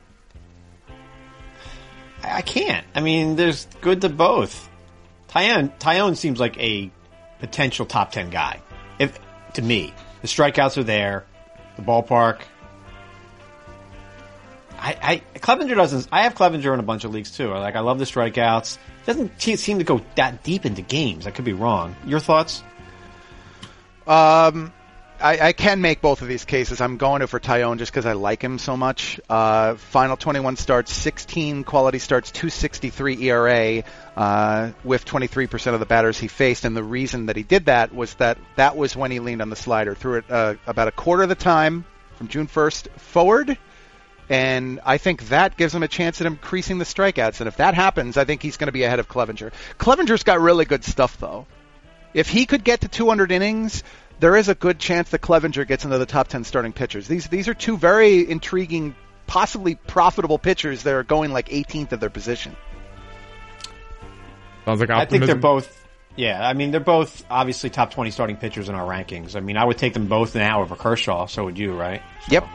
I 2.24 2.42
can't. 2.42 2.86
I 2.94 3.02
mean, 3.02 3.36
there's 3.36 3.66
good 3.82 4.02
to 4.02 4.10
both. 4.10 4.70
Taillon 5.30 5.78
Taillon 5.80 6.16
seems 6.16 6.40
like 6.40 6.58
a 6.60 6.92
potential 7.40 7.86
top 7.86 8.12
ten 8.12 8.30
guy. 8.30 8.62
If 9.00 9.20
to 9.54 9.62
me, 9.62 9.94
the 10.22 10.28
strikeouts 10.28 10.78
are 10.78 10.84
there, 10.84 11.26
the 11.76 11.82
ballpark. 11.82 12.42
I, 14.80 15.22
I 15.34 15.40
Clevinger 15.40 15.76
doesn't. 15.76 16.08
I 16.12 16.24
have 16.24 16.36
Clevinger 16.36 16.74
in 16.74 16.80
a 16.80 16.84
bunch 16.84 17.04
of 17.04 17.12
leagues 17.12 17.32
too. 17.32 17.50
Like 17.50 17.76
I 17.76 17.80
love 17.80 17.98
the 17.98 18.06
strikeouts. 18.06 18.78
Doesn't 19.06 19.42
seem 19.42 19.80
to 19.80 19.84
go 19.84 20.02
that 20.16 20.44
deep 20.44 20.66
into 20.66 20.82
games. 20.82 21.26
I 21.26 21.32
could 21.32 21.46
be 21.46 21.54
wrong. 21.54 21.96
Your 22.06 22.20
thoughts? 22.20 22.62
Um, 24.08 24.74
I, 25.20 25.40
I 25.48 25.54
can 25.54 25.82
make 25.82 26.00
both 26.00 26.22
of 26.22 26.28
these 26.28 26.46
cases. 26.46 26.80
I'm 26.80 26.98
going 26.98 27.22
to 27.22 27.28
for 27.28 27.40
Taillon 27.40 27.80
just 27.80 27.92
because 27.92 28.06
I 28.06 28.14
like 28.14 28.42
him 28.44 28.60
so 28.60 28.78
much. 28.78 29.20
Uh, 29.28 29.76
final 29.76 30.16
21 30.16 30.58
starts, 30.58 30.94
16 30.94 31.64
quality 31.64 31.98
starts, 31.98 32.32
263 32.32 33.24
ERA, 33.24 33.84
uh, 34.16 34.72
with 34.84 35.06
23% 35.06 35.74
of 35.74 35.80
the 35.80 35.88
batters 35.88 36.20
he 36.20 36.28
faced. 36.28 36.66
And 36.66 36.78
the 36.78 36.84
reason 36.84 37.28
that 37.28 37.36
he 37.36 37.44
did 37.44 37.66
that 37.66 37.94
was 37.96 38.14
that 38.16 38.38
that 38.58 38.78
was 38.78 38.96
when 38.96 39.10
he 39.10 39.20
leaned 39.20 39.42
on 39.42 39.50
the 39.50 39.56
slider, 39.56 39.96
threw 39.96 40.18
it 40.20 40.26
uh, 40.30 40.56
about 40.68 40.88
a 40.88 40.92
quarter 40.92 41.24
of 41.24 41.30
the 41.30 41.36
time 41.36 41.84
from 42.18 42.28
June 42.28 42.48
1st 42.48 42.90
forward, 43.00 43.58
And 44.30 44.82
I 44.86 44.98
think 44.98 45.30
that 45.30 45.58
gives 45.58 45.74
him 45.74 45.84
a 45.84 45.88
chance 45.88 46.22
at 46.22 46.28
increasing 46.28 46.78
the 46.78 46.86
strikeouts. 46.86 47.40
And 47.40 47.48
if 47.48 47.58
that 47.58 47.74
happens, 47.74 48.18
I 48.18 48.26
think 48.26 48.42
he's 48.42 48.58
going 48.58 48.68
to 48.68 48.72
be 48.72 48.84
ahead 48.84 49.00
of 49.00 49.08
Clevinger. 49.08 49.52
Clevinger's 49.80 50.24
got 50.24 50.42
really 50.42 50.66
good 50.66 50.84
stuff, 50.84 51.18
though. 51.18 51.48
If 52.18 52.28
he 52.28 52.48
could 52.48 52.64
get 52.64 52.82
to 52.82 52.88
200 52.88 53.32
innings, 53.32 53.84
there 54.20 54.36
is 54.36 54.50
a 54.50 54.56
good 54.56 54.80
chance 54.80 55.12
that 55.12 55.22
Clevinger 55.22 55.68
gets 55.68 55.86
into 55.86 56.00
the 56.00 56.08
top 56.08 56.28
10 56.30 56.46
starting 56.46 56.74
pitchers. 56.74 57.08
These 57.08 57.28
these 57.28 57.48
are 57.48 57.54
two 57.54 57.78
very 57.78 58.28
intriguing, 58.28 58.96
possibly 59.28 59.76
profitable 59.76 60.40
pitchers 60.40 60.82
that 60.82 60.96
are 60.96 61.04
going 61.04 61.32
like 61.32 61.50
18th 61.50 61.92
of 61.92 62.00
their 62.00 62.10
position. 62.10 62.56
Sounds 64.66 64.80
like 64.80 64.90
optimism. 64.90 65.00
I 65.00 65.06
think 65.06 65.26
they're 65.26 65.36
both. 65.36 65.88
Yeah, 66.16 66.46
I 66.46 66.54
mean 66.54 66.72
they're 66.72 66.80
both 66.80 67.24
obviously 67.30 67.70
top 67.70 67.92
twenty 67.92 68.10
starting 68.10 68.38
pitchers 68.38 68.68
in 68.68 68.74
our 68.74 68.90
rankings. 68.90 69.36
I 69.36 69.40
mean 69.40 69.56
I 69.56 69.64
would 69.64 69.78
take 69.78 69.94
them 69.94 70.08
both 70.08 70.34
now 70.34 70.64
over 70.64 70.76
Kershaw. 70.76 71.28
So 71.28 71.46
would 71.46 71.60
you, 71.60 71.74
right? 71.74 72.02
Yep. 72.32 72.48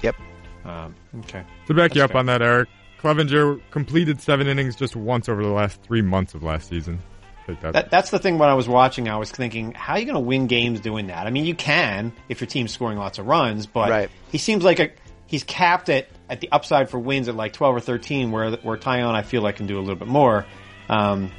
Yep. 0.00 0.16
Um, 0.64 0.94
okay. 1.18 1.44
To 1.66 1.74
back 1.74 1.94
you 1.94 2.02
up 2.02 2.12
fair. 2.12 2.20
on 2.20 2.24
that, 2.24 2.40
Eric, 2.40 2.70
Clevinger 3.02 3.60
completed 3.70 4.22
seven 4.22 4.46
innings 4.46 4.76
just 4.76 4.96
once 4.96 5.28
over 5.28 5.42
the 5.42 5.50
last 5.50 5.82
three 5.82 6.00
months 6.00 6.32
of 6.32 6.42
last 6.42 6.70
season. 6.70 7.02
Take 7.50 7.60
that. 7.62 7.72
That, 7.72 7.90
that's 7.90 8.10
the 8.10 8.18
thing. 8.18 8.38
When 8.38 8.48
I 8.48 8.54
was 8.54 8.68
watching, 8.68 9.08
I 9.08 9.16
was 9.16 9.30
thinking, 9.30 9.72
how 9.72 9.94
are 9.94 9.98
you 9.98 10.04
going 10.04 10.14
to 10.14 10.20
win 10.20 10.46
games 10.46 10.80
doing 10.80 11.08
that? 11.08 11.26
I 11.26 11.30
mean, 11.30 11.44
you 11.44 11.54
can 11.54 12.12
if 12.28 12.40
your 12.40 12.48
team's 12.48 12.72
scoring 12.72 12.98
lots 12.98 13.18
of 13.18 13.26
runs, 13.26 13.66
but 13.66 13.90
Right. 13.90 14.10
he 14.30 14.38
seems 14.38 14.64
like 14.64 14.78
a 14.80 14.90
he's 15.26 15.44
capped 15.44 15.88
at 15.88 16.08
at 16.28 16.40
the 16.40 16.50
upside 16.52 16.90
for 16.90 16.98
wins 16.98 17.28
at 17.28 17.34
like 17.34 17.52
twelve 17.52 17.74
or 17.74 17.80
thirteen, 17.80 18.30
where 18.30 18.52
where 18.52 18.76
Taillon 18.76 19.14
I 19.14 19.22
feel 19.22 19.42
like 19.42 19.56
can 19.56 19.66
do 19.66 19.78
a 19.78 19.80
little 19.80 19.96
bit 19.96 20.08
more. 20.08 20.46
Um, 20.88 21.30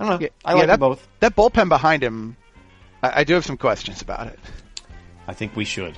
I 0.00 0.04
don't 0.08 0.20
know. 0.20 0.26
Yeah, 0.26 0.28
I 0.44 0.52
yeah, 0.52 0.58
like 0.58 0.66
that, 0.66 0.72
them 0.74 0.80
both. 0.80 1.08
That 1.20 1.36
bullpen 1.36 1.68
behind 1.68 2.02
him, 2.02 2.36
I, 3.02 3.20
I 3.20 3.24
do 3.24 3.34
have 3.34 3.44
some 3.44 3.56
questions 3.56 4.02
about 4.02 4.26
it. 4.26 4.38
I 5.28 5.34
think 5.34 5.54
we 5.54 5.64
should. 5.64 5.96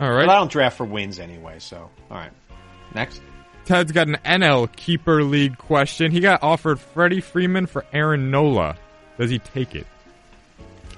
All 0.00 0.10
right. 0.10 0.26
But 0.26 0.32
I 0.32 0.38
don't 0.38 0.50
draft 0.50 0.76
for 0.78 0.84
wins 0.86 1.18
anyway. 1.18 1.58
So 1.58 1.90
all 2.10 2.16
right, 2.16 2.32
next. 2.94 3.20
Ted's 3.64 3.92
got 3.92 4.08
an 4.08 4.18
NL 4.24 4.70
Keeper 4.76 5.22
League 5.22 5.56
question. 5.58 6.12
He 6.12 6.20
got 6.20 6.42
offered 6.42 6.78
Freddie 6.78 7.20
Freeman 7.20 7.66
for 7.66 7.84
Aaron 7.92 8.30
Nola. 8.30 8.76
Does 9.18 9.30
he 9.30 9.38
take 9.38 9.74
it? 9.74 9.86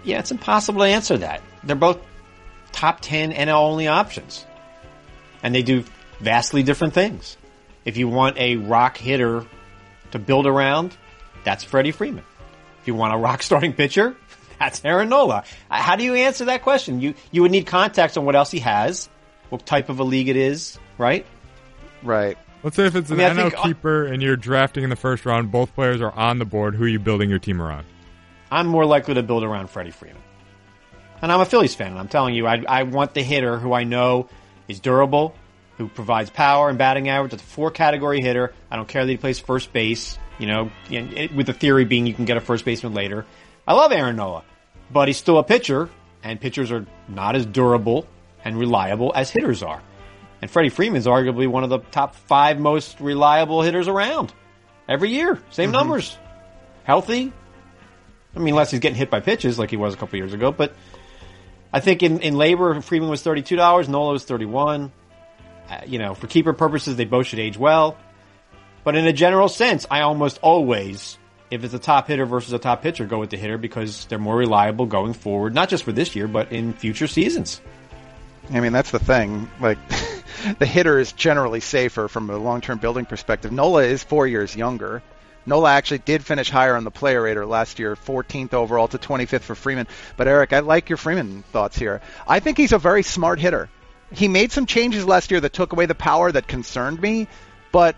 Yeah, 0.05 0.19
it's 0.19 0.31
impossible 0.31 0.81
to 0.81 0.87
answer 0.87 1.19
that. 1.19 1.43
They're 1.65 1.77
both 1.77 1.99
top 2.73 3.01
10 3.01 3.33
NL 3.33 3.55
only 3.55 3.89
options. 3.89 4.45
And 5.43 5.55
they 5.55 5.63
do 5.63 5.85
vastly 6.21 6.63
different 6.63 6.95
things. 6.95 7.37
If 7.85 7.97
you 7.97 8.09
want 8.09 8.37
a 8.39 8.57
rock 8.57 8.97
hitter 8.97 9.45
to 10.11 10.19
build 10.19 10.47
around, 10.47 10.97
that's 11.45 11.63
Freddie 11.63 11.93
Freeman. 11.93 12.25
If 12.81 12.89
you 12.89 12.95
want 12.95 13.15
a 13.15 13.17
rock 13.17 13.43
starting 13.43 13.73
pitcher, 13.73 14.17
that's 14.59 14.85
Aaron 14.85 15.09
Nola. 15.09 15.45
Uh, 15.71 15.77
How 15.77 15.97
do 15.97 16.05
you 16.05 16.15
answer 16.15 16.47
that 16.47 16.63
question? 16.63 17.01
You, 17.01 17.15
you 17.31 17.43
would 17.43 17.51
need 17.53 17.67
context 17.67 18.19
on 18.19 18.25
what 18.25 18.35
else 18.35 18.51
he 18.51 18.61
has, 18.61 19.09
what 19.51 19.65
type 19.65 19.89
of 19.89 20.01
a 20.01 20.05
league 20.05 20.29
it 20.29 20.37
is, 20.37 20.79
right? 20.99 21.25
Right. 22.03 22.37
Let's 22.62 22.77
say 22.77 22.87
if 22.87 22.97
it's 22.97 23.11
an 23.11 23.21
I 23.21 23.33
mean, 23.33 23.38
I 23.38 23.49
NL 23.51 23.62
keeper 23.62 24.07
and 24.07 24.23
you're 24.23 24.37
drafting 24.37 24.83
in 24.83 24.90
the 24.90 24.97
first 24.97 25.25
round, 25.25 25.53
both 25.53 25.75
players 25.75 26.01
are 26.01 26.12
on 26.12 26.38
the 26.38 26.45
board. 26.45 26.75
Who 26.75 26.85
are 26.85 26.88
you 26.88 26.99
building 26.99 27.31
your 27.31 27.38
team 27.38 27.62
around? 27.62 27.87
I'm 28.51 28.66
more 28.66 28.85
likely 28.87 29.14
to 29.14 29.23
build 29.23 29.45
around 29.45 29.69
Freddie 29.69 29.90
Freeman. 29.90 30.23
And 31.23 31.33
I'm 31.33 31.40
a 31.40 31.47
Phillies 31.47 31.75
fan, 31.75 31.88
and 31.88 31.99
I'm 31.99 32.09
telling 32.09 32.35
you, 32.35 32.47
I, 32.47 32.62
I 32.69 32.83
want 32.83 33.14
the 33.14 33.23
hitter 33.23 33.59
who 33.59 33.73
I 33.73 33.85
know 33.85 34.29
is 34.69 34.81
durable, 34.81 35.35
who 35.79 35.88
provides 35.88 36.31
power 36.31 36.69
and 36.69 36.79
batting 36.79 37.09
average. 37.09 37.33
It's 37.33 37.42
a 37.42 37.47
four 37.47 37.71
category 37.71 38.21
hitter. 38.21 38.53
I 38.71 38.77
don't 38.77 38.88
care 38.88 39.05
that 39.05 39.11
he 39.11 39.16
plays 39.16 39.38
first 39.38 39.73
base, 39.73 40.19
you 40.38 40.47
know, 40.47 40.71
with 40.90 41.47
the 41.47 41.53
theory 41.53 41.85
being 41.85 42.07
you 42.07 42.14
can 42.14 42.25
get 42.25 42.37
a 42.37 42.40
first 42.40 42.64
baseman 42.64 42.95
later. 42.95 43.25
I 43.66 43.75
love 43.75 43.92
Aaron 43.92 44.16
Nola, 44.16 44.45
but 44.90 45.09
he's 45.09 45.16
still 45.16 45.38
a 45.38 45.45
pitcher, 45.45 45.88
and 46.23 46.40
pitchers 46.40 46.71
are 46.71 46.87
not 47.09 47.35
as 47.35 47.47
durable 47.47 48.07
and 48.45 48.59
reliable 48.59 49.12
as 49.14 49.31
hitters 49.31 49.62
are. 49.62 49.83
And 50.47 50.51
Freddie 50.53 50.69
Freeman's 50.69 51.07
arguably 51.07 51.49
one 51.49 51.65
of 51.65 51.71
the 51.71 51.81
top 51.81 52.15
five 52.15 52.61
most 52.61 53.01
reliable 53.01 53.63
hitters 53.63 53.89
around. 53.89 54.33
Every 54.89 55.11
year, 55.11 55.43
same 55.51 55.73
numbers. 55.73 56.17
Healthy, 56.85 57.33
I 58.33 58.39
mean, 58.39 58.51
unless 58.51 58.71
he's 58.71 58.79
getting 58.79 58.97
hit 58.97 59.11
by 59.11 59.19
pitches 59.19 59.59
like 59.59 59.71
he 59.71 59.77
was 59.77 59.95
a 59.95 59.97
couple 59.97 60.21
years 60.21 60.33
ago. 60.33 60.53
But 60.53 60.77
I 61.73 61.81
think 61.81 62.05
in, 62.05 62.21
in 62.21 62.37
labor, 62.37 62.81
Freeman 62.81 63.09
was 63.09 63.23
thirty 63.23 63.43
two 63.43 63.57
dollars, 63.57 63.89
Nola 63.89 64.13
was 64.13 64.23
thirty 64.23 64.45
one. 64.45 64.93
Uh, 65.69 65.81
you 65.85 65.99
know, 65.99 66.15
for 66.15 66.29
keeper 66.29 66.53
purposes, 66.53 66.95
they 66.95 67.07
both 67.07 67.27
should 67.27 67.41
age 67.41 67.59
well. 67.59 67.99
But 68.85 68.95
in 68.95 69.05
a 69.09 69.13
general 69.13 69.49
sense, 69.49 69.85
I 69.91 70.03
almost 70.03 70.39
always, 70.43 71.19
if 71.51 71.65
it's 71.65 71.75
a 71.75 71.81
top 71.81 72.07
hitter 72.07 72.25
versus 72.25 72.53
a 72.53 72.61
top 72.61 72.83
pitcher, 72.83 73.05
go 73.05 73.19
with 73.19 73.31
the 73.31 73.37
hitter 73.37 73.59
because 73.59 74.05
they're 74.05 74.21
more 74.21 74.37
reliable 74.37 74.87
going 74.87 75.13
forward, 75.13 75.57
not 75.57 75.71
just 75.71 75.83
for 75.83 75.91
this 75.91 76.15
year, 76.15 76.29
but 76.29 76.53
in 76.53 76.73
future 76.73 77.09
seasons. 77.09 77.61
I 78.51 78.61
mean, 78.61 78.73
that's 78.73 78.91
the 78.91 78.99
thing. 78.99 79.51
Like, 79.61 79.79
the 80.59 80.67
hitter 80.67 80.99
is 80.99 81.13
generally 81.13 81.61
safer 81.61 82.09
from 82.09 82.31
a 82.31 82.37
long-term 82.37 82.79
building 82.79 83.07
perspective. 83.07 83.53
Nola 83.53 83.85
is 83.85 84.03
four 84.03 84.27
years 84.27 84.55
younger. 84.55 85.03
Nola 85.47 85.71
actually 85.71 85.99
did 85.99 86.25
finish 86.25 86.51
higher 86.51 86.75
on 86.75 86.85
the 86.85 86.91
player 86.91 87.23
rater 87.23 87.47
last 87.47 87.79
year, 87.79 87.95
14th 87.95 88.53
overall 88.53 88.89
to 88.89 88.99
25th 88.99 89.43
for 89.43 89.55
Freeman. 89.55 89.87
But 90.17 90.27
Eric, 90.27 90.53
I 90.53 90.61
like 90.61 90.89
your 90.89 90.97
Freeman 90.97 91.45
thoughts 91.53 91.79
here. 91.79 92.01
I 92.27 92.41
think 92.41 92.59
he's 92.59 92.73
a 92.73 92.79
very 92.79 93.03
smart 93.03 93.39
hitter. 93.39 93.69
He 94.13 94.29
made 94.29 94.53
some 94.53 94.67
changes 94.67 95.05
last 95.07 95.31
year 95.31 95.41
that 95.41 95.53
took 95.53 95.73
away 95.73 95.87
the 95.87 95.95
power 95.95 96.31
that 96.31 96.49
concerned 96.49 97.01
me, 97.01 97.29
but 97.73 97.97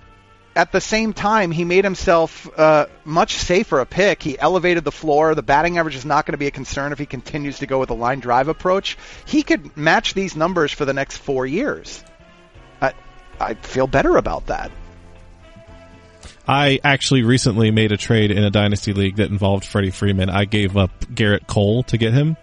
at 0.56 0.72
the 0.72 0.80
same 0.80 1.12
time, 1.12 1.50
he 1.50 1.64
made 1.64 1.84
himself 1.84 2.48
uh, 2.58 2.86
much 3.04 3.34
safer 3.34 3.78
a 3.80 3.86
pick. 3.86 4.22
He 4.22 4.38
elevated 4.38 4.84
the 4.84 4.92
floor. 4.92 5.34
The 5.34 5.42
batting 5.42 5.78
average 5.78 5.94
is 5.94 6.04
not 6.04 6.26
going 6.26 6.32
to 6.32 6.38
be 6.38 6.48
a 6.48 6.50
concern 6.50 6.92
if 6.92 6.98
he 6.98 7.06
continues 7.06 7.60
to 7.60 7.66
go 7.66 7.78
with 7.78 7.90
a 7.90 7.94
line 7.94 8.20
drive 8.20 8.48
approach. 8.48 8.98
He 9.24 9.42
could 9.42 9.76
match 9.76 10.14
these 10.14 10.34
numbers 10.34 10.72
for 10.72 10.84
the 10.84 10.92
next 10.92 11.18
four 11.18 11.46
years. 11.46 12.02
I, 12.80 12.92
I 13.40 13.54
feel 13.54 13.86
better 13.86 14.16
about 14.16 14.46
that. 14.46 14.70
I 16.46 16.80
actually 16.82 17.22
recently 17.22 17.70
made 17.70 17.92
a 17.92 17.98
trade 17.98 18.30
in 18.30 18.42
a 18.42 18.50
dynasty 18.50 18.94
league 18.94 19.16
that 19.16 19.30
involved 19.30 19.64
Freddie 19.64 19.90
Freeman. 19.90 20.30
I 20.30 20.46
gave 20.46 20.76
up 20.76 20.90
Gerrit 21.00 21.46
Cole 21.46 21.82
to 21.84 21.98
get 21.98 22.14
him. 22.14 22.36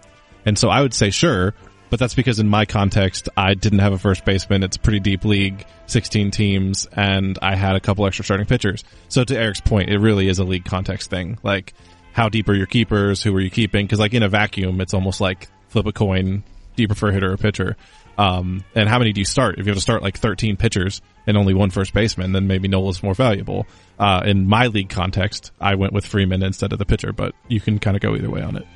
And 0.46 0.56
so 0.56 0.68
I 0.68 0.80
would 0.80 0.94
say 0.94 1.10
sure, 1.10 1.54
but 1.90 2.00
that's 2.00 2.14
because 2.14 2.38
in 2.38 2.48
my 2.48 2.64
context, 2.64 3.28
I 3.36 3.54
didn't 3.54 3.78
have 3.80 3.92
a 3.92 3.98
first 3.98 4.24
baseman. 4.24 4.62
It's 4.62 4.76
a 4.76 4.80
pretty 4.80 5.00
deep 5.00 5.24
league, 5.24 5.64
16 5.86 6.30
teams, 6.30 6.86
and 6.92 7.38
I 7.40 7.54
had 7.54 7.76
a 7.76 7.80
couple 7.80 8.06
extra 8.06 8.24
starting 8.24 8.46
pitchers. 8.46 8.84
So 9.08 9.24
to 9.24 9.38
Eric's 9.38 9.60
point, 9.60 9.90
it 9.90 9.98
really 9.98 10.28
is 10.28 10.38
a 10.38 10.44
league 10.44 10.64
context 10.64 11.10
thing. 11.10 11.38
Like, 11.42 11.74
how 12.12 12.28
deep 12.28 12.48
are 12.48 12.54
your 12.54 12.66
keepers? 12.66 13.22
Who 13.22 13.34
are 13.36 13.40
you 13.40 13.50
keeping? 13.50 13.86
Cause 13.86 13.98
like 13.98 14.14
in 14.14 14.22
a 14.22 14.28
vacuum, 14.28 14.80
it's 14.80 14.94
almost 14.94 15.20
like 15.20 15.48
flip 15.68 15.86
a 15.86 15.92
coin. 15.92 16.42
Do 16.74 16.82
you 16.82 16.88
prefer 16.88 17.10
hitter 17.10 17.32
or 17.32 17.36
pitcher? 17.36 17.76
Um, 18.18 18.64
and 18.74 18.88
how 18.88 18.98
many 18.98 19.12
do 19.12 19.20
you 19.20 19.26
start? 19.26 19.58
If 19.58 19.66
you 19.66 19.70
have 19.70 19.76
to 19.76 19.82
start 19.82 20.02
like 20.02 20.18
13 20.18 20.56
pitchers 20.56 21.02
and 21.26 21.36
only 21.36 21.54
one 21.54 21.70
first 21.70 21.92
baseman, 21.92 22.32
then 22.32 22.46
maybe 22.46 22.68
Nola's 22.68 23.02
more 23.02 23.14
valuable. 23.14 23.66
Uh, 23.98 24.22
in 24.24 24.48
my 24.48 24.68
league 24.68 24.88
context, 24.88 25.52
I 25.60 25.74
went 25.74 25.92
with 25.92 26.06
Freeman 26.06 26.42
instead 26.42 26.72
of 26.72 26.78
the 26.78 26.86
pitcher, 26.86 27.12
but 27.12 27.34
you 27.48 27.60
can 27.60 27.78
kind 27.78 27.96
of 27.96 28.02
go 28.02 28.14
either 28.14 28.30
way 28.30 28.42
on 28.42 28.56
it. 28.56 28.66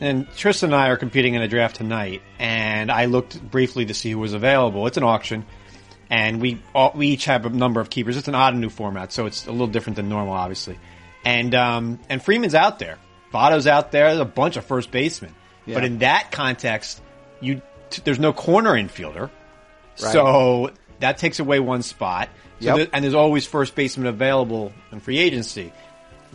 And 0.00 0.28
Tristan 0.36 0.72
and 0.72 0.74
I 0.80 0.88
are 0.88 0.96
competing 0.96 1.34
in 1.34 1.42
a 1.42 1.48
draft 1.48 1.76
tonight, 1.76 2.20
and 2.38 2.90
I 2.90 3.04
looked 3.06 3.40
briefly 3.50 3.86
to 3.86 3.94
see 3.94 4.10
who 4.10 4.18
was 4.18 4.34
available. 4.34 4.86
It's 4.86 4.96
an 4.96 5.04
auction, 5.04 5.46
and 6.10 6.40
we 6.40 6.60
all, 6.74 6.92
we 6.94 7.08
each 7.08 7.26
have 7.26 7.46
a 7.46 7.48
number 7.50 7.80
of 7.80 7.90
keepers. 7.90 8.16
It's 8.16 8.28
an 8.28 8.34
Ottoneu 8.34 8.70
format, 8.70 9.12
so 9.12 9.26
it's 9.26 9.46
a 9.46 9.52
little 9.52 9.66
different 9.68 9.96
than 9.96 10.08
normal, 10.08 10.34
obviously. 10.34 10.78
And 11.24 11.54
um, 11.54 12.00
and 12.08 12.22
Freeman's 12.22 12.54
out 12.54 12.78
there, 12.80 12.98
Votto's 13.32 13.66
out 13.66 13.92
there. 13.92 14.08
There's 14.08 14.20
a 14.20 14.24
bunch 14.24 14.56
of 14.56 14.64
first 14.66 14.90
basemen, 14.90 15.34
Yeah. 15.64 15.74
but 15.74 15.84
in 15.84 15.98
that 16.00 16.30
context, 16.32 17.00
you 17.40 17.62
t- 17.90 18.02
there's 18.04 18.18
no 18.18 18.32
corner 18.32 18.72
infielder, 18.72 19.30
so 19.94 20.70
that 21.00 21.18
takes 21.18 21.38
away 21.38 21.60
one 21.60 21.82
spot. 21.82 22.28
So 22.60 22.66
Yep. 22.66 22.76
there- 22.76 22.88
and 22.92 23.04
there's 23.04 23.14
always 23.14 23.46
first 23.46 23.74
baseman 23.74 24.06
available 24.06 24.72
in 24.92 25.00
free 25.00 25.18
agency. 25.18 25.72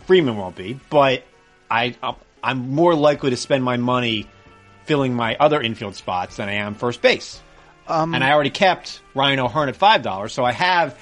Freeman 0.06 0.36
won't 0.36 0.56
be, 0.56 0.78
but 0.90 1.24
I 1.70 1.94
I'm 2.42 2.70
more 2.74 2.94
likely 2.94 3.30
to 3.30 3.36
spend 3.36 3.64
my 3.64 3.76
money 3.76 4.28
filling 4.84 5.14
my 5.14 5.36
other 5.38 5.60
infield 5.60 5.94
spots 5.94 6.36
than 6.36 6.48
I 6.48 6.54
am 6.54 6.74
first 6.74 7.02
base. 7.02 7.40
Um, 7.86 8.14
and 8.14 8.22
I 8.22 8.32
already 8.32 8.50
kept 8.50 9.02
Ryan 9.14 9.40
O'Hearn 9.40 9.68
at 9.68 9.76
five 9.76 10.02
dollars, 10.02 10.32
so 10.32 10.44
I 10.44 10.52
have, 10.52 10.98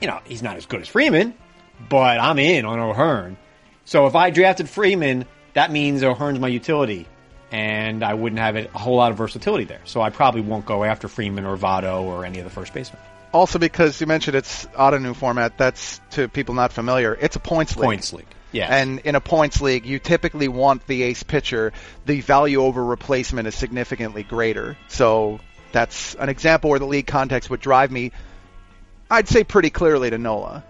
you 0.00 0.08
know, 0.08 0.20
he's 0.24 0.42
not 0.42 0.56
as 0.56 0.66
good 0.66 0.80
as 0.80 0.88
Freeman, 0.88 1.34
but 1.88 2.18
I'm 2.18 2.38
in 2.38 2.64
on 2.64 2.78
O'Hearn. 2.78 3.36
So 3.84 4.06
if 4.06 4.14
I 4.14 4.30
drafted 4.30 4.68
Freeman, 4.68 5.26
that 5.54 5.70
means 5.70 6.02
O'Hearn's 6.02 6.38
my 6.38 6.48
utility, 6.48 7.06
and 7.50 8.02
I 8.02 8.14
wouldn't 8.14 8.40
have 8.40 8.56
a 8.56 8.68
whole 8.68 8.96
lot 8.96 9.10
of 9.10 9.18
versatility 9.18 9.64
there. 9.64 9.80
So 9.84 10.00
I 10.00 10.10
probably 10.10 10.40
won't 10.40 10.64
go 10.64 10.84
after 10.84 11.08
Freeman 11.08 11.44
or 11.44 11.56
Votto 11.56 12.02
or 12.02 12.24
any 12.24 12.38
of 12.38 12.44
the 12.44 12.50
first 12.50 12.72
basemen. 12.72 13.02
Also, 13.32 13.58
because 13.58 14.00
you 14.00 14.06
mentioned 14.06 14.36
it's 14.36 14.66
Ottoneu 14.66 15.14
format, 15.14 15.56
that's 15.56 16.00
to 16.12 16.28
people 16.28 16.54
not 16.54 16.72
familiar. 16.72 17.16
It's 17.20 17.36
a 17.36 17.40
points 17.40 17.76
league. 17.76 17.84
Points 17.84 18.12
league, 18.12 18.26
yeah. 18.52 18.74
And 18.74 19.00
in 19.00 19.14
a 19.14 19.20
points 19.20 19.60
league, 19.60 19.86
you 19.86 19.98
typically 19.98 20.48
want 20.48 20.86
the 20.86 21.02
ace 21.02 21.22
pitcher. 21.22 21.72
The 22.06 22.20
value 22.20 22.62
over 22.62 22.84
replacement 22.84 23.48
is 23.48 23.54
significantly 23.54 24.22
greater. 24.22 24.76
So 24.88 25.40
that's 25.72 26.14
an 26.16 26.28
example 26.28 26.70
where 26.70 26.78
the 26.78 26.86
league 26.86 27.06
context 27.06 27.50
would 27.50 27.60
drive 27.60 27.90
me, 27.90 28.12
I'd 29.10 29.28
say 29.28 29.44
pretty 29.44 29.70
clearly 29.70 30.10
to 30.10 30.18
Nola. 30.18 30.64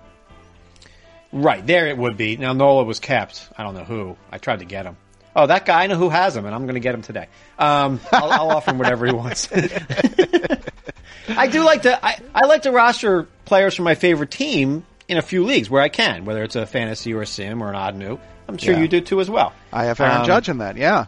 Right, 1.32 1.64
there 1.64 1.86
it 1.86 1.96
would 1.96 2.16
be. 2.16 2.36
Now 2.36 2.52
Nola 2.52 2.84
was 2.84 3.00
kept. 3.00 3.48
I 3.56 3.62
don't 3.62 3.74
know 3.74 3.84
who. 3.84 4.16
I 4.30 4.38
tried 4.38 4.58
to 4.60 4.64
get 4.64 4.84
him. 4.84 4.96
Oh, 5.34 5.46
that 5.46 5.64
guy, 5.64 5.84
I 5.84 5.86
know 5.86 5.96
who 5.96 6.08
has 6.08 6.36
him, 6.36 6.44
and 6.44 6.54
I'm 6.54 6.62
going 6.62 6.74
to 6.74 6.80
get 6.80 6.92
him 6.92 7.02
today. 7.02 7.28
Um, 7.58 8.00
I'll, 8.12 8.30
I'll 8.30 8.50
offer 8.50 8.72
him 8.72 8.78
whatever 8.78 9.06
he 9.06 9.12
wants. 9.12 9.48
I 11.28 11.46
do 11.46 11.62
like 11.62 11.82
to. 11.82 12.04
I, 12.04 12.18
I 12.34 12.46
like 12.46 12.62
to 12.62 12.72
roster 12.72 13.28
players 13.44 13.76
from 13.76 13.84
my 13.84 13.94
favorite 13.94 14.32
team 14.32 14.84
in 15.10 15.18
a 15.18 15.22
few 15.22 15.44
leagues 15.44 15.68
where 15.68 15.82
I 15.82 15.88
can, 15.88 16.24
whether 16.24 16.42
it's 16.44 16.54
a 16.56 16.64
fantasy 16.66 17.12
or 17.12 17.22
a 17.22 17.26
sim 17.26 17.62
or 17.62 17.68
an 17.68 17.74
Ottoneu. 17.74 18.18
I'm 18.48 18.56
sure 18.58 18.74
Yeah. 18.74 18.80
you 18.80 18.88
do 18.88 19.00
too 19.00 19.20
as 19.20 19.28
well. 19.28 19.52
I 19.72 19.84
have 19.84 20.00
Aaron 20.00 20.18
Um, 20.22 20.26
Judge 20.26 20.48
in 20.48 20.58
that. 20.58 20.76
Yeah. 20.76 21.06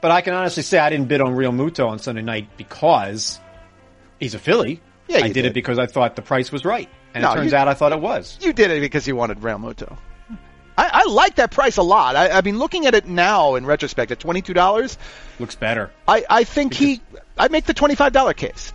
But 0.00 0.10
I 0.10 0.20
can 0.22 0.34
honestly 0.34 0.62
say 0.62 0.78
I 0.78 0.90
didn't 0.90 1.08
bid 1.08 1.20
on 1.20 1.34
Realmuto 1.36 1.86
on 1.88 1.98
Sunday 1.98 2.22
night 2.22 2.48
because 2.56 3.38
he's 4.18 4.34
a 4.34 4.38
Philly. 4.38 4.80
Yeah, 5.08 5.18
I 5.18 5.22
did, 5.22 5.34
did. 5.34 5.44
it 5.46 5.54
because 5.54 5.78
I 5.78 5.86
thought 5.86 6.16
the 6.16 6.22
price 6.22 6.50
was 6.50 6.64
right, 6.64 6.88
and 7.14 7.22
No, 7.22 7.32
it 7.32 7.34
turns 7.36 7.52
you- 7.52 7.58
out 7.58 7.68
I 7.68 7.74
thought 7.74 7.92
it 7.92 8.00
was. 8.00 8.38
You 8.40 8.52
did 8.54 8.70
it 8.70 8.80
because 8.80 9.06
you 9.06 9.16
wanted 9.16 9.40
Realmuto. 9.40 9.96
I, 10.76 11.02
I 11.04 11.10
like 11.10 11.36
that 11.36 11.50
price 11.52 11.76
a 11.76 11.82
lot. 11.82 12.16
I, 12.16 12.30
I 12.30 12.40
mean, 12.40 12.58
looking 12.58 12.86
at 12.86 12.94
it 12.94 13.06
now 13.06 13.54
in 13.54 13.64
retrospect, 13.64 14.10
at 14.10 14.18
twenty 14.18 14.40
two 14.42 14.54
dollars, 14.54 14.98
Looks 15.38 15.54
better. 15.54 15.90
I, 16.08 16.24
I 16.28 16.44
think 16.44 16.74
he. 16.74 17.00
I 17.38 17.48
make 17.48 17.64
the 17.66 17.74
twenty 17.74 17.94
five 17.94 18.12
dollar 18.12 18.32
case. 18.32 18.72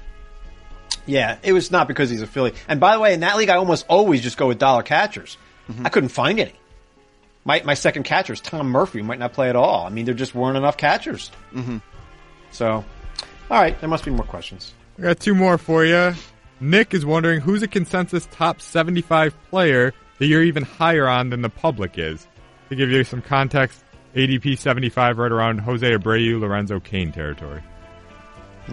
Yeah, 1.09 1.37
it 1.41 1.53
was 1.53 1.71
not 1.71 1.87
because 1.87 2.11
he's 2.11 2.21
a 2.21 2.27
Philly. 2.27 2.53
And 2.67 2.79
by 2.79 2.93
the 2.93 2.99
way, 2.99 3.15
in 3.15 3.21
that 3.21 3.35
league, 3.35 3.49
I 3.49 3.55
almost 3.55 3.85
always 3.87 4.21
just 4.21 4.37
go 4.37 4.47
with 4.47 4.59
dollar 4.59 4.83
catchers. 4.83 5.37
Mm-hmm. 5.67 5.85
I 5.85 5.89
couldn't 5.89 6.09
find 6.09 6.39
any. 6.39 6.53
My 7.45 7.63
my 7.65 7.73
second 7.73 8.03
catcher 8.03 8.33
is 8.33 8.41
Tom 8.41 8.69
Murphy. 8.69 9.01
Might 9.01 9.17
not 9.17 9.33
play 9.33 9.49
at 9.49 9.55
all. 9.55 9.87
I 9.87 9.89
mean, 9.89 10.05
there 10.05 10.13
just 10.13 10.35
weren't 10.35 10.55
enough 10.55 10.77
catchers. 10.77 11.31
Mm-hmm. 11.51 11.77
So, 12.51 12.85
all 13.49 13.61
right, 13.61 13.79
there 13.79 13.89
must 13.89 14.05
be 14.05 14.11
more 14.11 14.25
questions. 14.25 14.73
We 14.97 15.03
got 15.03 15.19
two 15.19 15.33
more 15.33 15.57
for 15.57 15.83
you. 15.83 16.13
Nick 16.59 16.93
is 16.93 17.05
wondering 17.05 17.41
who's 17.41 17.63
a 17.63 17.67
consensus 17.67 18.27
top 18.31 18.61
75 18.61 19.33
player 19.49 19.93
that 20.19 20.27
you're 20.27 20.43
even 20.43 20.63
higher 20.63 21.07
on 21.07 21.29
than 21.29 21.41
the 21.41 21.49
public 21.49 21.97
is. 21.97 22.27
To 22.69 22.75
give 22.75 22.91
you 22.91 23.03
some 23.03 23.21
context, 23.21 23.83
ADP 24.15 24.59
75 24.59 25.17
right 25.17 25.31
around 25.31 25.59
Jose 25.59 25.89
Abreu, 25.89 26.39
Lorenzo 26.39 26.79
Cain 26.79 27.11
territory. 27.11 27.63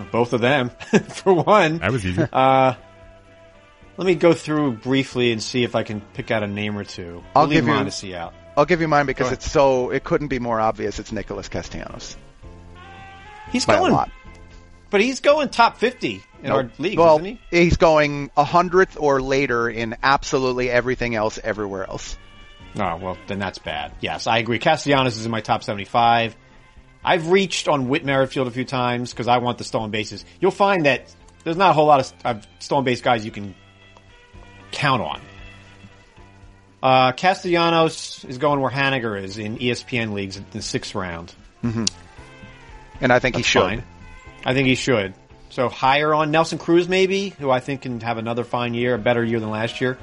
Both 0.05 0.32
of 0.32 0.40
them, 0.40 0.70
for 1.09 1.32
one. 1.32 1.78
That 1.78 1.92
was 1.92 2.05
easy. 2.05 2.22
Uh, 2.32 2.74
let 3.97 4.07
me 4.07 4.14
go 4.14 4.32
through 4.34 4.72
briefly 4.72 5.32
and 5.32 5.42
see 5.42 5.64
if 5.64 5.74
I 5.74 5.82
can 5.82 6.01
pick 6.01 6.30
out 6.30 6.42
a 6.42 6.47
name 6.47 6.76
or 6.76 6.84
two. 6.84 7.22
I'll 7.34 7.42
We'll 7.42 7.51
leave 7.51 7.64
give 7.64 7.68
you- 7.68 7.80
Mondesi 7.80 8.14
out. 8.14 8.34
I'll 8.59 8.64
give 8.64 8.80
you 8.80 8.88
mine 8.88 9.05
because 9.07 9.32
it's 9.32 9.51
so 9.51 9.90
it 9.90 10.03
couldn't 10.03 10.28
be 10.28 10.38
more 10.38 10.59
obvious. 10.59 10.99
It's 10.99 11.12
Nicholas 11.12 11.49
Castellanos 11.51 12.16
He's 13.53 13.66
by 13.66 13.76
going, 13.76 13.92
a 13.92 13.94
lot. 13.94 14.11
but 14.88 15.03
he's 15.03 15.20
going 15.20 15.51
top 15.51 15.76
fifty 15.76 16.22
in 16.42 16.51
our 16.51 16.70
league, 16.78 16.99
well, 16.99 17.16
isn't 17.16 17.26
he? 17.26 17.40
he's 17.51 17.76
going 17.76 18.30
a 18.36 18.44
hundredth 18.44 18.97
or 18.99 19.20
later 19.20 19.68
in 19.68 19.97
absolutely 20.03 20.70
everything 20.70 21.14
else 21.14 21.38
everywhere 21.42 21.84
else. 21.86 22.16
Oh, 22.78 22.97
well, 22.97 23.18
then 23.26 23.38
that's 23.38 23.59
bad. 23.59 23.92
Yes, 24.01 24.26
I 24.26 24.38
agree. 24.38 24.59
Castellanos 24.59 25.16
is 25.18 25.24
in 25.26 25.30
my 25.30 25.40
top 25.42 25.62
75. 25.62 26.34
I've 27.07 27.31
reached 27.31 27.69
on 27.69 27.89
Whit 27.89 28.05
Merrifield 28.05 28.49
a 28.49 28.51
few 28.51 28.65
times 28.65 29.13
because 29.13 29.29
I 29.29 29.39
want 29.39 29.59
the 29.59 29.65
stolen 29.65 29.93
bases. 29.93 30.25
You'll 30.41 30.51
find 30.51 30.87
that 30.87 31.15
there's 31.45 31.57
not 31.57 31.71
a 31.71 31.73
whole 31.73 31.87
lot 31.87 32.01
of 32.01 32.13
uh, 32.25 32.41
stolen 32.59 32.85
base 32.85 33.01
guys 33.01 33.25
you 33.25 33.31
can 33.31 33.55
count 34.73 35.01
on. 35.01 35.21
Uh, 36.83 37.13
Castellanos 37.13 38.25
is 38.25 38.39
going 38.39 38.61
where 38.61 38.73
Haniger 38.73 39.23
is 39.23 39.39
in 39.39 39.59
ESPN 39.59 40.15
leagues 40.15 40.37
in 40.37 40.45
the 40.51 40.61
sixth 40.61 40.97
round. 40.97 41.33
And 41.63 43.13
I 43.13 43.21
think 43.21 43.35
That's 43.37 43.47
he 43.47 43.51
should. 43.51 43.63
fine. 43.63 43.85
I 44.45 44.53
think 44.55 44.67
he 44.67 44.75
should. 44.75 45.15
So 45.51 45.69
higher 45.69 46.13
on 46.13 46.33
Nelson 46.33 46.59
Cruz, 46.59 46.89
maybe, 46.89 47.29
who 47.31 47.51
I 47.51 47.61
think 47.61 47.83
can 47.83 48.01
have 48.01 48.19
another 48.19 48.43
fine 48.43 48.75
year, 48.75 48.95
a 48.95 48.99
better 48.99 49.25
year 49.25 49.39
than 49.39 49.51
last 49.51 49.81
year. 49.81 49.97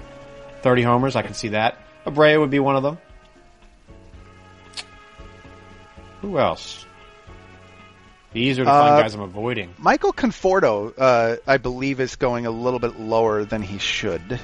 30 0.62 0.82
homers, 0.84 1.16
I 1.18 1.22
can 1.22 1.34
see 1.34 1.49
that. 1.49 1.78
Abreu 2.06 2.39
would 2.39 2.49
be 2.49 2.60
one 2.60 2.78
of 2.78 2.84
them. 2.84 2.97
Who 6.22 6.39
else? 6.39 6.86
These 8.34 8.59
are 8.59 8.63
the 8.65 8.71
fun 8.71 8.93
Uh, 8.93 9.01
guys 9.01 9.13
I'm 9.13 9.21
avoiding. 9.21 9.73
Michael 9.77 10.11
Conforto, 10.13 10.93
uh, 10.97 11.36
I 11.45 11.57
believe, 11.57 11.99
is 11.99 12.15
going 12.15 12.45
a 12.45 12.51
little 12.51 12.79
bit 12.79 12.99
lower 12.99 13.45
than 13.45 13.61
he 13.61 13.77
should. 13.77 14.39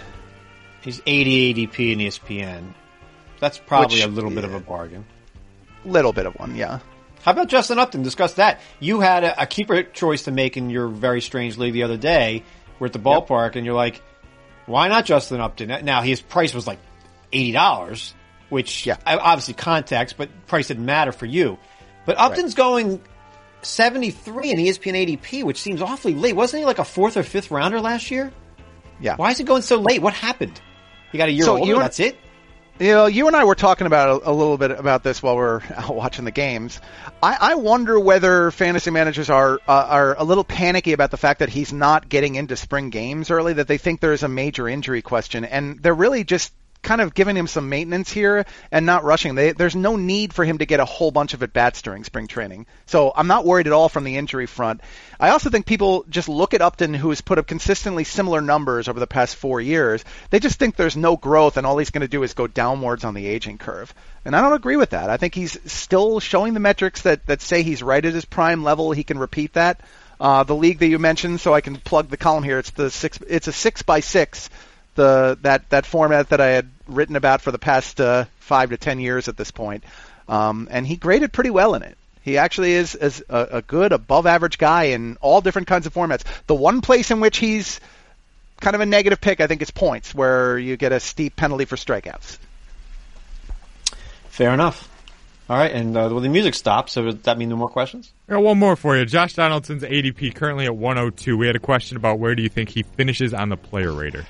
He's 0.82 1.02
80 1.06 1.68
ADP 1.68 1.92
in 1.94 2.00
ESPN. 2.00 2.74
That's 3.40 3.58
probably 3.58 3.98
Which- 3.98 4.06
a 4.06 4.08
little 4.08 4.30
bit 4.30 4.44
of 4.44 4.54
a 4.54 4.60
bargain. 4.60 5.06
Little 5.86 6.14
bit 6.14 6.26
of 6.26 6.34
one, 6.36 6.56
yeah. 6.56 6.80
How 7.24 7.32
about 7.32 7.48
Justin 7.48 7.80
Upton? 7.80 8.04
Discuss 8.04 8.34
that. 8.36 8.60
You 8.80 9.00
had 9.02 9.24
a, 9.24 9.42
a 9.44 9.46
keeper 9.46 9.84
choice 9.84 10.24
to 10.24 10.32
make 10.32 10.56
in 10.56 10.70
your 10.70 10.88
very 10.88 11.22
strange 11.22 11.58
league 11.58 11.74
the 11.74 11.84
other 11.84 11.98
day. 11.98 12.44
We're 12.80 12.88
at 12.88 12.94
the 12.94 13.00
ballpark, 13.00 13.56
and 13.58 13.66
you're 13.66 13.76
like, 13.76 14.02
"Why 14.68 14.88
not 14.88 15.04
Justin 15.06 15.42
Upton?" 15.42 15.84
Now 15.84 16.02
his 16.02 16.22
price 16.22 16.54
was 16.54 16.66
like 16.66 16.80
eighty 17.34 17.52
dollars, 17.52 18.14
which 18.50 18.86
Yeah. 18.86 18.96
Obviously 19.06 19.54
context, 19.54 20.16
but 20.18 20.30
price 20.48 20.68
didn't 20.70 20.86
matter 20.86 21.12
for 21.12 21.26
you. 21.26 21.58
But 22.06 22.18
Upton's 22.18 22.54
going 22.56 23.02
seventy 23.62 24.12
three 24.12 24.52
in 24.52 24.58
ESPN 24.58 24.94
ADP, 25.20 25.44
which 25.44 25.62
seems 25.62 25.82
awfully 25.82 26.14
late. 26.14 26.36
Wasn't 26.36 26.60
he 26.60 26.66
like 26.66 26.80
a 26.80 26.86
fourth 26.86 27.18
or 27.18 27.24
fifth 27.24 27.52
rounder 27.52 27.80
last 27.82 28.12
year? 28.12 28.32
Yeah. 29.00 29.16
Why 29.16 29.32
is 29.32 29.38
he 29.38 29.44
going 29.44 29.62
so 29.62 29.80
late? 29.80 30.02
What 30.02 30.14
happened? 30.14 30.60
He 31.12 31.18
got 31.18 31.30
a 31.30 31.32
year 31.32 31.46
So 31.46 31.58
older. 31.58 31.74
and- 31.74 31.82
that's 31.82 32.00
it. 32.00 32.18
You 32.82 32.94
know, 32.94 33.06
you 33.08 33.28
and 33.28 33.36
I 33.36 33.44
were 33.44 33.56
talking 33.56 33.88
about 33.88 34.22
a, 34.24 34.30
a 34.30 34.32
little 34.32 34.58
bit 34.58 34.72
about 34.72 35.04
this 35.04 35.22
while 35.22 35.36
we're 35.36 35.60
out 35.76 35.94
watching 35.96 36.24
the 36.24 36.32
games. 36.32 36.80
I, 37.22 37.38
I 37.42 37.56
wonder 37.56 38.00
whether 38.00 38.52
fantasy 38.52 38.90
managers 38.90 39.30
are 39.30 39.60
uh, 39.68 39.88
are 39.90 40.16
a 40.18 40.24
little 40.24 40.46
panicky 40.46 40.94
about 40.94 41.12
the 41.12 41.18
fact 41.18 41.40
that 41.40 41.50
he's 41.50 41.74
not 41.74 42.08
getting 42.08 42.36
into 42.36 42.56
spring 42.56 42.90
games 42.90 43.32
early. 43.32 43.52
That 43.52 43.68
they 43.68 43.78
think 43.78 44.00
there 44.00 44.14
is 44.14 44.24
a 44.24 44.30
major 44.30 44.70
injury 44.70 45.02
question, 45.02 45.44
and 45.44 45.84
they're 45.84 45.94
really 45.94 46.24
just 46.24 46.54
kind 46.82 47.02
of 47.02 47.14
giving 47.14 47.36
him 47.36 47.48
some 47.48 47.70
maintenance 47.70 48.12
here 48.12 48.46
and 48.72 48.86
not 48.86 49.04
rushing. 49.04 49.36
They, 49.36 49.52
there's 49.52 49.76
no 49.76 49.96
need 49.96 50.34
for 50.34 50.46
him 50.46 50.60
to 50.60 50.66
get 50.66 50.80
a 50.80 50.86
whole 50.86 51.12
bunch 51.12 51.34
of 51.34 51.44
at 51.44 51.54
bats 51.54 51.82
during 51.82 52.04
spring 52.04 52.28
training. 52.28 52.66
So 52.86 53.12
I'm 53.16 53.28
not 53.28 53.46
worried 53.46 53.68
at 53.68 53.74
all 53.74 53.90
from 53.90 54.04
the 54.04 54.18
injury 54.18 54.46
front. 54.46 54.82
I 55.20 55.30
also 55.30 55.50
think 55.50 55.66
people 55.66 56.06
just 56.10 56.30
look 56.30 56.54
at 56.54 56.62
Upton, 56.62 56.94
who 56.94 57.10
has 57.10 57.22
put 57.22 57.38
up 57.38 57.48
consistently 57.48 58.04
similar 58.04 58.42
numbers 58.42 58.88
over 58.88 59.00
the 59.00 59.08
past 59.08 59.36
four 59.36 59.60
years. 59.60 60.04
They 60.30 60.40
just 60.40 60.58
think 60.58 60.76
there's 60.76 60.96
no 60.96 61.18
growth, 61.18 61.58
and 61.58 61.68
all 61.68 61.78
he's 61.78 61.90
going 61.90 62.02
to 62.02 62.08
do 62.08 62.24
is 62.24 62.34
go 62.34 62.48
downwards 62.48 63.04
on 63.04 63.14
the 63.14 63.28
aging 63.28 63.58
curve. 63.58 63.94
And 64.24 64.36
I 64.36 64.42
don't 64.42 64.54
agree 64.54 64.78
with 64.78 64.92
that. 64.92 65.10
I 65.10 65.18
think 65.18 65.36
he's 65.36 65.58
still 65.72 66.20
showing 66.20 66.54
the 66.54 66.60
metrics 66.60 67.02
that, 67.02 67.26
that 67.26 67.42
say 67.42 67.64
he's 67.64 67.84
right 67.84 68.04
at 68.04 68.14
his 68.14 68.26
prime 68.26 68.64
level. 68.64 68.92
He 68.92 69.04
can 69.04 69.20
repeat 69.20 69.54
that. 69.54 69.82
Uh, 70.20 70.44
the 70.44 70.56
league 70.56 70.80
that 70.80 70.88
you 70.88 71.00
mentioned, 71.00 71.40
so 71.40 71.54
I 71.54 71.62
can 71.62 71.78
plug 71.78 72.10
the 72.10 72.18
column 72.18 72.44
here. 72.44 72.60
It's 72.60 72.72
the 72.72 72.92
six. 72.92 73.20
It's 73.28 73.48
a 73.48 73.54
six 73.54 73.84
by 73.84 74.02
six. 74.02 74.50
The 74.96 75.38
that 75.42 75.70
that 75.70 75.86
format 75.86 76.30
that 76.30 76.42
I 76.42 76.48
had 76.48 76.70
written 76.88 77.16
about 77.16 77.42
for 77.42 77.52
the 77.52 77.60
past 77.60 78.02
uh, 78.02 78.26
five 78.40 78.72
to 78.72 78.78
ten 78.78 79.00
years 79.00 79.28
at 79.28 79.38
this 79.38 79.52
point. 79.52 79.84
Um, 80.28 80.68
and 80.70 80.86
he 80.86 80.96
graded 80.96 81.34
pretty 81.34 81.50
well 81.50 81.74
in 81.74 81.82
it. 81.82 81.98
He 82.22 82.38
actually 82.38 82.74
is, 82.74 82.94
is 82.96 83.24
a, 83.30 83.48
a 83.54 83.62
good 83.62 83.92
above 83.92 84.28
average 84.28 84.58
guy 84.58 84.86
in 84.86 85.18
all 85.22 85.42
different 85.42 85.68
kinds 85.68 85.88
of 85.88 85.94
formats. 85.94 86.24
The 86.46 86.56
one 86.56 86.82
place 86.82 87.10
in 87.10 87.22
which 87.22 87.38
he's 87.38 87.80
kind 88.60 88.76
of 88.76 88.82
a 88.82 88.86
negative 88.86 89.22
pick, 89.22 89.42
I 89.42 89.48
think, 89.48 89.62
is 89.62 89.72
points, 89.72 90.14
where 90.14 90.60
you 90.60 90.78
get 90.78 90.92
a 90.92 91.00
steep 91.00 91.36
penalty 91.36 91.66
for 91.66 91.76
strikeouts. 91.76 92.38
Fair 94.28 94.54
enough. 94.54 94.88
All 95.50 95.58
right, 95.58 95.72
and 95.72 95.98
uh, 95.98 96.10
well, 96.12 96.20
the 96.20 96.30
music 96.30 96.54
stopped. 96.54 96.92
So 96.92 97.06
does 97.06 97.16
that 97.24 97.40
mean 97.40 97.50
no 97.50 97.56
more 97.56 97.70
questions? 97.70 98.12
I 98.28 98.34
got 98.34 98.44
one 98.44 98.60
more 98.60 98.76
for 98.76 98.96
you. 98.96 99.06
Josh 99.06 99.34
Donaldson's 99.34 99.82
ADP 99.82 100.36
currently 100.36 100.66
at 100.66 100.76
102. 100.76 101.36
We 101.36 101.48
had 101.48 101.56
a 101.56 101.60
question 101.60 101.98
about 101.98 102.20
where 102.20 102.36
do 102.36 102.44
you 102.44 102.50
think 102.50 102.70
he 102.70 102.84
finishes 102.84 103.34
on 103.34 103.50
the 103.50 103.58
player 103.58 103.92
rater? 103.92 104.28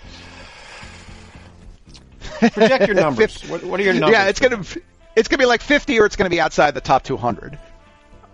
Project 2.30 2.88
your 2.88 2.96
numbers. 2.96 3.42
what, 3.50 3.64
what 3.64 3.80
are 3.80 3.84
your 3.84 3.94
numbers? 3.94 4.12
Yeah, 4.12 4.28
it's 4.28 4.40
gonna 4.40 4.64
it's 5.16 5.28
gonna 5.28 5.40
be 5.40 5.46
like 5.46 5.62
50 5.62 6.00
or 6.00 6.06
it's 6.06 6.16
gonna 6.16 6.30
be 6.30 6.40
outside 6.40 6.74
the 6.74 6.82
top 6.82 7.04
200. 7.04 7.58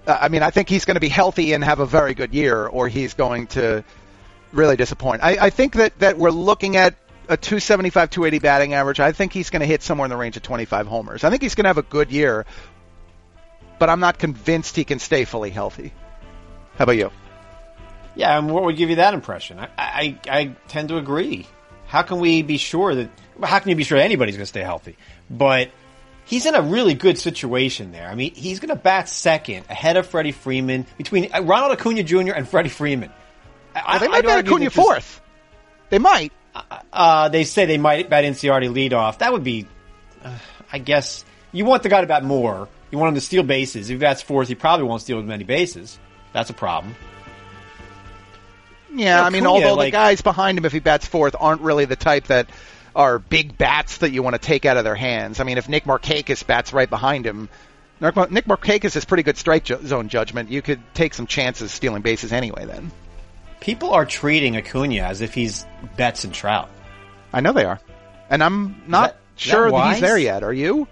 Uh, 0.08 0.18
I 0.22 0.30
mean, 0.30 0.44
I 0.44 0.52
think 0.52 0.70
he's 0.70 0.86
going 0.86 0.96
to 0.96 1.02
be 1.02 1.10
healthy 1.10 1.54
and 1.54 1.64
have 1.64 1.80
a 1.80 1.86
very 1.86 2.14
good 2.14 2.34
year, 2.34 2.66
or 2.68 2.88
he's 2.88 3.14
going 3.14 3.48
to 3.48 3.84
really 4.52 4.76
disappoint. 4.76 5.24
I, 5.24 5.38
I 5.46 5.50
think 5.50 5.74
that 5.76 5.98
that 6.00 6.18
we're 6.18 6.32
looking 6.32 6.78
at 6.78 6.96
a 7.28 7.38
275, 7.38 8.12
280 8.12 8.40
batting 8.40 8.74
average. 8.74 9.00
I 9.00 9.12
think 9.12 9.34
he's 9.34 9.50
going 9.50 9.62
to 9.62 9.66
hit 9.66 9.82
somewhere 9.82 10.06
in 10.06 10.12
the 10.12 10.18
range 10.18 10.38
of 10.38 10.44
25 10.44 10.88
homers. 10.88 11.24
I 11.24 11.30
think 11.30 11.42
he's 11.42 11.56
going 11.56 11.64
to 11.64 11.70
have 11.70 11.80
a 11.80 11.84
good 11.84 12.12
year, 12.12 12.46
but 13.80 13.90
I'm 13.90 14.00
not 14.00 14.20
convinced 14.20 14.76
he 14.76 14.84
can 14.84 15.00
stay 15.00 15.26
fully 15.26 15.50
healthy. 15.50 15.92
How 16.78 16.84
about 16.84 16.98
you? 16.98 17.12
Yeah, 18.16 18.38
and 18.38 18.50
what 18.50 18.64
would 18.64 18.78
give 18.78 18.90
you 18.90 18.98
that 18.98 19.14
impression? 19.14 19.60
I, 19.60 19.70
I, 19.78 20.20
I 20.30 20.56
tend 20.68 20.90
to 20.90 20.98
agree. 20.98 21.48
How 21.96 22.02
can 22.02 22.20
we 22.20 22.42
be 22.42 22.58
sure 22.58 22.94
that? 22.94 23.10
How 23.42 23.58
can 23.60 23.70
you 23.70 23.76
be 23.78 23.86
sure 23.86 23.98
anybody's 23.98 24.36
going 24.36 24.44
to 24.44 24.48
stay 24.48 24.60
healthy? 24.60 24.98
But 25.30 25.70
he's 26.26 26.46
in 26.46 26.54
a 26.54 26.62
really 26.62 26.94
good 26.94 27.18
situation 27.18 27.94
there. 27.94 28.10
I 28.10 28.16
mean, 28.16 28.34
he's 28.36 28.60
going 28.60 28.68
to 28.68 28.76
bat 28.76 29.08
second 29.08 29.64
ahead 29.70 29.96
of 29.96 30.06
Freddie 30.06 30.34
Freeman 30.34 30.86
between 30.98 31.34
uh, 31.34 31.40
Ronald 31.44 31.72
Acuna 31.72 32.04
Jr. 32.04 32.34
and 32.34 32.50
Freddie 32.50 32.68
Freeman. 32.68 33.14
I, 33.74 33.92
Well, 33.92 34.00
they 34.02 34.08
might 34.10 34.26
bat 34.26 34.46
Acuna 34.46 34.70
fourth. 34.72 35.22
They 35.90 36.00
might. 36.00 36.34
Uh, 36.92 37.30
they 37.30 37.46
say 37.46 37.66
they 37.66 37.78
might 37.78 38.10
bat 38.10 38.26
Inciarte 38.26 38.74
lead 38.74 38.92
off. 38.92 39.20
That 39.20 39.32
would 39.32 39.46
be, 39.46 39.66
uh, 40.22 40.38
I 40.74 40.80
guess, 40.80 41.24
you 41.54 41.64
want 41.64 41.82
the 41.84 41.88
guy 41.88 42.02
to 42.02 42.08
bat 42.08 42.26
more. 42.26 42.68
You 42.92 42.98
want 42.98 43.08
him 43.08 43.16
to 43.16 43.22
steal 43.22 43.44
bases. 43.44 43.90
If 43.90 43.94
he 43.94 44.00
bats 44.00 44.22
fourth, 44.22 44.50
he 44.50 44.56
probably 44.56 44.86
won't 44.86 45.02
steal 45.02 45.20
as 45.20 45.26
many 45.26 45.46
bases. 45.46 45.98
That's 46.34 46.50
a 46.50 46.54
problem. 46.54 46.94
Yeah, 48.98 49.18
No, 49.18 49.24
I 49.24 49.30
mean, 49.30 49.44
Acuna, 49.44 49.68
although 49.68 49.84
the 49.84 49.92
guys 49.92 50.22
behind 50.22 50.58
him, 50.58 50.66
if 50.66 50.72
he 50.72 50.80
bats 50.80 51.06
fourth, 51.06 51.36
aren't 51.40 51.62
really 51.62 51.86
the 51.86 51.96
type 51.96 52.28
that 52.28 52.50
are 52.96 53.20
big 53.20 53.58
bats 53.58 53.98
that 53.98 54.12
you 54.12 54.24
want 54.24 54.36
to 54.36 54.40
take 54.40 54.66
out 54.66 54.78
of 54.78 54.84
their 54.84 54.96
hands. 54.96 55.40
I 55.40 55.44
mean, 55.44 55.58
if 55.58 55.68
Nick 55.68 55.84
Markakis 55.84 56.46
bats 56.46 56.72
right 56.72 56.90
behind 56.90 57.26
him, 57.26 57.50
Nick 58.00 58.16
Mar- 58.16 58.28
Nick 58.30 58.46
Markakis 58.46 58.94
has 58.94 59.06
pretty 59.06 59.24
good 59.24 59.38
strike 59.38 59.66
ju- 59.66 59.86
zone 59.86 60.10
judgment. 60.10 60.50
You 60.50 60.62
could 60.62 60.82
take 60.94 61.14
some 61.14 61.28
chances 61.28 61.72
stealing 61.72 62.02
bases 62.02 62.32
anyway. 62.32 62.66
Then 62.66 62.92
People 63.60 63.92
are 63.92 64.06
treating 64.06 64.56
Acuna 64.56 65.02
as 65.02 65.22
if 65.22 65.34
he's 65.34 65.66
Betts 65.98 66.24
and 66.24 66.34
Trout. 66.34 66.70
I 67.34 67.42
know 67.42 67.52
they 67.52 67.66
are, 67.66 67.80
and 68.30 68.44
I'm 68.44 68.84
not 68.88 69.12
that 69.12 69.18
sure 69.36 69.72
that, 69.72 69.94
he's 69.94 70.02
there 70.02 70.18
yet. 70.18 70.44
Are 70.44 70.54
you? 70.54 70.88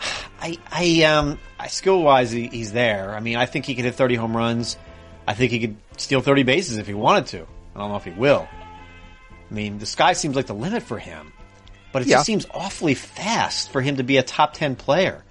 I, 0.40 0.58
I, 0.70 1.02
um, 1.04 1.38
I 1.58 1.68
skill 1.68 2.02
wise, 2.02 2.30
he, 2.30 2.48
he's 2.48 2.72
there. 2.72 3.14
I 3.14 3.20
mean, 3.20 3.36
I 3.36 3.46
think 3.46 3.64
he 3.64 3.74
could 3.74 3.84
hit 3.84 3.94
30 3.94 4.16
home 4.16 4.36
runs. 4.36 4.76
I 5.26 5.34
think 5.34 5.50
he 5.52 5.58
could 5.60 5.76
steal 5.96 6.20
30 6.20 6.42
bases 6.44 6.78
if 6.78 6.86
he 6.86 6.94
wanted 6.94 7.26
to. 7.28 7.46
I 7.74 7.78
don't 7.80 7.90
know 7.90 7.96
if 7.96 8.04
he 8.04 8.10
will. 8.10 8.48
I 9.50 9.54
mean, 9.54 9.78
the 9.78 9.86
sky 9.86 10.12
seems 10.12 10.36
like 10.36 10.46
the 10.46 10.54
limit 10.54 10.82
for 10.82 10.98
him, 10.98 11.32
but 11.92 12.02
it 12.02 12.08
Yeah. 12.08 12.16
just 12.16 12.26
seems 12.26 12.46
awfully 12.52 12.94
fast 12.94 13.70
for 13.70 13.80
him 13.80 13.96
to 13.96 14.02
be 14.02 14.16
a 14.16 14.22
top 14.22 14.54
10 14.54 14.76
player. 14.76 15.24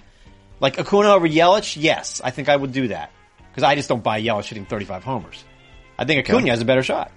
Like 0.60 0.80
Acuna 0.80 1.10
over 1.14 1.28
Yelich, 1.28 1.76
yes, 1.80 2.22
I 2.24 2.32
think 2.32 2.48
I 2.50 2.56
would 2.56 2.72
do 2.72 2.88
that. 2.90 3.12
Because 3.52 3.64
I 3.64 3.76
just 3.76 3.88
don't 3.90 4.04
buy 4.04 4.22
Yelich 4.22 4.46
hitting 4.46 4.66
35 4.66 5.04
homers. 5.04 5.44
I 5.98 6.06
think 6.06 6.28
Acuna 6.28 6.50
has 6.50 6.62
a 6.62 6.66
better 6.66 6.84
shot. 6.84 7.12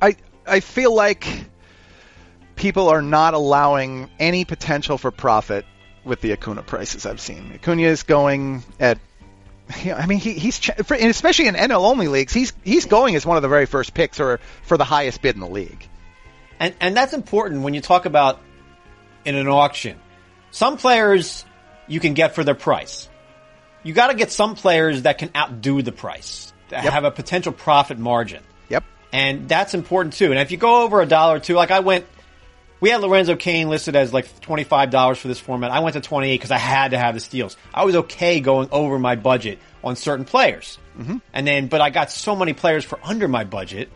I 0.00 0.16
I 0.46 0.60
feel 0.60 0.94
like 0.94 1.26
people 2.56 2.88
are 2.88 3.02
not 3.02 3.34
allowing 3.34 4.10
any 4.18 4.44
potential 4.44 4.98
for 4.98 5.10
profit 5.10 5.64
with 6.04 6.20
the 6.20 6.32
Acuna 6.32 6.62
prices 6.62 7.06
I've 7.06 7.20
seen. 7.20 7.52
Acuna 7.54 7.82
is 7.82 8.02
going 8.02 8.62
at. 8.78 8.98
I 9.94 10.06
mean, 10.06 10.18
he, 10.18 10.34
he's 10.34 10.60
and 10.68 11.10
especially 11.10 11.46
in 11.46 11.54
NL 11.54 11.84
only 11.84 12.08
leagues. 12.08 12.32
He's 12.32 12.52
he's 12.62 12.86
going 12.86 13.16
as 13.16 13.24
one 13.26 13.36
of 13.36 13.42
the 13.42 13.48
very 13.48 13.66
first 13.66 13.94
picks 13.94 14.20
or 14.20 14.40
for 14.62 14.76
the 14.76 14.84
highest 14.84 15.22
bid 15.22 15.34
in 15.34 15.40
the 15.40 15.48
league. 15.48 15.86
And 16.58 16.74
and 16.80 16.96
that's 16.96 17.12
important 17.12 17.62
when 17.62 17.74
you 17.74 17.80
talk 17.80 18.04
about 18.06 18.40
in 19.24 19.34
an 19.34 19.48
auction. 19.48 19.98
Some 20.50 20.76
players 20.76 21.44
you 21.86 22.00
can 22.00 22.14
get 22.14 22.34
for 22.34 22.44
their 22.44 22.54
price. 22.54 23.08
You 23.82 23.94
got 23.94 24.08
to 24.08 24.14
get 24.14 24.30
some 24.30 24.54
players 24.56 25.02
that 25.02 25.18
can 25.18 25.30
outdo 25.34 25.80
the 25.82 25.92
price, 25.92 26.52
that 26.68 26.84
Yep. 26.84 26.92
have 26.92 27.04
a 27.04 27.10
potential 27.10 27.52
profit 27.52 27.98
margin. 27.98 28.42
Yep. 28.68 28.84
And 29.12 29.48
that's 29.48 29.74
important 29.74 30.14
too. 30.14 30.30
And 30.30 30.38
if 30.38 30.50
you 30.50 30.56
go 30.58 30.82
over 30.82 31.00
a 31.00 31.06
dollar 31.06 31.36
or 31.36 31.40
two, 31.40 31.54
like 31.54 31.70
I 31.70 31.80
went, 31.80 32.04
we 32.80 32.90
had 32.90 33.00
Lorenzo 33.00 33.36
Cain 33.36 33.68
listed 33.68 33.94
as 33.94 34.12
like 34.12 34.26
$25 34.40 35.16
for 35.16 35.28
this 35.28 35.38
format. 35.38 35.70
I 35.70 35.80
went 35.80 35.94
to 35.94 36.00
28 36.00 36.34
because 36.34 36.50
I 36.50 36.58
had 36.58 36.92
to 36.92 36.98
have 36.98 37.14
the 37.14 37.20
steals. 37.20 37.56
I 37.72 37.84
was 37.84 37.94
okay 37.96 38.40
going 38.40 38.68
over 38.72 38.98
my 38.98 39.16
budget 39.16 39.58
on 39.84 39.96
certain 39.96 40.24
players. 40.24 40.78
Mm-hmm. 40.98 41.18
And 41.32 41.46
then, 41.46 41.68
but 41.68 41.80
I 41.80 41.90
got 41.90 42.10
so 42.10 42.34
many 42.34 42.52
players 42.52 42.84
for 42.84 42.98
under 43.02 43.28
my 43.28 43.44
budget. 43.44 43.90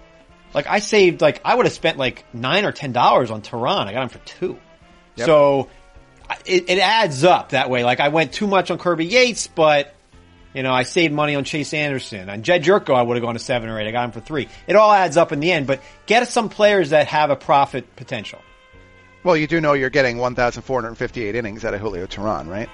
Like 0.52 0.66
I 0.66 0.78
saved, 0.78 1.20
like 1.20 1.40
I 1.44 1.54
would 1.54 1.66
have 1.66 1.72
spent 1.72 1.98
like 1.98 2.24
nine 2.34 2.64
or 2.64 2.72
$10 2.72 2.94
on 3.30 3.42
Teheran. 3.42 3.86
I 3.86 3.92
got 3.92 4.02
him 4.02 4.08
for 4.10 4.24
two. 4.26 4.58
So 5.16 5.68
it, 6.44 6.68
it 6.68 6.78
adds 6.78 7.24
up 7.24 7.50
that 7.50 7.70
way. 7.70 7.84
Like 7.84 8.00
I 8.00 8.08
went 8.08 8.32
too 8.32 8.46
much 8.46 8.70
on 8.70 8.78
Kirby 8.78 9.06
Yates, 9.06 9.46
but 9.46 9.94
you 10.52 10.62
know, 10.62 10.72
I 10.72 10.84
saved 10.84 11.12
money 11.12 11.34
on 11.34 11.42
Chase 11.44 11.74
Anderson. 11.74 12.30
On 12.30 12.42
Jed 12.42 12.62
Gyorko, 12.62 12.94
I 12.94 13.02
would 13.02 13.16
have 13.16 13.24
gone 13.24 13.34
to 13.34 13.40
seven 13.40 13.68
or 13.68 13.80
eight. 13.80 13.88
I 13.88 13.90
got 13.90 14.04
him 14.04 14.12
for 14.12 14.20
three. 14.20 14.48
It 14.68 14.76
all 14.76 14.92
adds 14.92 15.16
up 15.16 15.32
in 15.32 15.40
the 15.40 15.50
end, 15.50 15.66
but 15.66 15.80
get 16.06 16.26
some 16.28 16.48
players 16.48 16.90
that 16.90 17.08
have 17.08 17.30
a 17.30 17.36
profit 17.36 17.96
potential. 17.96 18.40
Well, 19.24 19.36
you 19.36 19.46
do 19.46 19.60
know 19.60 19.72
you're 19.72 19.90
getting 19.90 20.18
1,458 20.18 21.34
innings 21.34 21.64
out 21.64 21.74
of 21.74 21.80
Julio 21.80 22.06
Teheran, 22.06 22.46
right? 22.46 22.68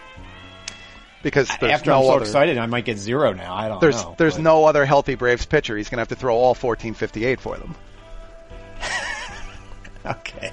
Because 1.22 1.48
there's 1.60 1.72
After 1.72 1.90
no 1.90 1.98
I'm 1.98 2.04
so 2.04 2.10
other, 2.14 2.20
excited, 2.22 2.58
I 2.58 2.66
might 2.66 2.84
get 2.84 2.98
zero 2.98 3.32
now. 3.32 3.54
I 3.54 3.68
don't 3.68 3.80
there's 3.80 4.02
know. 4.02 4.14
there's 4.18 4.34
but- 4.34 4.42
no 4.42 4.64
other 4.64 4.84
healthy 4.84 5.14
Braves 5.14 5.46
pitcher. 5.46 5.76
He's 5.76 5.88
going 5.88 5.98
to 5.98 6.00
have 6.00 6.08
to 6.08 6.16
throw 6.16 6.34
all 6.34 6.54
1458 6.54 7.40
for 7.40 7.56
them. 7.56 7.74
Okay. 10.04 10.50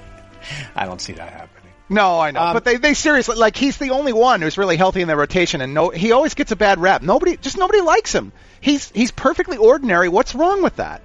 I 0.76 0.84
don't 0.84 1.00
see 1.00 1.14
that 1.14 1.32
happening. 1.32 1.72
No, 1.88 2.20
I 2.20 2.32
know, 2.32 2.40
Um, 2.42 2.52
but 2.52 2.64
they 2.66 2.76
they 2.76 2.92
seriously 2.92 3.36
like 3.36 3.56
he's 3.56 3.78
the 3.78 3.90
only 3.90 4.12
one 4.12 4.42
who's 4.42 4.58
really 4.58 4.76
healthy 4.76 5.00
in 5.00 5.08
their 5.08 5.16
rotation, 5.16 5.62
and 5.62 5.72
no, 5.72 5.88
he 5.88 6.12
always 6.12 6.34
gets 6.34 6.52
a 6.52 6.56
bad 6.56 6.78
rap. 6.78 7.00
Nobody, 7.00 7.38
just 7.38 7.56
nobody 7.56 7.80
likes 7.80 8.14
him. 8.14 8.32
He's 8.60 8.90
he's 8.90 9.10
perfectly 9.10 9.56
ordinary. 9.56 10.10
What's 10.10 10.34
wrong 10.34 10.62
with 10.62 10.76
that? 10.76 11.00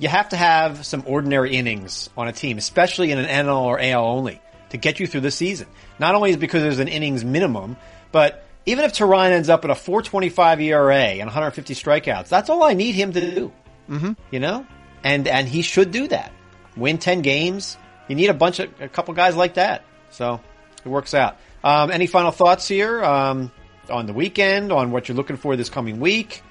You 0.00 0.08
have 0.08 0.30
to 0.30 0.36
have 0.36 0.86
some 0.86 1.04
ordinary 1.06 1.54
innings 1.54 2.08
on 2.16 2.26
a 2.26 2.32
team, 2.32 2.56
especially 2.56 3.12
in 3.12 3.18
an 3.18 3.26
NL 3.26 3.64
or 3.64 3.78
AL 3.78 4.04
only, 4.04 4.40
to 4.70 4.78
get 4.78 4.98
you 4.98 5.06
through 5.06 5.20
the 5.20 5.30
season. 5.30 5.68
Not 5.98 6.14
only 6.14 6.30
is 6.30 6.36
it 6.36 6.40
because 6.40 6.62
there's 6.62 6.78
an 6.78 6.88
innings 6.88 7.22
minimum, 7.22 7.76
but 8.10 8.46
even 8.64 8.86
if 8.86 8.94
Teheran 8.94 9.30
ends 9.30 9.50
up 9.50 9.62
at 9.64 9.70
a 9.70 9.74
4.25 9.74 10.62
ERA 10.62 10.96
and 10.96 11.26
150 11.26 11.74
strikeouts, 11.74 12.28
that's 12.28 12.48
all 12.48 12.62
I 12.62 12.72
need 12.72 12.94
him 12.94 13.12
to 13.12 13.20
do. 13.20 13.52
Mm-hmm. 13.90 14.12
You 14.30 14.40
know, 14.40 14.66
and 15.04 15.28
and 15.28 15.46
he 15.46 15.60
should 15.60 15.90
do 15.90 16.08
that. 16.08 16.32
Win 16.76 16.96
10 16.96 17.20
games. 17.20 17.76
You 18.08 18.16
need 18.16 18.30
a 18.30 18.34
bunch 18.34 18.58
of 18.58 18.70
a 18.80 18.88
couple 18.88 19.12
guys 19.12 19.36
like 19.36 19.54
that. 19.54 19.84
So 20.10 20.40
it 20.82 20.88
works 20.88 21.12
out. 21.12 21.36
Um, 21.62 21.90
any 21.90 22.06
final 22.06 22.30
thoughts 22.30 22.66
here 22.66 23.04
um, 23.04 23.52
on 23.90 24.06
the 24.06 24.14
weekend? 24.14 24.72
On 24.72 24.92
what 24.92 25.08
you're 25.08 25.16
looking 25.16 25.36
for 25.36 25.56
this 25.56 25.68
coming 25.68 26.00
week? 26.00 26.42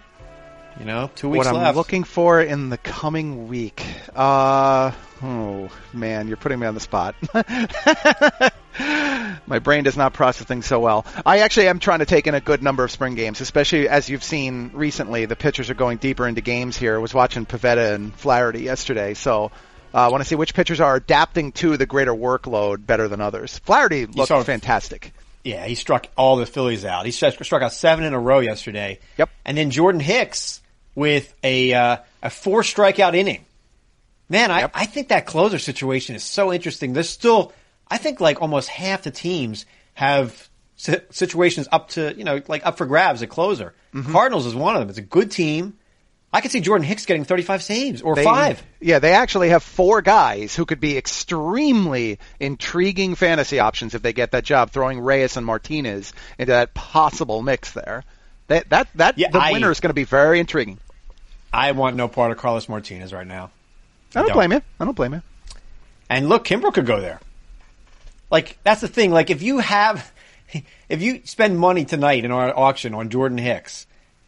You 0.79 0.85
know, 0.85 1.11
two 1.13 1.27
weeks 1.27 1.45
what 1.45 1.55
I'm 1.55 1.75
looking 1.75 2.05
for 2.05 2.41
in 2.41 2.69
the 2.69 2.77
coming 2.77 3.49
week. 3.49 3.85
Uh, 4.15 4.93
oh 5.21 5.69
man, 5.91 6.29
you're 6.29 6.37
putting 6.37 6.57
me 6.57 6.67
on 6.67 6.73
the 6.73 6.79
spot. 6.79 7.15
My 9.45 9.59
brain 9.59 9.83
does 9.83 9.97
not 9.97 10.13
process 10.13 10.47
things 10.47 10.65
so 10.65 10.79
well. 10.79 11.05
I 11.25 11.39
actually 11.39 11.67
am 11.67 11.79
trying 11.79 11.99
to 11.99 12.05
take 12.05 12.27
in 12.27 12.35
a 12.35 12.39
good 12.39 12.63
number 12.63 12.85
of 12.85 12.91
spring 12.91 13.15
games, 13.15 13.41
especially 13.41 13.89
as 13.89 14.07
you've 14.07 14.23
seen 14.23 14.71
recently. 14.73 15.25
The 15.25 15.35
pitchers 15.35 15.69
are 15.69 15.73
going 15.73 15.97
deeper 15.97 16.25
into 16.25 16.39
games 16.39 16.77
here. 16.77 16.95
I 16.95 16.99
was 16.99 17.13
watching 17.13 17.45
Pivetta 17.45 17.93
and 17.93 18.13
Flaherty 18.13 18.61
yesterday, 18.61 19.15
so 19.15 19.51
uh, 19.93 19.97
I 19.97 20.07
want 20.07 20.21
to 20.21 20.29
see 20.29 20.35
which 20.35 20.53
pitchers 20.53 20.79
are 20.79 20.95
adapting 20.95 21.51
to 21.53 21.75
the 21.75 21.87
greater 21.87 22.13
workload 22.13 22.85
better 22.85 23.09
than 23.09 23.19
others. 23.19 23.59
Flaherty 23.59 24.05
looked 24.05 24.29
saw- 24.29 24.43
fantastic. 24.43 25.11
Yeah, 25.43 25.65
he 25.65 25.75
struck 25.75 26.07
all 26.15 26.37
the 26.37 26.45
Phillies 26.45 26.85
out. 26.85 27.05
He 27.05 27.11
struck, 27.11 27.43
struck 27.43 27.61
out 27.61 27.73
seven 27.73 28.05
in 28.05 28.13
a 28.13 28.19
row 28.19 28.39
yesterday. 28.39 28.99
Yep. 29.17 29.29
And 29.45 29.57
then 29.57 29.71
Jordan 29.71 29.99
Hicks 29.99 30.61
with 30.99 31.33
a 31.43 31.73
uh, 31.73 31.97
a 32.21 32.29
four 32.29 32.61
strikeout 32.61 33.15
inning. 33.15 33.45
Man, 34.27 34.51
I, 34.51 34.59
Yep. 34.61 34.71
I 34.75 34.85
think 34.85 35.07
that 35.07 35.25
closer 35.25 35.57
situation 35.57 36.15
is 36.15 36.23
so 36.23 36.53
interesting. 36.53 36.93
There's 36.93 37.09
still, 37.09 37.51
I 37.87 37.97
think 37.97 38.19
like 38.21 38.41
almost 38.41 38.67
half 38.69 39.01
the 39.03 39.11
teams 39.11 39.65
have 39.95 40.47
situations 40.75 41.67
up 41.71 41.89
to, 41.89 42.13
you 42.15 42.23
know, 42.23 42.41
like 42.47 42.65
up 42.65 42.77
for 42.77 42.85
grabs 42.85 43.23
at 43.23 43.29
closer. 43.29 43.73
Mm-hmm. 43.93 44.11
Cardinals 44.11 44.45
is 44.45 44.53
one 44.53 44.75
of 44.75 44.81
them. 44.81 44.89
It's 44.89 44.99
a 44.99 45.01
good 45.01 45.31
team. 45.31 45.73
I 46.31 46.41
could 46.41 46.51
see 46.51 46.59
Jordan 46.61 46.85
Hicks 46.85 47.05
getting 47.07 47.23
35 47.25 47.63
saves 47.63 48.01
or 48.03 48.13
They- 48.15 48.23
five. 48.23 48.61
Yeah, 48.79 48.99
they 48.99 49.13
actually 49.13 49.49
have 49.49 49.63
four 49.63 50.01
guys 50.03 50.55
who 50.55 50.65
could 50.67 50.79
be 50.79 50.95
extremely 50.95 52.19
intriguing 52.39 53.15
fantasy 53.15 53.59
options 53.59 53.95
if 53.95 54.01
they 54.03 54.13
get 54.13 54.31
that 54.31 54.43
job, 54.43 54.69
throwing 54.69 54.99
Reyes 54.99 55.37
and 55.37 55.45
Martinez 55.45 56.13
into 56.37 56.51
that 56.51 56.73
possible 56.75 57.41
mix 57.41 57.71
there. 57.71 58.03
That 58.47 58.69
that 58.69 58.89
that 58.95 59.17
Yeah, 59.17 59.29
the 59.31 59.39
I- 59.39 59.51
winner 59.53 59.71
is 59.71 59.79
going 59.79 59.89
to 59.89 59.93
be 59.95 60.03
very 60.05 60.39
intriguing. 60.39 60.77
I 61.51 61.71
want 61.71 61.95
no 61.95 62.07
part 62.07 62.31
of 62.31 62.37
Carlos 62.37 62.69
Martinez 62.69 63.11
right 63.13 63.25
now. 63.27 63.51
I 64.15 64.19
don't, 64.19 64.27
don't. 64.27 64.35
blame 64.35 64.51
you. 64.53 64.61
I 64.79 64.85
don't 64.85 64.95
blame 64.95 65.13
you. 65.13 65.21
And 66.09 66.29
look, 66.29 66.45
Kimbrel 66.45 66.73
could 66.73 66.85
go 66.85 66.99
there. 66.99 67.19
Like 68.31 68.57
that's 68.63 68.81
the 68.81 68.87
thing. 68.87 69.11
Like 69.11 69.29
if 69.29 69.41
you 69.41 69.59
have, 69.59 70.11
if 70.89 71.01
you 71.01 71.21
spend 71.25 71.57
money 71.57 71.85
tonight 71.85 72.25
in 72.25 72.31
our 72.31 72.55
auction 72.57 72.93
on 72.93 73.09
Jordan 73.09 73.37
Hicks, 73.37 73.87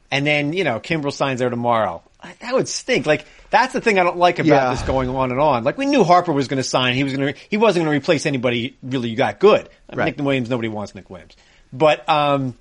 and 0.10 0.26
then 0.26 0.54
you 0.54 0.64
know 0.64 0.80
Kimbrel 0.80 1.14
signs 1.14 1.40
there 1.40 1.50
tomorrow, 1.50 2.02
that 2.40 2.54
would 2.54 2.68
stink. 2.68 3.06
Like 3.06 3.26
that's 3.50 3.74
the 3.74 3.82
thing 3.82 4.00
I 4.00 4.04
don't 4.04 4.18
like 4.18 4.40
about 4.40 4.48
Yeah. 4.48 4.72
this 4.72 4.82
going 4.84 5.10
on 5.10 5.32
and 5.32 5.40
on. 5.40 5.64
Like 5.64 5.78
we 5.78 5.86
knew 5.86 6.04
Harper 6.04 6.32
was 6.32 6.48
going 6.48 6.58
to 6.58 6.64
sign. 6.68 6.96
He 6.96 7.04
was 7.04 7.16
going 7.16 7.34
to. 7.34 7.40
He 7.50 7.58
wasn't 7.58 7.86
going 7.86 7.94
to 7.94 8.02
replace 8.04 8.26
anybody 8.26 8.76
really 8.84 9.16
that 9.16 9.40
good. 9.40 9.70
I 9.90 9.94
mean, 9.96 10.00
Right. 10.00 10.18
Nick 10.18 10.26
Williams. 10.26 10.50
Nobody 10.50 10.68
wants 10.70 10.96
Nick 10.96 11.10
Williams. 11.10 11.36
But 11.74 12.08
um, 12.10 12.56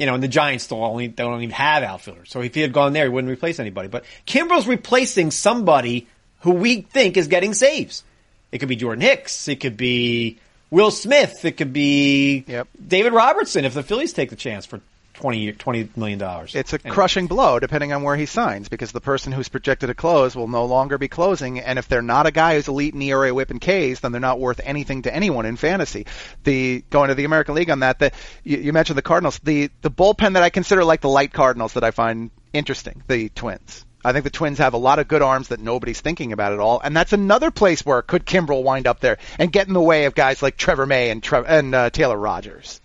you 0.00 0.06
know, 0.06 0.14
and 0.14 0.22
the 0.22 0.28
Giants 0.28 0.64
still 0.64 0.82
only 0.82 1.08
they 1.08 1.22
don't 1.22 1.42
even 1.42 1.50
have 1.50 1.82
outfielders. 1.82 2.30
So 2.30 2.40
if 2.40 2.54
he 2.54 2.62
had 2.62 2.72
gone 2.72 2.94
there, 2.94 3.04
he 3.04 3.10
wouldn't 3.10 3.30
replace 3.30 3.60
anybody. 3.60 3.88
But 3.88 4.06
Kimbrel's 4.26 4.66
replacing 4.66 5.30
somebody 5.30 6.06
who 6.40 6.52
we 6.52 6.80
think 6.80 7.18
is 7.18 7.28
getting 7.28 7.52
saves. 7.52 8.02
It 8.50 8.58
could 8.58 8.70
be 8.70 8.76
Jordan 8.76 9.02
Hicks. 9.02 9.46
It 9.46 9.60
could 9.60 9.76
be 9.76 10.38
Will 10.70 10.90
Smith. 10.90 11.44
It 11.44 11.58
could 11.58 11.74
be 11.74 12.44
Yep. 12.48 12.68
David 12.88 13.12
Robertson 13.12 13.66
if 13.66 13.74
the 13.74 13.82
Phillies 13.82 14.14
take 14.14 14.30
the 14.30 14.36
chance 14.36 14.64
for 14.64 14.80
20, 15.20 15.52
$20 15.52 15.96
million. 15.96 16.46
It's 16.54 16.72
a 16.72 16.78
crushing 16.78 17.26
blow 17.26 17.58
depending 17.58 17.92
on 17.92 18.02
where 18.02 18.16
he 18.16 18.26
signs 18.26 18.68
because 18.68 18.92
the 18.92 19.00
person 19.00 19.32
who's 19.32 19.48
projected 19.48 19.88
to 19.88 19.94
close 19.94 20.34
will 20.34 20.48
no 20.48 20.64
longer 20.64 20.98
be 20.98 21.08
closing. 21.08 21.60
And 21.60 21.78
if 21.78 21.88
they're 21.88 22.02
not 22.02 22.26
a 22.26 22.30
guy 22.30 22.54
who's 22.54 22.68
elite 22.68 22.94
in 22.94 23.02
ERA, 23.02 23.32
WHIP, 23.32 23.50
and 23.50 23.60
Ks, 23.60 24.00
then 24.00 24.12
they're 24.12 24.20
not 24.20 24.40
worth 24.40 24.60
anything 24.64 25.02
to 25.02 25.14
anyone 25.14 25.46
in 25.46 25.56
fantasy. 25.56 26.06
The 26.44 26.84
going 26.90 27.08
to 27.08 27.14
the 27.14 27.24
American 27.24 27.54
League 27.54 27.70
on 27.70 27.80
that, 27.80 27.98
the, 27.98 28.12
you, 28.44 28.58
you 28.58 28.72
mentioned 28.72 28.98
the 28.98 29.02
Cardinals. 29.02 29.38
The 29.40 29.70
the 29.82 29.90
bullpen 29.90 30.34
that 30.34 30.42
I 30.42 30.50
consider 30.50 30.84
like 30.84 31.00
the 31.00 31.08
light 31.08 31.32
Cardinals 31.32 31.74
that 31.74 31.84
I 31.84 31.90
find 31.90 32.30
interesting, 32.52 33.02
the 33.06 33.28
Twins. 33.28 33.84
I 34.02 34.12
think 34.12 34.24
the 34.24 34.30
Twins 34.30 34.58
have 34.58 34.72
a 34.72 34.78
lot 34.78 34.98
of 34.98 35.08
good 35.08 35.20
arms 35.20 35.48
that 35.48 35.60
nobody's 35.60 36.00
thinking 36.00 36.32
about 36.32 36.54
at 36.54 36.58
all, 36.58 36.80
and 36.82 36.96
that's 36.96 37.12
another 37.12 37.50
place 37.50 37.84
where 37.84 38.00
could 38.00 38.24
Kimbrel 38.24 38.62
wind 38.62 38.86
up 38.86 39.00
there 39.00 39.18
and 39.38 39.52
get 39.52 39.68
in 39.68 39.74
the 39.74 39.80
way 39.80 40.06
of 40.06 40.14
guys 40.14 40.42
like 40.42 40.56
Trevor 40.56 40.86
May 40.86 41.10
and 41.10 41.22
Tre- 41.22 41.44
and 41.46 41.74
uh, 41.74 41.90
Taylor 41.90 42.16
Rogers. 42.16 42.80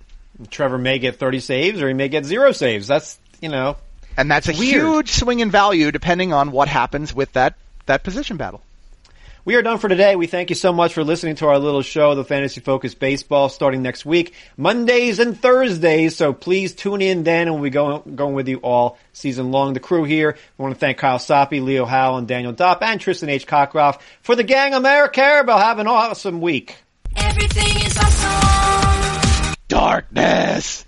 Trevor 0.49 0.77
may 0.77 0.99
get 0.99 1.17
30 1.17 1.39
saves 1.39 1.81
or 1.81 1.87
he 1.87 1.93
may 1.93 2.09
get 2.09 2.25
zero 2.25 2.51
saves. 2.51 2.87
That's, 2.87 3.17
you 3.41 3.49
know, 3.49 3.77
And 4.17 4.29
that's 4.29 4.47
a 4.47 4.53
Weird. 4.53 4.61
huge 4.81 5.11
swing 5.11 5.39
in 5.39 5.51
value 5.51 5.91
depending 5.91 6.33
on 6.33 6.51
what 6.51 6.67
happens 6.67 7.13
with 7.13 7.31
that, 7.33 7.55
that 7.85 8.03
position 8.03 8.37
battle. 8.37 8.61
We 9.45 9.53
are 9.53 9.61
done 9.61 9.77
for 9.77 9.87
today. 9.87 10.15
We 10.15 10.25
thank 10.25 10.49
you 10.49 10.55
so 10.55 10.73
much 10.73 10.95
for 10.95 11.03
listening 11.03 11.35
to 11.35 11.47
our 11.47 11.59
little 11.59 11.83
show, 11.83 12.15
the 12.15 12.23
Fantasy 12.23 12.61
Focus 12.61 12.95
Baseball, 12.95 13.47
starting 13.47 13.83
next 13.83 14.03
week, 14.03 14.33
Mondays 14.57 15.19
and 15.19 15.39
Thursdays. 15.39 16.15
So 16.15 16.33
please 16.33 16.73
tune 16.73 16.99
in 16.99 17.23
then, 17.23 17.43
and 17.47 17.53
we'll 17.53 17.61
be 17.63 17.69
going, 17.69 18.15
going 18.15 18.33
with 18.33 18.47
you 18.47 18.57
all 18.57 18.97
season 19.13 19.51
long. 19.51 19.73
The 19.73 19.79
crew 19.79 20.03
here, 20.03 20.35
we 20.57 20.63
want 20.63 20.73
to 20.73 20.79
thank 20.79 20.97
Kyle 20.97 21.19
Soppe, 21.19 21.63
Leo 21.63 21.85
Howell, 21.85 22.17
and 22.17 22.27
Daniel 22.27 22.53
Dopp, 22.53 22.81
and 22.81 22.99
Tristan 22.99 23.29
H. 23.29 23.45
Cockcroft. 23.45 23.99
For 24.23 24.35
the 24.35 24.43
gang 24.43 24.73
of 24.73 24.83
Eric 24.83 25.13
Karabell, 25.13 25.59
have 25.61 25.77
an 25.77 25.85
awesome 25.85 26.41
week. 26.41 26.77
Everything 27.15 27.85
is 27.85 27.95
awesome. 27.99 28.84
Darkness. 29.67 30.84